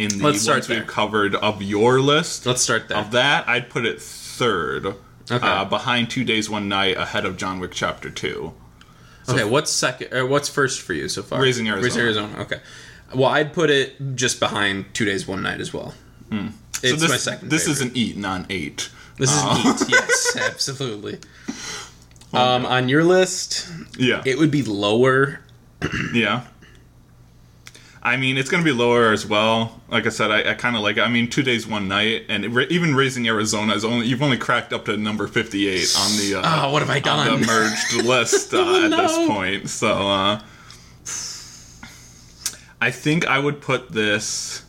in 0.00 0.08
the 0.18 0.24
Let's 0.24 0.42
start 0.42 0.56
ones 0.58 0.68
we've 0.68 0.78
there. 0.78 0.86
covered 0.86 1.34
of 1.36 1.62
your 1.62 2.00
list. 2.00 2.44
Let's 2.46 2.62
start 2.62 2.88
there. 2.88 2.98
Of 2.98 3.12
that, 3.12 3.48
I'd 3.48 3.68
put 3.70 3.84
it 3.86 4.00
third. 4.02 4.86
Okay. 5.30 5.46
Uh, 5.46 5.64
behind 5.64 6.08
Two 6.10 6.24
Days 6.24 6.48
One 6.48 6.68
Night, 6.68 6.96
ahead 6.96 7.24
of 7.26 7.36
John 7.36 7.60
Wick 7.60 7.72
Chapter 7.72 8.08
Two. 8.10 8.54
okay, 9.28 9.44
what's 9.44 9.70
second? 9.70 10.12
Or 10.14 10.24
what's 10.26 10.48
first 10.48 10.80
for 10.80 10.92
you 10.94 11.08
so 11.08 11.22
far? 11.22 11.40
Raising 11.40 11.68
Arizona. 11.68 11.84
Raising 11.84 12.02
Arizona. 12.02 12.42
Okay. 12.42 12.60
Well, 13.14 13.26
I'd 13.28 13.52
put 13.52 13.70
it 13.70 14.14
just 14.16 14.40
behind 14.40 14.86
Two 14.94 15.04
Days, 15.04 15.26
One 15.28 15.42
Night 15.42 15.60
as 15.60 15.72
well. 15.74 15.94
So 16.30 16.36
It's 16.82 17.00
this, 17.00 17.10
my 17.10 17.16
second. 17.16 17.50
This 17.50 17.62
favorite. 17.66 17.72
is 17.72 17.80
an 17.82 17.90
eat, 17.96 18.16
not 18.16 18.46
eight. 18.50 18.90
This 19.16 19.30
is 19.32 19.44
neat. 19.44 19.88
Yes, 19.90 20.36
absolutely. 20.40 21.18
Um, 22.32 22.66
on 22.66 22.88
your 22.88 23.04
list, 23.04 23.68
Yeah, 23.98 24.22
it 24.24 24.38
would 24.38 24.50
be 24.50 24.62
lower. 24.62 25.40
yeah. 26.14 26.46
I 28.00 28.16
mean, 28.16 28.38
it's 28.38 28.48
going 28.48 28.62
to 28.62 28.64
be 28.64 28.76
lower 28.76 29.10
as 29.12 29.26
well. 29.26 29.80
Like 29.88 30.06
I 30.06 30.10
said, 30.10 30.30
I, 30.30 30.50
I 30.52 30.54
kind 30.54 30.76
of 30.76 30.82
like. 30.82 30.96
it. 30.98 31.00
I 31.00 31.08
mean, 31.08 31.28
two 31.28 31.42
days, 31.42 31.66
one 31.66 31.88
night, 31.88 32.24
and 32.28 32.44
it, 32.44 32.70
even 32.70 32.94
raising 32.94 33.26
Arizona 33.26 33.74
is 33.74 33.84
only 33.84 34.06
you've 34.06 34.22
only 34.22 34.38
cracked 34.38 34.72
up 34.72 34.84
to 34.84 34.96
number 34.96 35.26
fifty-eight 35.26 35.94
on 35.98 36.16
the 36.16 36.34
uh, 36.36 36.42
Oh, 36.66 36.72
what 36.72 36.80
have 36.82 36.90
I 36.90 36.98
on 36.98 37.02
done? 37.26 37.40
the 37.40 37.46
merged 37.46 37.94
list 38.06 38.54
uh, 38.54 38.84
at 38.84 38.90
this 38.90 39.16
point. 39.26 39.68
So 39.68 39.88
uh, 40.08 40.40
I 42.80 42.90
think 42.92 43.26
I 43.26 43.38
would 43.38 43.60
put 43.60 43.90
this. 43.90 44.64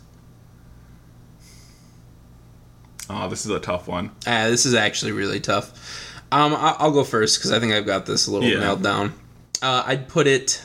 Oh, 3.10 3.28
this 3.30 3.45
is 3.45 3.51
a 3.51 3.60
tough 3.60 3.88
one. 3.88 4.12
Ah, 4.28 4.47
this 4.49 4.66
is 4.66 4.74
actually 4.76 5.12
really 5.14 5.39
tough. 5.39 6.16
Um, 6.32 6.53
I- 6.53 6.76
I'll 6.78 6.91
go 6.91 7.03
first 7.03 7.39
because 7.39 7.51
I 7.51 7.60
think 7.60 7.74
I've 7.74 7.86
got 7.86 8.05
this 8.05 8.28
a 8.28 8.32
little 8.32 8.47
Yeah. 8.47 8.60
nailed 8.60 8.84
down. 8.84 9.14
Uh, 9.62 9.84
I'd 9.86 10.07
put 10.07 10.28
it 10.28 10.62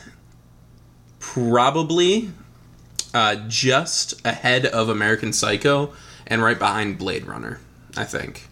probably 1.19 2.31
uh, 3.13 3.35
just 3.47 4.13
ahead 4.25 4.65
of 4.65 4.89
American 4.89 5.31
Psycho 5.33 5.93
and 6.27 6.43
right 6.43 6.59
behind 6.59 6.97
Blade 6.97 7.25
Runner. 7.25 7.59
I 7.97 8.03
think, 8.03 8.47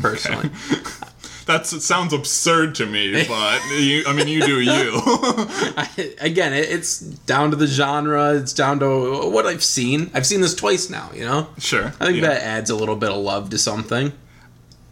personally. 0.00 0.50
That 1.48 1.66
sounds 1.66 2.12
absurd 2.12 2.74
to 2.74 2.84
me, 2.84 3.24
but 3.26 3.62
you, 3.70 4.04
I 4.06 4.12
mean, 4.12 4.28
you 4.28 4.44
do 4.44 4.60
you. 4.60 4.70
I, 5.02 6.14
again, 6.20 6.52
it, 6.52 6.68
it's 6.68 7.00
down 7.00 7.50
to 7.52 7.56
the 7.56 7.66
genre. 7.66 8.34
It's 8.34 8.52
down 8.52 8.80
to 8.80 9.30
what 9.30 9.46
I've 9.46 9.64
seen. 9.64 10.10
I've 10.12 10.26
seen 10.26 10.42
this 10.42 10.54
twice 10.54 10.90
now. 10.90 11.10
You 11.14 11.24
know. 11.24 11.48
sure. 11.56 11.86
I 12.00 12.04
think 12.04 12.18
yeah. 12.18 12.28
that 12.28 12.42
adds 12.42 12.68
a 12.68 12.76
little 12.76 12.96
bit 12.96 13.10
of 13.10 13.16
love 13.16 13.48
to 13.50 13.58
something. 13.58 14.12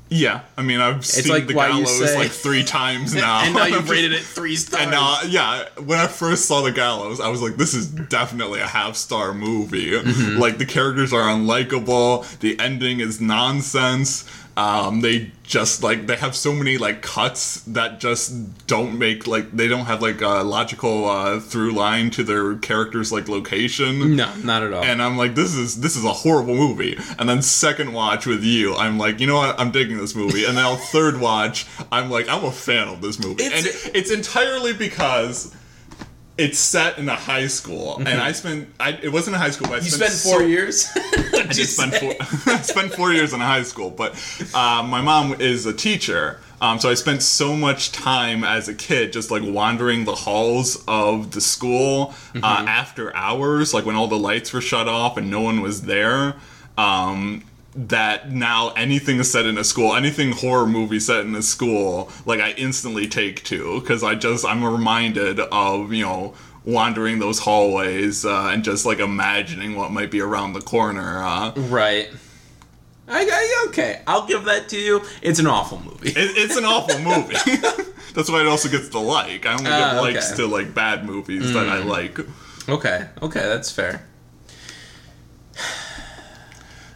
Yeah, 0.08 0.42
I 0.56 0.62
mean, 0.62 0.80
I've 0.80 1.04
seen 1.04 1.30
like 1.30 1.46
the 1.46 1.54
gallows 1.54 1.98
say- 1.98 2.16
like 2.16 2.30
three 2.30 2.62
times 2.78 3.14
now. 3.14 3.40
and 3.42 3.54
now 3.54 3.66
you've 3.66 3.90
rated 3.90 4.12
it 4.12 4.22
three 4.22 4.56
stars. 4.56 4.84
And 4.84 4.92
now, 4.92 5.18
yeah, 5.26 5.68
when 5.84 5.98
I 5.98 6.06
first 6.06 6.46
saw 6.46 6.62
the 6.62 6.70
gallows, 6.72 7.20
I 7.20 7.28
was 7.28 7.42
like, 7.42 7.56
"This 7.56 7.74
is 7.74 7.88
definitely 7.88 8.60
a 8.60 8.66
half 8.66 8.94
star 8.96 9.34
movie." 9.34 9.90
Mm-hmm. 9.90 10.38
Like 10.38 10.58
the 10.58 10.64
characters 10.64 11.12
are 11.12 11.28
unlikable, 11.28 12.38
the 12.38 12.58
ending 12.60 13.00
is 13.00 13.20
nonsense. 13.20 14.24
Um, 14.58 15.02
they 15.02 15.32
just 15.42 15.82
like 15.82 16.06
they 16.06 16.16
have 16.16 16.34
so 16.34 16.50
many 16.54 16.78
like 16.78 17.02
cuts 17.02 17.60
that 17.64 18.00
just 18.00 18.66
don't 18.66 18.98
make 18.98 19.26
like 19.26 19.52
they 19.52 19.68
don't 19.68 19.84
have 19.84 20.00
like 20.00 20.22
a 20.22 20.42
logical 20.42 21.04
uh, 21.08 21.40
through 21.40 21.72
line 21.72 22.08
to 22.12 22.24
their 22.24 22.56
characters 22.56 23.12
like 23.12 23.28
location. 23.28 24.16
no, 24.16 24.34
not 24.36 24.62
at 24.62 24.72
all. 24.72 24.82
And 24.82 25.02
I'm 25.02 25.18
like, 25.18 25.34
this 25.34 25.54
is 25.54 25.80
this 25.82 25.94
is 25.94 26.04
a 26.06 26.12
horrible 26.12 26.54
movie. 26.54 26.96
And 27.18 27.28
then 27.28 27.42
second 27.42 27.92
watch 27.92 28.24
with 28.26 28.42
you, 28.44 28.74
I'm 28.74 28.96
like, 28.98 29.20
you 29.20 29.26
know 29.26 29.36
what? 29.36 29.60
I'm 29.60 29.72
digging 29.72 29.98
this 29.98 30.14
movie. 30.16 30.46
And 30.46 30.54
now 30.54 30.76
third 30.76 31.20
watch, 31.20 31.66
I'm 31.92 32.10
like, 32.10 32.26
I'm 32.30 32.42
a 32.44 32.50
fan 32.50 32.88
of 32.88 33.02
this 33.02 33.18
movie. 33.22 33.44
It's- 33.44 33.58
and 33.58 33.66
it, 33.94 33.96
it's 33.98 34.10
entirely 34.10 34.72
because 34.72 35.54
it's 36.38 36.58
set 36.58 36.98
in 36.98 37.08
a 37.08 37.14
high 37.14 37.46
school, 37.46 37.96
and 37.98 38.08
I 38.08 38.32
spent. 38.32 38.68
I, 38.78 38.90
it 39.02 39.10
wasn't 39.12 39.36
a 39.36 39.38
high 39.38 39.50
school, 39.50 39.68
but 39.68 39.76
I 39.76 39.78
Mm-hmm. 39.78 39.84
you 39.86 39.90
spent 39.90 40.12
spent 40.12 40.32
four 40.34 40.40
so- 40.42 40.46
years. 40.46 40.88
I 40.96 41.42
did 41.52 41.66
spend 41.68 41.94
four. 41.94 42.14
I 42.54 42.60
spent 42.62 42.94
four 42.94 43.12
years 43.12 43.32
in 43.32 43.40
a 43.40 43.46
high 43.46 43.62
school, 43.62 43.90
but 43.90 44.12
uh, 44.54 44.82
my 44.86 45.00
mom 45.00 45.34
is 45.40 45.64
a 45.66 45.72
teacher, 45.72 46.40
um, 46.60 46.78
so 46.78 46.90
I 46.90 46.94
spent 46.94 47.22
so 47.22 47.54
much 47.54 47.92
time 47.92 48.44
as 48.44 48.68
a 48.68 48.74
kid 48.74 49.12
just 49.12 49.30
like 49.30 49.42
wandering 49.44 50.04
the 50.04 50.14
halls 50.14 50.82
of 50.88 51.30
the 51.32 51.40
school 51.40 52.14
uh, 52.42 52.64
after 52.68 53.14
hours, 53.16 53.72
like 53.74 53.84
when 53.86 53.96
all 53.96 54.08
the 54.08 54.18
lights 54.18 54.52
were 54.52 54.60
shut 54.60 54.88
off 54.88 55.16
and 55.16 55.30
no 55.30 55.40
one 55.40 55.60
was 55.60 55.82
there. 55.82 56.34
Um, 56.78 57.44
that 57.76 58.30
now 58.30 58.70
anything 58.70 59.18
is 59.18 59.30
set 59.30 59.44
in 59.46 59.58
a 59.58 59.64
school, 59.64 59.94
anything 59.94 60.32
horror 60.32 60.66
movie 60.66 60.98
set 61.00 61.20
in 61.26 61.34
a 61.34 61.42
school, 61.42 62.10
like 62.24 62.40
I 62.40 62.52
instantly 62.52 63.06
take 63.06 63.44
to 63.44 63.80
because 63.80 64.02
I 64.02 64.14
just 64.14 64.44
I'm 64.46 64.64
reminded 64.64 65.40
of 65.40 65.92
you 65.92 66.02
know 66.04 66.34
wandering 66.64 67.18
those 67.20 67.38
hallways 67.40 68.24
uh, 68.24 68.48
and 68.52 68.64
just 68.64 68.84
like 68.86 68.98
imagining 68.98 69.76
what 69.76 69.92
might 69.92 70.10
be 70.10 70.20
around 70.20 70.52
the 70.54 70.60
corner. 70.62 71.22
Uh, 71.22 71.52
right. 71.56 72.08
I, 73.08 73.20
I, 73.22 73.66
okay, 73.68 74.02
I'll 74.08 74.26
give 74.26 74.46
that 74.46 74.68
to 74.70 74.76
you. 74.76 75.00
It's 75.22 75.38
an 75.38 75.46
awful 75.46 75.80
movie. 75.80 76.08
it, 76.08 76.16
it's 76.16 76.56
an 76.56 76.64
awful 76.64 76.98
movie. 76.98 77.36
That's 78.14 78.28
why 78.28 78.40
it 78.40 78.48
also 78.48 78.68
gets 78.68 78.88
the 78.88 78.98
like. 78.98 79.46
I 79.46 79.52
only 79.52 79.70
Ah, 79.70 79.92
give 79.92 80.00
likes 80.02 80.32
okay. 80.32 80.42
Hmm. 80.42 80.48
to 80.50 80.56
like 80.56 80.74
bad 80.74 81.04
movies 81.04 81.52
that 81.52 81.68
I 81.68 81.78
like. 81.84 82.18
Okay, 82.68 83.06
okay, 83.22 83.42
that's 83.42 83.70
fair. 83.70 84.04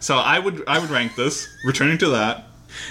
So 0.01 0.17
I 0.17 0.37
would 0.39 0.63
I 0.67 0.79
would 0.79 0.89
rank 0.89 1.15
this. 1.15 1.47
Returning 1.63 1.97
to 1.99 2.09
that, 2.09 2.47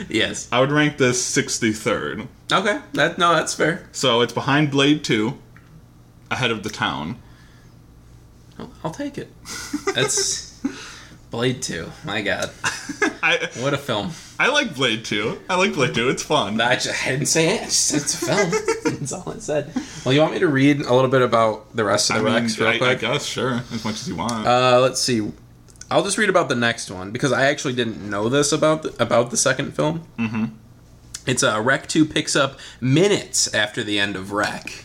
Yes. 0.08 0.48
I 0.52 0.60
would 0.60 0.70
rank 0.72 0.96
this 0.98 1.20
63rd. 1.36 2.26
Okay, 2.52 2.80
that 2.94 3.18
no, 3.18 3.34
that's 3.34 3.54
fair. 3.54 3.88
So 3.92 4.20
it's 4.22 4.32
behind 4.32 4.70
Blade 4.70 5.04
2, 5.04 5.36
ahead 6.30 6.50
of 6.50 6.62
The 6.62 6.70
Town. 6.70 7.16
I'll, 8.58 8.70
I'll 8.84 8.90
take 8.90 9.18
it. 9.18 9.28
That's 9.94 10.60
Blade 11.30 11.62
Two. 11.62 11.90
My 12.04 12.22
God, 12.22 12.50
I 13.22 13.48
what 13.58 13.72
a 13.72 13.78
film! 13.78 14.10
I 14.38 14.48
like 14.48 14.74
Blade 14.74 15.04
2. 15.04 15.38
I 15.48 15.56
like 15.56 15.74
Blade 15.74 15.94
2. 15.94 16.08
It's 16.10 16.22
fun. 16.22 16.60
I, 16.60 16.74
just, 16.74 17.06
I 17.06 17.10
didn't 17.10 17.26
say 17.26 17.56
it. 17.56 17.60
I 17.62 17.64
just 17.66 17.80
said 17.86 18.00
it's 18.02 18.14
a 18.22 18.26
film. 18.26 18.50
that's 18.98 19.12
all 19.12 19.32
I 19.32 19.38
said. 19.38 19.72
Well, 20.04 20.12
you 20.12 20.20
want 20.20 20.32
me 20.32 20.40
to 20.40 20.48
read 20.48 20.80
a 20.80 20.92
little 20.94 21.10
bit 21.10 21.22
about 21.22 21.74
the 21.76 21.84
rest 21.84 22.10
of 22.10 22.16
I 22.16 22.18
the 22.18 22.24
mean, 22.24 22.34
Rex 22.34 22.58
real 22.58 22.68
I, 22.84 22.90
I 22.90 22.94
guess 22.96 23.24
sure, 23.24 23.62
as 23.72 23.84
much 23.84 23.94
as 23.94 24.08
you 24.08 24.16
want. 24.16 24.46
Uh, 24.46 24.80
let's 24.80 25.00
see. 25.00 25.30
I'll 25.90 26.04
just 26.04 26.18
read 26.18 26.28
about 26.28 26.48
the 26.48 26.54
next 26.54 26.90
one 26.90 27.10
because 27.10 27.32
I 27.32 27.46
actually 27.46 27.74
didn't 27.74 28.08
know 28.08 28.28
this 28.28 28.52
about 28.52 28.82
the, 28.82 29.02
about 29.02 29.30
the 29.30 29.36
second 29.36 29.74
film. 29.74 30.06
Mm-hmm. 30.18 30.44
It's 31.26 31.42
uh, 31.42 31.60
Rec 31.60 31.86
Two 31.88 32.04
picks 32.04 32.36
up 32.36 32.58
minutes 32.80 33.52
after 33.54 33.82
the 33.82 33.98
end 33.98 34.16
of 34.16 34.32
Rec. 34.32 34.84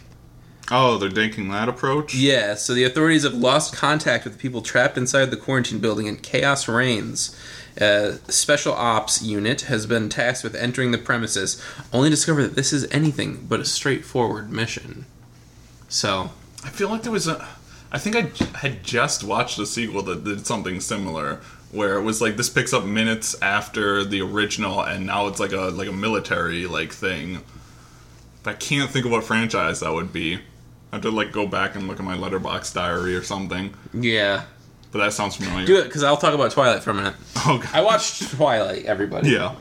oh, 0.71 0.97
they're 0.97 1.09
taking 1.09 1.49
that 1.49 1.69
approach. 1.69 2.15
Yeah, 2.15 2.55
so 2.55 2.73
the 2.73 2.83
authorities 2.83 3.23
have 3.23 3.33
lost 3.35 3.75
contact 3.75 4.23
with 4.23 4.33
the 4.33 4.39
people 4.39 4.61
trapped 4.61 4.97
inside 4.97 5.25
the 5.31 5.37
quarantine 5.37 5.79
building 5.79 6.07
and 6.07 6.21
chaos 6.21 6.67
reigns. 6.67 7.39
A 7.77 8.19
special 8.29 8.73
ops 8.73 9.21
unit 9.21 9.61
has 9.61 9.85
been 9.85 10.09
tasked 10.09 10.43
with 10.43 10.55
entering 10.55 10.91
the 10.91 10.97
premises, 10.97 11.61
only 11.93 12.09
to 12.09 12.15
discover 12.15 12.41
that 12.43 12.55
this 12.55 12.71
is 12.73 12.87
anything 12.89 13.45
but 13.47 13.59
a 13.59 13.65
straightforward 13.65 14.49
mission. 14.51 15.05
So, 15.89 16.31
I 16.63 16.69
feel 16.69 16.89
like 16.89 17.03
there 17.03 17.11
was 17.11 17.27
a 17.27 17.47
I 17.91 17.97
think 17.97 18.15
I 18.15 18.21
j- 18.23 18.45
had 18.55 18.83
just 18.83 19.23
watched 19.23 19.57
a 19.59 19.65
sequel 19.65 20.01
that 20.03 20.23
did 20.23 20.45
something 20.45 20.79
similar, 20.79 21.39
where 21.71 21.97
it 21.97 22.01
was 22.01 22.21
like 22.21 22.35
this 22.37 22.49
picks 22.49 22.73
up 22.73 22.83
minutes 22.85 23.35
after 23.41 24.03
the 24.03 24.21
original, 24.21 24.81
and 24.81 25.05
now 25.05 25.27
it's 25.27 25.39
like 25.39 25.51
a 25.53 25.69
like 25.71 25.87
a 25.87 25.93
military 25.93 26.65
like 26.67 26.91
thing. 26.91 27.39
But 28.43 28.51
I 28.51 28.53
can't 28.57 28.89
think 28.91 29.05
of 29.05 29.11
what 29.11 29.23
franchise 29.23 29.79
that 29.79 29.91
would 29.93 30.11
be. 30.13 30.35
I 30.91 30.97
have 30.97 31.01
to 31.01 31.11
like 31.11 31.31
go 31.31 31.47
back 31.47 31.75
and 31.75 31.87
look 31.87 31.99
at 31.99 32.05
my 32.05 32.15
Letterboxd 32.17 32.73
diary 32.73 33.15
or 33.15 33.23
something. 33.23 33.73
Yeah. 33.93 34.43
But 34.91 34.99
that 34.99 35.13
sounds 35.13 35.35
familiar. 35.35 35.65
Do 35.65 35.77
it 35.79 35.85
because 35.85 36.03
I'll 36.03 36.15
talk 36.17 36.33
about 36.33 36.51
Twilight 36.51 36.81
for 36.83 36.91
a 36.91 36.93
minute. 36.93 37.15
Oh, 37.47 37.57
God. 37.61 37.69
I 37.73 37.81
watched 37.81 38.31
Twilight. 38.31 38.85
Everybody. 38.85 39.31
yeah, 39.31 39.55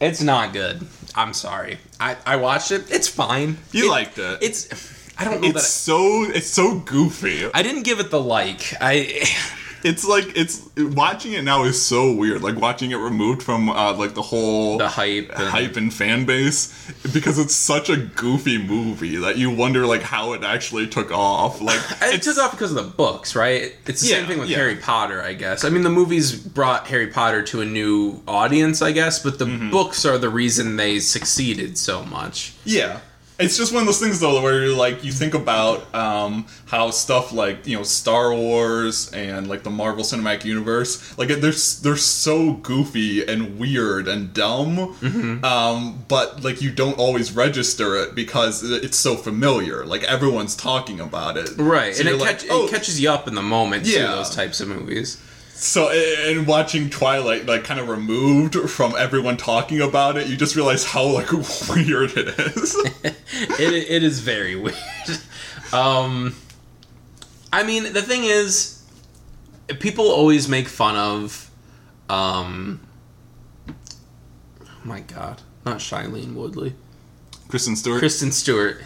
It's 0.00 0.20
not 0.20 0.52
good. 0.52 0.86
I'm 1.14 1.32
sorry. 1.34 1.78
I 2.00 2.16
I 2.26 2.36
watched 2.36 2.72
it. 2.72 2.90
It's 2.90 3.06
fine. 3.08 3.58
you 3.72 3.86
It- 3.86 3.90
liked 3.90 4.18
it. 4.18 4.38
It's. 4.42 4.94
I 5.18 5.24
don't 5.24 5.40
know 5.40 5.48
it's 5.48 5.54
that. 5.54 5.60
so 5.60 6.24
it's 6.24 6.48
so 6.50 6.78
goofy. 6.80 7.46
I, 7.46 7.50
I 7.54 7.62
didn't 7.62 7.82
give 7.84 8.00
it 8.00 8.10
the 8.10 8.20
like. 8.20 8.74
I. 8.80 9.24
It's 9.84 10.04
like 10.04 10.36
it's 10.36 10.68
watching 10.76 11.34
it 11.34 11.42
now 11.44 11.62
is 11.62 11.80
so 11.80 12.12
weird. 12.12 12.42
Like 12.42 12.56
watching 12.56 12.90
it 12.90 12.96
removed 12.96 13.40
from 13.40 13.68
uh, 13.68 13.92
like 13.92 14.14
the 14.14 14.22
whole 14.22 14.78
The 14.78 14.88
hype 14.88 15.30
and- 15.36 15.48
hype 15.48 15.76
and 15.76 15.94
fan 15.94 16.24
base 16.24 16.72
because 17.12 17.38
it's 17.38 17.54
such 17.54 17.88
a 17.88 17.96
goofy 17.96 18.58
movie 18.58 19.16
that 19.16 19.36
you 19.36 19.48
wonder 19.50 19.86
like 19.86 20.02
how 20.02 20.32
it 20.32 20.42
actually 20.42 20.88
took 20.88 21.12
off. 21.12 21.60
Like 21.60 21.78
It 22.02 22.22
took 22.22 22.36
off 22.38 22.50
because 22.52 22.70
of 22.72 22.76
the 22.76 22.90
books, 22.90 23.36
right? 23.36 23.76
It's 23.86 24.00
the 24.00 24.08
Yeah, 24.08 24.14
same 24.16 24.26
thing 24.26 24.38
with 24.40 24.48
yeah. 24.48 24.56
Harry 24.56 24.76
Potter, 24.76 25.22
I 25.22 25.34
guess. 25.34 25.62
I 25.62 25.68
mean, 25.68 25.82
the 25.82 25.90
movies 25.90 26.34
brought 26.34 26.88
Harry 26.88 27.06
Potter 27.08 27.42
to 27.44 27.60
a 27.60 27.64
new 27.66 28.22
audience, 28.26 28.82
I 28.82 28.90
guess, 28.90 29.20
but 29.22 29.38
the 29.38 29.44
Mm-hmm. 29.44 29.70
books 29.70 30.04
are 30.04 30.18
the 30.18 30.30
reason 30.30 30.76
they 30.76 30.98
succeeded 30.98 31.78
so 31.78 32.02
much. 32.04 32.54
Yeah. 32.64 33.00
It's 33.38 33.58
just 33.58 33.70
one 33.72 33.82
of 33.82 33.86
those 33.86 34.00
things 34.00 34.18
though 34.20 34.40
where 34.42 34.64
you 34.64 34.74
like 34.74 35.04
you 35.04 35.12
think 35.12 35.34
about 35.34 35.94
um, 35.94 36.46
how 36.66 36.90
stuff 36.90 37.32
like 37.32 37.66
you 37.66 37.76
know 37.76 37.82
Star 37.82 38.32
Wars 38.34 39.12
and 39.12 39.46
like 39.46 39.62
the 39.62 39.68
Marvel 39.70 40.04
Cinematic 40.04 40.44
Universe 40.46 41.16
like 41.18 41.28
they're 41.28 41.36
they're 41.82 41.96
so 41.98 42.54
goofy 42.54 43.26
and 43.26 43.58
weird 43.58 44.08
and 44.08 44.32
dumb, 44.32 44.76
Mm-hmm. 45.02 45.44
um, 45.44 46.04
but 46.08 46.42
like 46.44 46.62
you 46.62 46.70
don't 46.70 46.98
always 46.98 47.32
register 47.32 47.94
it 47.96 48.14
because 48.14 48.62
it's 48.62 48.96
so 48.96 49.16
familiar. 49.16 49.84
Like 49.84 50.02
everyone's 50.04 50.56
talking 50.56 50.98
about 50.98 51.36
it, 51.36 51.50
Right, 51.58 51.94
So 51.94 52.00
and 52.00 52.08
it, 52.08 52.16
like, 52.16 52.38
catch, 52.38 52.46
"Oh, 52.50 52.64
it 52.66 52.70
catches 52.70 52.98
you 52.98 53.10
up 53.10 53.28
in 53.28 53.34
the 53.34 53.42
moment, 53.42 53.84
too, 53.84 53.92
Yeah. 53.92 54.12
those 54.14 54.34
types 54.34 54.60
of 54.62 54.68
movies. 54.68 55.18
So, 55.56 55.88
and 55.88 56.46
watching 56.46 56.90
Twilight, 56.90 57.46
like, 57.46 57.64
kind 57.64 57.80
of 57.80 57.88
removed 57.88 58.54
from 58.68 58.94
everyone 58.94 59.38
talking 59.38 59.80
about 59.80 60.18
it, 60.18 60.28
you 60.28 60.36
just 60.36 60.54
realize 60.54 60.84
how, 60.84 61.06
like, 61.06 61.32
weird 61.70 62.10
it 62.14 62.28
is. 62.38 62.74
it, 63.04 63.90
it 63.90 64.02
is 64.04 64.20
very 64.20 64.54
weird. 64.54 64.76
Um, 65.72 66.36
I 67.50 67.62
mean, 67.62 67.94
the 67.94 68.02
thing 68.02 68.24
is, 68.24 68.82
people 69.80 70.04
always 70.10 70.46
make 70.46 70.68
fun 70.68 70.94
of, 70.94 71.50
um, 72.10 72.86
oh 73.70 73.74
my 74.84 75.00
God, 75.00 75.40
not 75.64 75.78
Shailene 75.78 76.34
Woodley, 76.34 76.74
Kristen 77.48 77.76
Stewart. 77.76 78.00
Kristen 78.00 78.30
Stewart. 78.30 78.82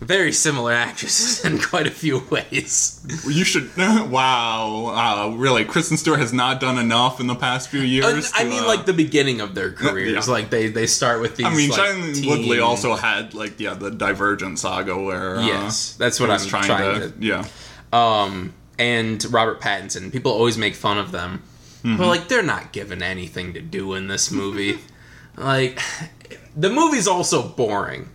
Very 0.00 0.32
similar 0.32 0.72
actresses 0.72 1.44
in 1.46 1.58
quite 1.58 1.86
a 1.86 1.90
few 1.90 2.18
ways. 2.30 3.00
You 3.26 3.44
should. 3.44 3.70
Wow. 3.78 4.92
Uh, 5.32 5.36
really, 5.36 5.64
Kristen 5.64 5.96
Stewart 5.96 6.18
has 6.20 6.32
not 6.32 6.60
done 6.60 6.78
enough 6.78 7.20
in 7.20 7.26
the 7.26 7.34
past 7.34 7.68
few 7.70 7.80
years. 7.80 8.32
I 8.34 8.42
to, 8.44 8.48
mean, 8.50 8.62
uh, 8.64 8.66
like 8.66 8.86
the 8.86 8.92
beginning 8.92 9.40
of 9.40 9.54
their 9.54 9.72
careers. 9.72 10.26
yeah. 10.26 10.32
Like 10.32 10.50
they 10.50 10.68
they 10.68 10.86
start 10.86 11.20
with 11.20 11.36
these. 11.36 11.46
I 11.46 11.54
mean, 11.54 11.70
like, 11.70 11.80
Shailene 11.80 12.14
teen- 12.14 12.28
Woodley 12.28 12.60
also 12.60 12.94
had, 12.96 13.34
like, 13.34 13.58
yeah, 13.58 13.74
the 13.74 13.90
Divergent 13.90 14.58
saga 14.58 14.96
where. 15.00 15.36
Uh, 15.36 15.46
Yes, 15.46 15.94
that's 15.94 16.20
what 16.20 16.28
I'm 16.30 16.34
was 16.34 16.46
trying, 16.46 16.68
to. 17.00 17.12
Yeah. 17.18 17.44
um, 17.92 18.52
and 18.78 19.24
Robert 19.32 19.60
Pattinson. 19.60 20.12
People 20.12 20.32
always 20.32 20.58
make 20.58 20.74
fun 20.74 20.98
of 20.98 21.12
them, 21.12 21.42
Mm-hmm. 21.82 21.96
but 21.98 22.06
like 22.08 22.28
they're 22.28 22.42
not 22.42 22.72
given 22.72 23.02
anything 23.02 23.52
to 23.54 23.60
do 23.60 23.94
in 23.94 24.06
this 24.08 24.30
movie. 24.30 24.78
like 25.36 25.80
the 26.56 26.70
movie's 26.70 27.06
also 27.08 27.46
boring. 27.48 28.08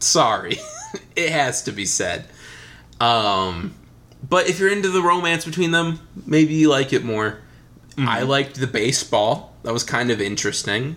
Sorry, 0.00 0.58
it 1.16 1.30
has 1.30 1.62
to 1.64 1.72
be 1.72 1.86
said. 1.86 2.26
Um, 3.00 3.74
but 4.28 4.48
if 4.48 4.58
you're 4.58 4.72
into 4.72 4.90
the 4.90 5.02
romance 5.02 5.44
between 5.44 5.70
them, 5.70 6.00
maybe 6.26 6.54
you 6.54 6.70
like 6.70 6.92
it 6.92 7.04
more. 7.04 7.40
Mm-hmm. 7.96 8.08
I 8.08 8.22
liked 8.22 8.58
the 8.58 8.66
baseball. 8.66 9.54
That 9.62 9.72
was 9.72 9.84
kind 9.84 10.10
of 10.10 10.20
interesting. 10.20 10.96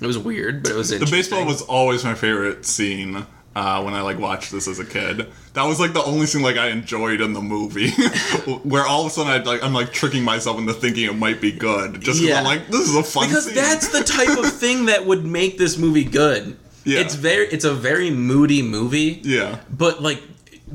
It 0.00 0.06
was 0.06 0.16
weird, 0.18 0.62
but 0.62 0.72
it 0.72 0.76
was 0.76 0.90
The 0.90 1.06
baseball 1.10 1.44
was 1.44 1.62
always 1.62 2.04
my 2.04 2.14
favorite 2.14 2.64
scene. 2.64 3.26
Uh, 3.56 3.82
when 3.82 3.92
I 3.92 4.02
like 4.02 4.20
watched 4.20 4.52
this 4.52 4.68
as 4.68 4.78
a 4.78 4.84
kid, 4.84 5.26
that 5.54 5.64
was 5.64 5.80
like 5.80 5.92
the 5.92 6.02
only 6.04 6.26
scene 6.26 6.42
like 6.42 6.56
I 6.56 6.68
enjoyed 6.68 7.20
in 7.20 7.32
the 7.32 7.40
movie, 7.40 7.90
where 8.62 8.86
all 8.86 9.00
of 9.00 9.08
a 9.08 9.10
sudden 9.10 9.32
I'd, 9.32 9.46
like 9.46 9.64
I'm 9.64 9.72
like 9.72 9.92
tricking 9.92 10.22
myself 10.22 10.58
into 10.58 10.72
thinking 10.74 11.06
it 11.06 11.16
might 11.16 11.40
be 11.40 11.50
good, 11.50 11.94
just 11.94 12.20
because 12.20 12.22
Yeah. 12.22 12.38
I'm 12.38 12.44
like 12.44 12.68
this 12.68 12.82
is 12.88 12.94
a 12.94 13.02
fun 13.02 13.26
because 13.26 13.46
scene. 13.46 13.56
that's 13.56 13.88
the 13.88 14.04
type 14.04 14.38
of 14.38 14.52
thing 14.60 14.86
that 14.86 15.06
would 15.06 15.24
make 15.24 15.58
this 15.58 15.76
movie 15.76 16.04
good. 16.04 16.56
Yeah. 16.88 17.00
It's 17.00 17.14
very 17.14 17.46
it's 17.48 17.64
a 17.64 17.74
very 17.74 18.10
moody 18.10 18.62
movie. 18.62 19.20
yeah, 19.24 19.58
But 19.70 20.02
like 20.02 20.22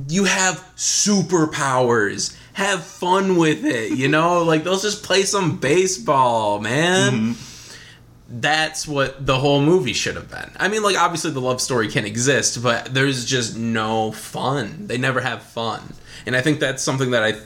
you 0.08 0.24
have 0.26 0.58
superpowers. 0.76 2.36
Have 2.54 2.84
fun 2.84 3.38
with 3.38 3.66
it, 3.66 3.98
you 3.98 4.08
know? 4.08 4.44
Like 4.52 4.64
let's 4.66 4.84
just 4.84 5.04
play 5.04 5.24
some 5.24 5.58
baseball, 5.58 6.60
man. 6.60 7.12
Mm-hmm. 7.34 8.40
That's 8.42 8.88
what 8.88 9.26
the 9.26 9.38
whole 9.40 9.62
movie 9.62 9.94
should 9.94 10.16
have 10.16 10.30
been. 10.30 10.52
I 10.60 10.68
mean, 10.68 10.82
like 10.84 10.98
obviously 10.98 11.32
the 11.32 11.42
love 11.42 11.62
story 11.62 11.88
can 11.88 12.06
exist, 12.06 12.62
but 12.64 12.94
there's 12.94 13.26
just 13.26 13.58
no 13.58 14.12
fun. 14.12 14.88
They 14.88 14.98
never 14.98 15.20
have 15.22 15.44
fun. 15.44 15.82
And 16.26 16.36
I 16.36 16.42
think 16.42 16.60
that's 16.60 16.82
something 16.84 17.12
that 17.12 17.24
I 17.24 17.30
I- 17.30 17.38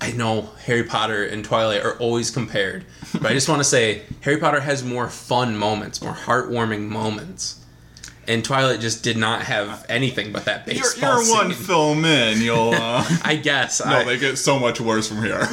I 0.00 0.12
know 0.12 0.50
Harry 0.66 0.84
Potter 0.84 1.24
and 1.24 1.44
Twilight 1.44 1.82
are 1.82 1.96
always 1.98 2.30
compared, 2.30 2.84
but 3.12 3.26
I 3.26 3.34
just 3.34 3.48
want 3.48 3.60
to 3.60 3.64
say 3.64 4.02
Harry 4.20 4.36
Potter 4.38 4.60
has 4.60 4.84
more 4.84 5.08
fun 5.08 5.56
moments, 5.56 6.00
more 6.02 6.14
heartwarming 6.14 6.88
moments. 6.88 7.56
And 8.28 8.44
Twilight 8.44 8.80
just 8.80 9.02
did 9.02 9.16
not 9.16 9.42
have 9.42 9.84
anything 9.88 10.30
but 10.32 10.44
that 10.44 10.66
you're, 10.72 10.96
you're 10.96 11.30
one 11.34 11.52
film 11.52 12.04
in, 12.04 12.40
you'll. 12.40 12.72
Uh, 12.82 13.04
I 13.24 13.36
guess. 13.36 13.84
no, 13.84 13.90
I, 13.98 14.04
they 14.04 14.18
get 14.18 14.38
so 14.38 14.58
much 14.58 14.80
worse 14.80 15.08
from 15.08 15.22
here. 15.22 15.38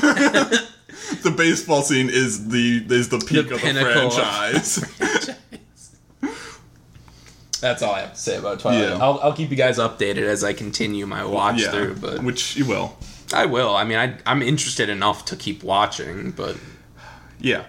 the 1.24 1.34
baseball 1.36 1.82
scene 1.82 2.09
is 2.09 2.49
the 2.49 2.86
is 2.89 3.09
the 3.09 3.17
peak 3.20 3.47
The 3.49 3.55
of 3.55 3.61
the 3.61 3.70
of- 3.70 4.11
franchise. 4.11 4.76
that's 7.61 7.82
all 7.82 7.93
I 7.93 8.01
have 8.01 8.13
to 8.13 8.20
say 8.20 8.38
about 8.38 8.59
Twilight. 8.59 8.89
Yeah. 8.89 8.97
I'll, 9.03 9.20
I'll 9.22 9.34
keep 9.34 9.49
you 9.49 9.55
guys 9.57 9.78
updated 9.80 10.24
as 10.24 10.43
I 10.43 10.53
continue 10.53 11.05
my 11.05 11.26
watch 11.26 11.61
yeah, 11.61 11.72
through, 11.72 11.95
but 11.95 12.24
which 12.24 12.55
you 12.55 12.65
will. 12.65 12.97
I 13.34 13.45
will. 13.45 13.76
I 13.76 13.84
mean, 13.84 13.97
I, 13.97 14.15
I'm 14.26 14.41
interested 14.41 14.89
enough 14.89 15.26
to 15.26 15.36
keep 15.36 15.63
watching, 15.63 16.32
but 16.32 16.57
Yeah. 17.39 17.65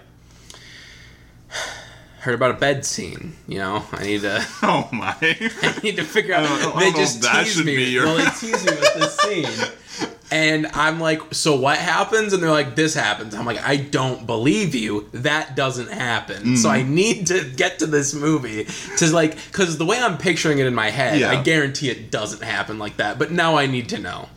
Heard 2.21 2.35
about 2.35 2.51
a 2.53 2.55
bed 2.59 2.85
scene. 2.85 3.37
You 3.49 3.59
know, 3.59 3.85
I 3.93 4.05
need 4.05 4.21
to. 4.23 4.47
Oh 4.63 4.89
my. 4.93 5.15
I 5.23 5.81
need 5.83 5.97
to 5.97 6.05
figure 6.05 6.35
out. 6.35 6.45
I 6.45 6.63
don't- 6.63 6.77
I 6.77 6.81
they 6.91 6.93
just 6.93 7.23
tease 7.23 7.65
me. 7.65 7.85
your- 7.91 8.05
Well, 8.05 8.17
they 8.17 8.25
tease 8.39 8.65
me 8.65 8.73
with 8.73 8.95
this 8.95 9.17
scene, 9.19 9.69
and 10.31 10.67
I'm 10.75 11.01
like, 11.01 11.21
"So 11.35 11.57
what 11.57 11.79
happens?" 11.79 12.33
And 12.33 12.43
they're 12.43 12.51
like, 12.51 12.77
"This 12.77 12.95
happens." 12.95 13.35
I'm 13.35 13.47
like, 13.47 13.63
"I 13.67 13.77
don't 13.77 14.27
believe 14.27 14.75
you. 14.75 15.09
That 15.13 15.57
doesn't 15.57 15.91
happen." 15.91 16.57
So 16.57 16.69
Mm. 16.69 16.73
I 16.73 16.83
need 16.83 17.27
to 17.29 17.45
get 17.57 17.79
to 17.81 17.87
this 17.87 18.15
movie 18.15 18.67
to 18.99 19.07
like, 19.13 19.35
because 19.47 19.79
the 19.79 19.87
way 19.87 19.99
I'm 20.01 20.19
picturing 20.19 20.59
it 20.59 20.67
in 20.67 20.75
my 20.75 20.91
head, 20.91 21.19
Yeah. 21.19 21.31
I 21.31 21.43
guarantee 21.43 21.91
it 21.91 22.11
doesn't 22.11 22.43
happen 22.43 22.79
like 22.79 22.99
that. 22.99 23.19
But 23.19 23.33
now 23.33 23.57
I 23.57 23.67
need 23.67 23.89
to 23.91 23.99
know. 23.99 24.29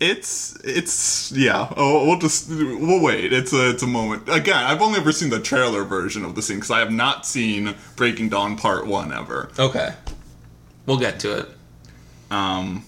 It's 0.00 0.58
it's 0.64 1.30
yeah. 1.32 1.72
Oh, 1.76 2.06
we'll 2.06 2.18
just 2.18 2.48
we'll 2.48 3.00
wait. 3.00 3.32
It's 3.32 3.52
a 3.52 3.70
it's 3.70 3.82
a 3.82 3.86
moment. 3.86 4.28
Again, 4.28 4.56
I've 4.56 4.82
only 4.82 4.98
ever 4.98 5.12
seen 5.12 5.30
the 5.30 5.40
trailer 5.40 5.84
version 5.84 6.24
of 6.24 6.34
the 6.34 6.42
scene 6.42 6.56
because 6.56 6.72
I 6.72 6.80
have 6.80 6.90
not 6.90 7.24
seen 7.24 7.74
Breaking 7.96 8.28
Dawn 8.28 8.56
Part 8.56 8.86
One 8.86 9.12
ever. 9.12 9.50
Okay, 9.58 9.94
we'll 10.86 10.98
get 10.98 11.20
to 11.20 11.38
it. 11.38 11.48
Um, 12.30 12.84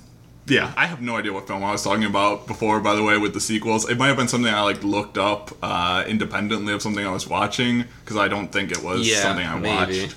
yeah, 0.48 0.72
I 0.76 0.86
have 0.86 1.00
no 1.00 1.16
idea 1.16 1.32
what 1.32 1.46
film 1.46 1.62
I 1.62 1.70
was 1.72 1.84
talking 1.84 2.04
about 2.04 2.48
before. 2.48 2.80
By 2.80 2.96
the 2.96 3.04
way, 3.04 3.16
with 3.18 3.34
the 3.34 3.40
sequels, 3.40 3.88
it 3.88 3.96
might 3.98 4.08
have 4.08 4.16
been 4.16 4.28
something 4.28 4.52
I 4.52 4.62
like 4.62 4.82
looked 4.82 5.16
up 5.16 5.52
uh, 5.62 6.04
independently 6.08 6.72
of 6.72 6.82
something 6.82 7.06
I 7.06 7.12
was 7.12 7.28
watching 7.28 7.84
because 8.04 8.16
I 8.16 8.26
don't 8.26 8.52
think 8.52 8.72
it 8.72 8.82
was 8.82 9.08
Yeah, 9.08 9.22
something 9.22 9.46
I 9.46 9.54
maybe. 9.58 10.00
watched. 10.02 10.16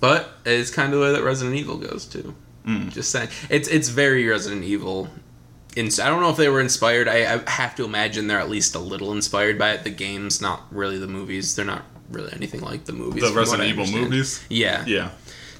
But 0.00 0.28
it's 0.44 0.70
kind 0.70 0.92
of 0.92 0.98
the 0.98 1.04
way 1.06 1.12
that 1.12 1.22
Resident 1.22 1.56
Evil 1.56 1.78
goes 1.78 2.04
too. 2.04 2.34
Mm. 2.66 2.90
Just 2.92 3.10
saying, 3.10 3.28
it's 3.50 3.68
it's 3.68 3.88
very 3.90 4.26
Resident 4.26 4.64
Evil. 4.64 5.08
In, 5.76 5.86
I 6.00 6.08
don't 6.08 6.20
know 6.22 6.30
if 6.30 6.36
they 6.36 6.48
were 6.48 6.60
inspired. 6.60 7.08
I, 7.08 7.34
I 7.34 7.50
have 7.50 7.74
to 7.76 7.84
imagine 7.84 8.26
they're 8.28 8.38
at 8.38 8.48
least 8.48 8.74
a 8.74 8.78
little 8.78 9.12
inspired 9.12 9.58
by 9.58 9.72
it. 9.72 9.82
The 9.84 9.90
games, 9.90 10.40
not 10.40 10.62
really 10.70 10.98
the 10.98 11.08
movies. 11.08 11.56
They're 11.56 11.64
not 11.64 11.82
really 12.10 12.32
anything 12.32 12.60
like 12.60 12.84
the 12.84 12.92
movies. 12.92 13.22
The 13.28 13.32
Resident 13.36 13.68
Evil 13.68 13.86
movies. 13.88 14.44
Yeah. 14.48 14.84
Yeah. 14.86 15.10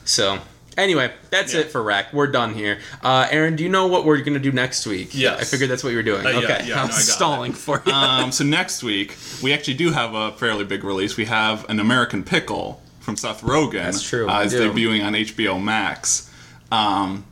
So 0.05 0.39
anyway, 0.79 1.13
that's 1.31 1.53
Yeah. 1.53 1.61
it 1.61 1.73
for 1.73 1.83
Rack. 1.83 2.13
We're 2.13 2.29
done 2.29 2.55
here. 2.55 2.79
Uh, 3.03 3.27
Aaron, 3.31 3.57
do 3.57 3.65
you 3.65 3.69
know 3.71 3.87
what 3.89 4.05
we're 4.05 4.19
gonna 4.23 4.39
do 4.39 4.53
next 4.53 4.87
week? 4.87 5.11
Yeah, 5.13 5.35
I 5.35 5.45
figured 5.45 5.69
that's 5.69 5.83
what 5.83 5.91
you 5.91 5.97
were 5.97 6.03
doing. 6.05 6.25
Uh, 6.25 6.31
yeah, 6.31 6.39
okay, 6.39 6.65
yeah, 6.69 6.81
I'm 6.83 6.89
no, 6.91 6.95
I 6.95 6.99
stalling 7.01 7.53
it. 7.53 7.59
for 7.59 7.83
you. 7.85 7.93
um, 7.93 8.31
so 8.39 8.45
next 8.45 8.83
week 8.85 9.17
we 9.43 9.53
actually 9.53 9.75
do 9.75 9.91
have 9.91 10.15
a 10.15 10.33
fairly 10.33 10.65
big 10.65 10.85
release. 10.85 11.17
We 11.17 11.25
have 11.25 11.69
an 11.69 11.81
American 11.81 12.23
Pickle 12.23 12.81
from 13.01 13.17
Seth 13.17 13.43
Rogen. 13.43 13.73
That's 13.83 14.03
true, 14.03 14.29
Uh, 14.29 14.43
is 14.43 14.55
debuting 14.55 15.05
on 15.05 15.15
HBO 15.15 15.61
Max. 15.63 16.31
Um, 16.75 17.25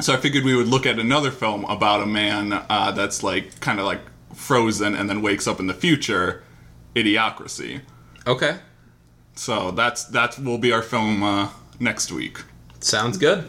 So 0.00 0.14
I 0.14 0.16
figured 0.16 0.44
we 0.44 0.56
would 0.56 0.68
look 0.68 0.86
at 0.86 0.98
another 0.98 1.30
film 1.30 1.64
about 1.66 2.00
a 2.02 2.06
man 2.06 2.52
uh, 2.54 2.90
that's 2.92 3.22
like 3.22 3.60
kind 3.60 3.78
of 3.78 3.84
like 3.84 4.00
frozen 4.34 4.94
and 4.94 5.10
then 5.10 5.20
wakes 5.20 5.46
up 5.46 5.60
in 5.60 5.66
the 5.66 5.74
future, 5.74 6.42
Idiocracy. 6.94 7.82
Okay. 8.26 8.56
So 9.34 9.70
that's 9.72 10.04
that 10.04 10.38
will 10.38 10.58
be 10.58 10.72
our 10.72 10.82
film 10.82 11.22
uh, 11.22 11.48
next 11.78 12.10
week. 12.12 12.38
Sounds 12.80 13.18
good. 13.18 13.44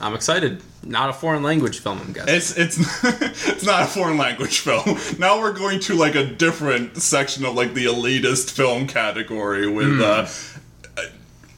I'm 0.00 0.14
excited. 0.14 0.62
Not 0.82 1.10
a 1.10 1.12
foreign 1.12 1.42
language 1.42 1.80
film, 1.80 2.00
I'm 2.00 2.12
guessing. 2.14 2.34
It's 2.34 2.56
it's 2.56 2.78
it's 3.52 3.64
not 3.66 3.82
a 3.82 3.86
foreign 3.86 4.16
language 4.16 4.60
film. 4.60 4.96
Now 5.18 5.38
we're 5.40 5.52
going 5.52 5.80
to 5.80 5.94
like 5.94 6.14
a 6.14 6.24
different 6.24 6.96
section 6.96 7.44
of 7.44 7.54
like 7.54 7.74
the 7.74 7.84
elitist 7.84 8.50
film 8.52 8.86
category 8.86 9.66
with. 9.68 10.00
Uh, 10.00 10.26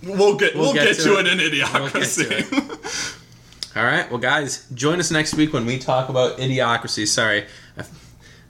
we'll 0.03 0.37
get 0.37 0.55
we'll, 0.55 0.73
get 0.73 0.89
get, 0.89 0.97
to 0.97 1.03
to 1.03 1.19
it. 1.19 1.27
it 1.27 1.33
in 1.33 1.39
We'll 1.39 1.51
get 1.51 1.69
Idiocracy. 1.69 3.19
All 3.75 3.85
right, 3.85 4.11
well, 4.11 4.21
guys, 4.21 4.69
join 4.75 5.01
us 5.01 5.11
next 5.11 5.35
week 5.35 5.53
when 5.53 5.65
we 5.65 5.79
talk 5.79 6.11
about 6.11 6.39
Idiocracy. 6.39 7.07
Sorry, 7.07 7.47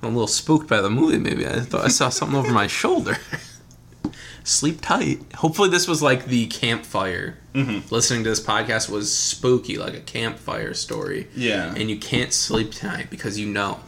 I'm 0.02 0.08
a 0.08 0.08
little 0.08 0.26
spooked 0.26 0.68
by 0.68 0.80
the 0.80 0.90
movie. 0.90 1.18
Maybe 1.18 1.46
I 1.46 1.60
thought 1.60 1.84
I 1.84 1.88
saw 1.88 2.08
something 2.08 2.36
over 2.36 2.50
my 2.50 2.66
shoulder. 2.66 3.16
Sleep 4.44 4.80
tight. 4.80 5.20
Hopefully, 5.36 5.68
this 5.68 5.86
was 5.86 6.02
like 6.02 6.24
the 6.24 6.46
campfire. 6.48 7.38
Mm-hmm. 7.54 7.94
Listening 7.94 8.24
to 8.24 8.30
this 8.30 8.40
podcast 8.44 8.90
was 8.90 9.14
spooky, 9.14 9.78
like 9.78 9.94
a 9.94 10.00
campfire 10.00 10.74
story. 10.74 11.28
Yeah. 11.36 11.72
And 11.76 11.88
you 11.88 11.96
can't 11.98 12.32
sleep 12.32 12.72
tonight 12.72 13.08
because 13.08 13.38
you 13.38 13.46
know. 13.46 13.78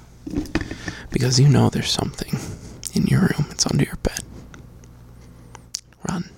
Because 1.10 1.40
you 1.40 1.48
know 1.48 1.70
there's 1.70 1.90
something 1.90 2.38
in 2.94 3.08
your 3.08 3.22
room. 3.22 3.46
It's 3.50 3.66
under 3.66 3.84
your 3.84 3.96
bed. 3.96 4.20
Run. 6.08 6.30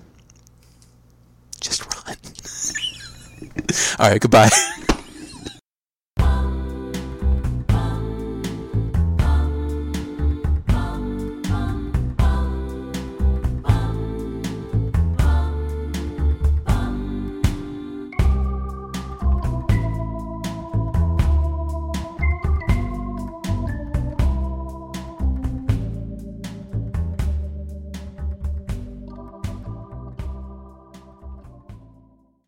All 3.99 4.11
right, 4.11 4.21
goodbye. 4.21 4.51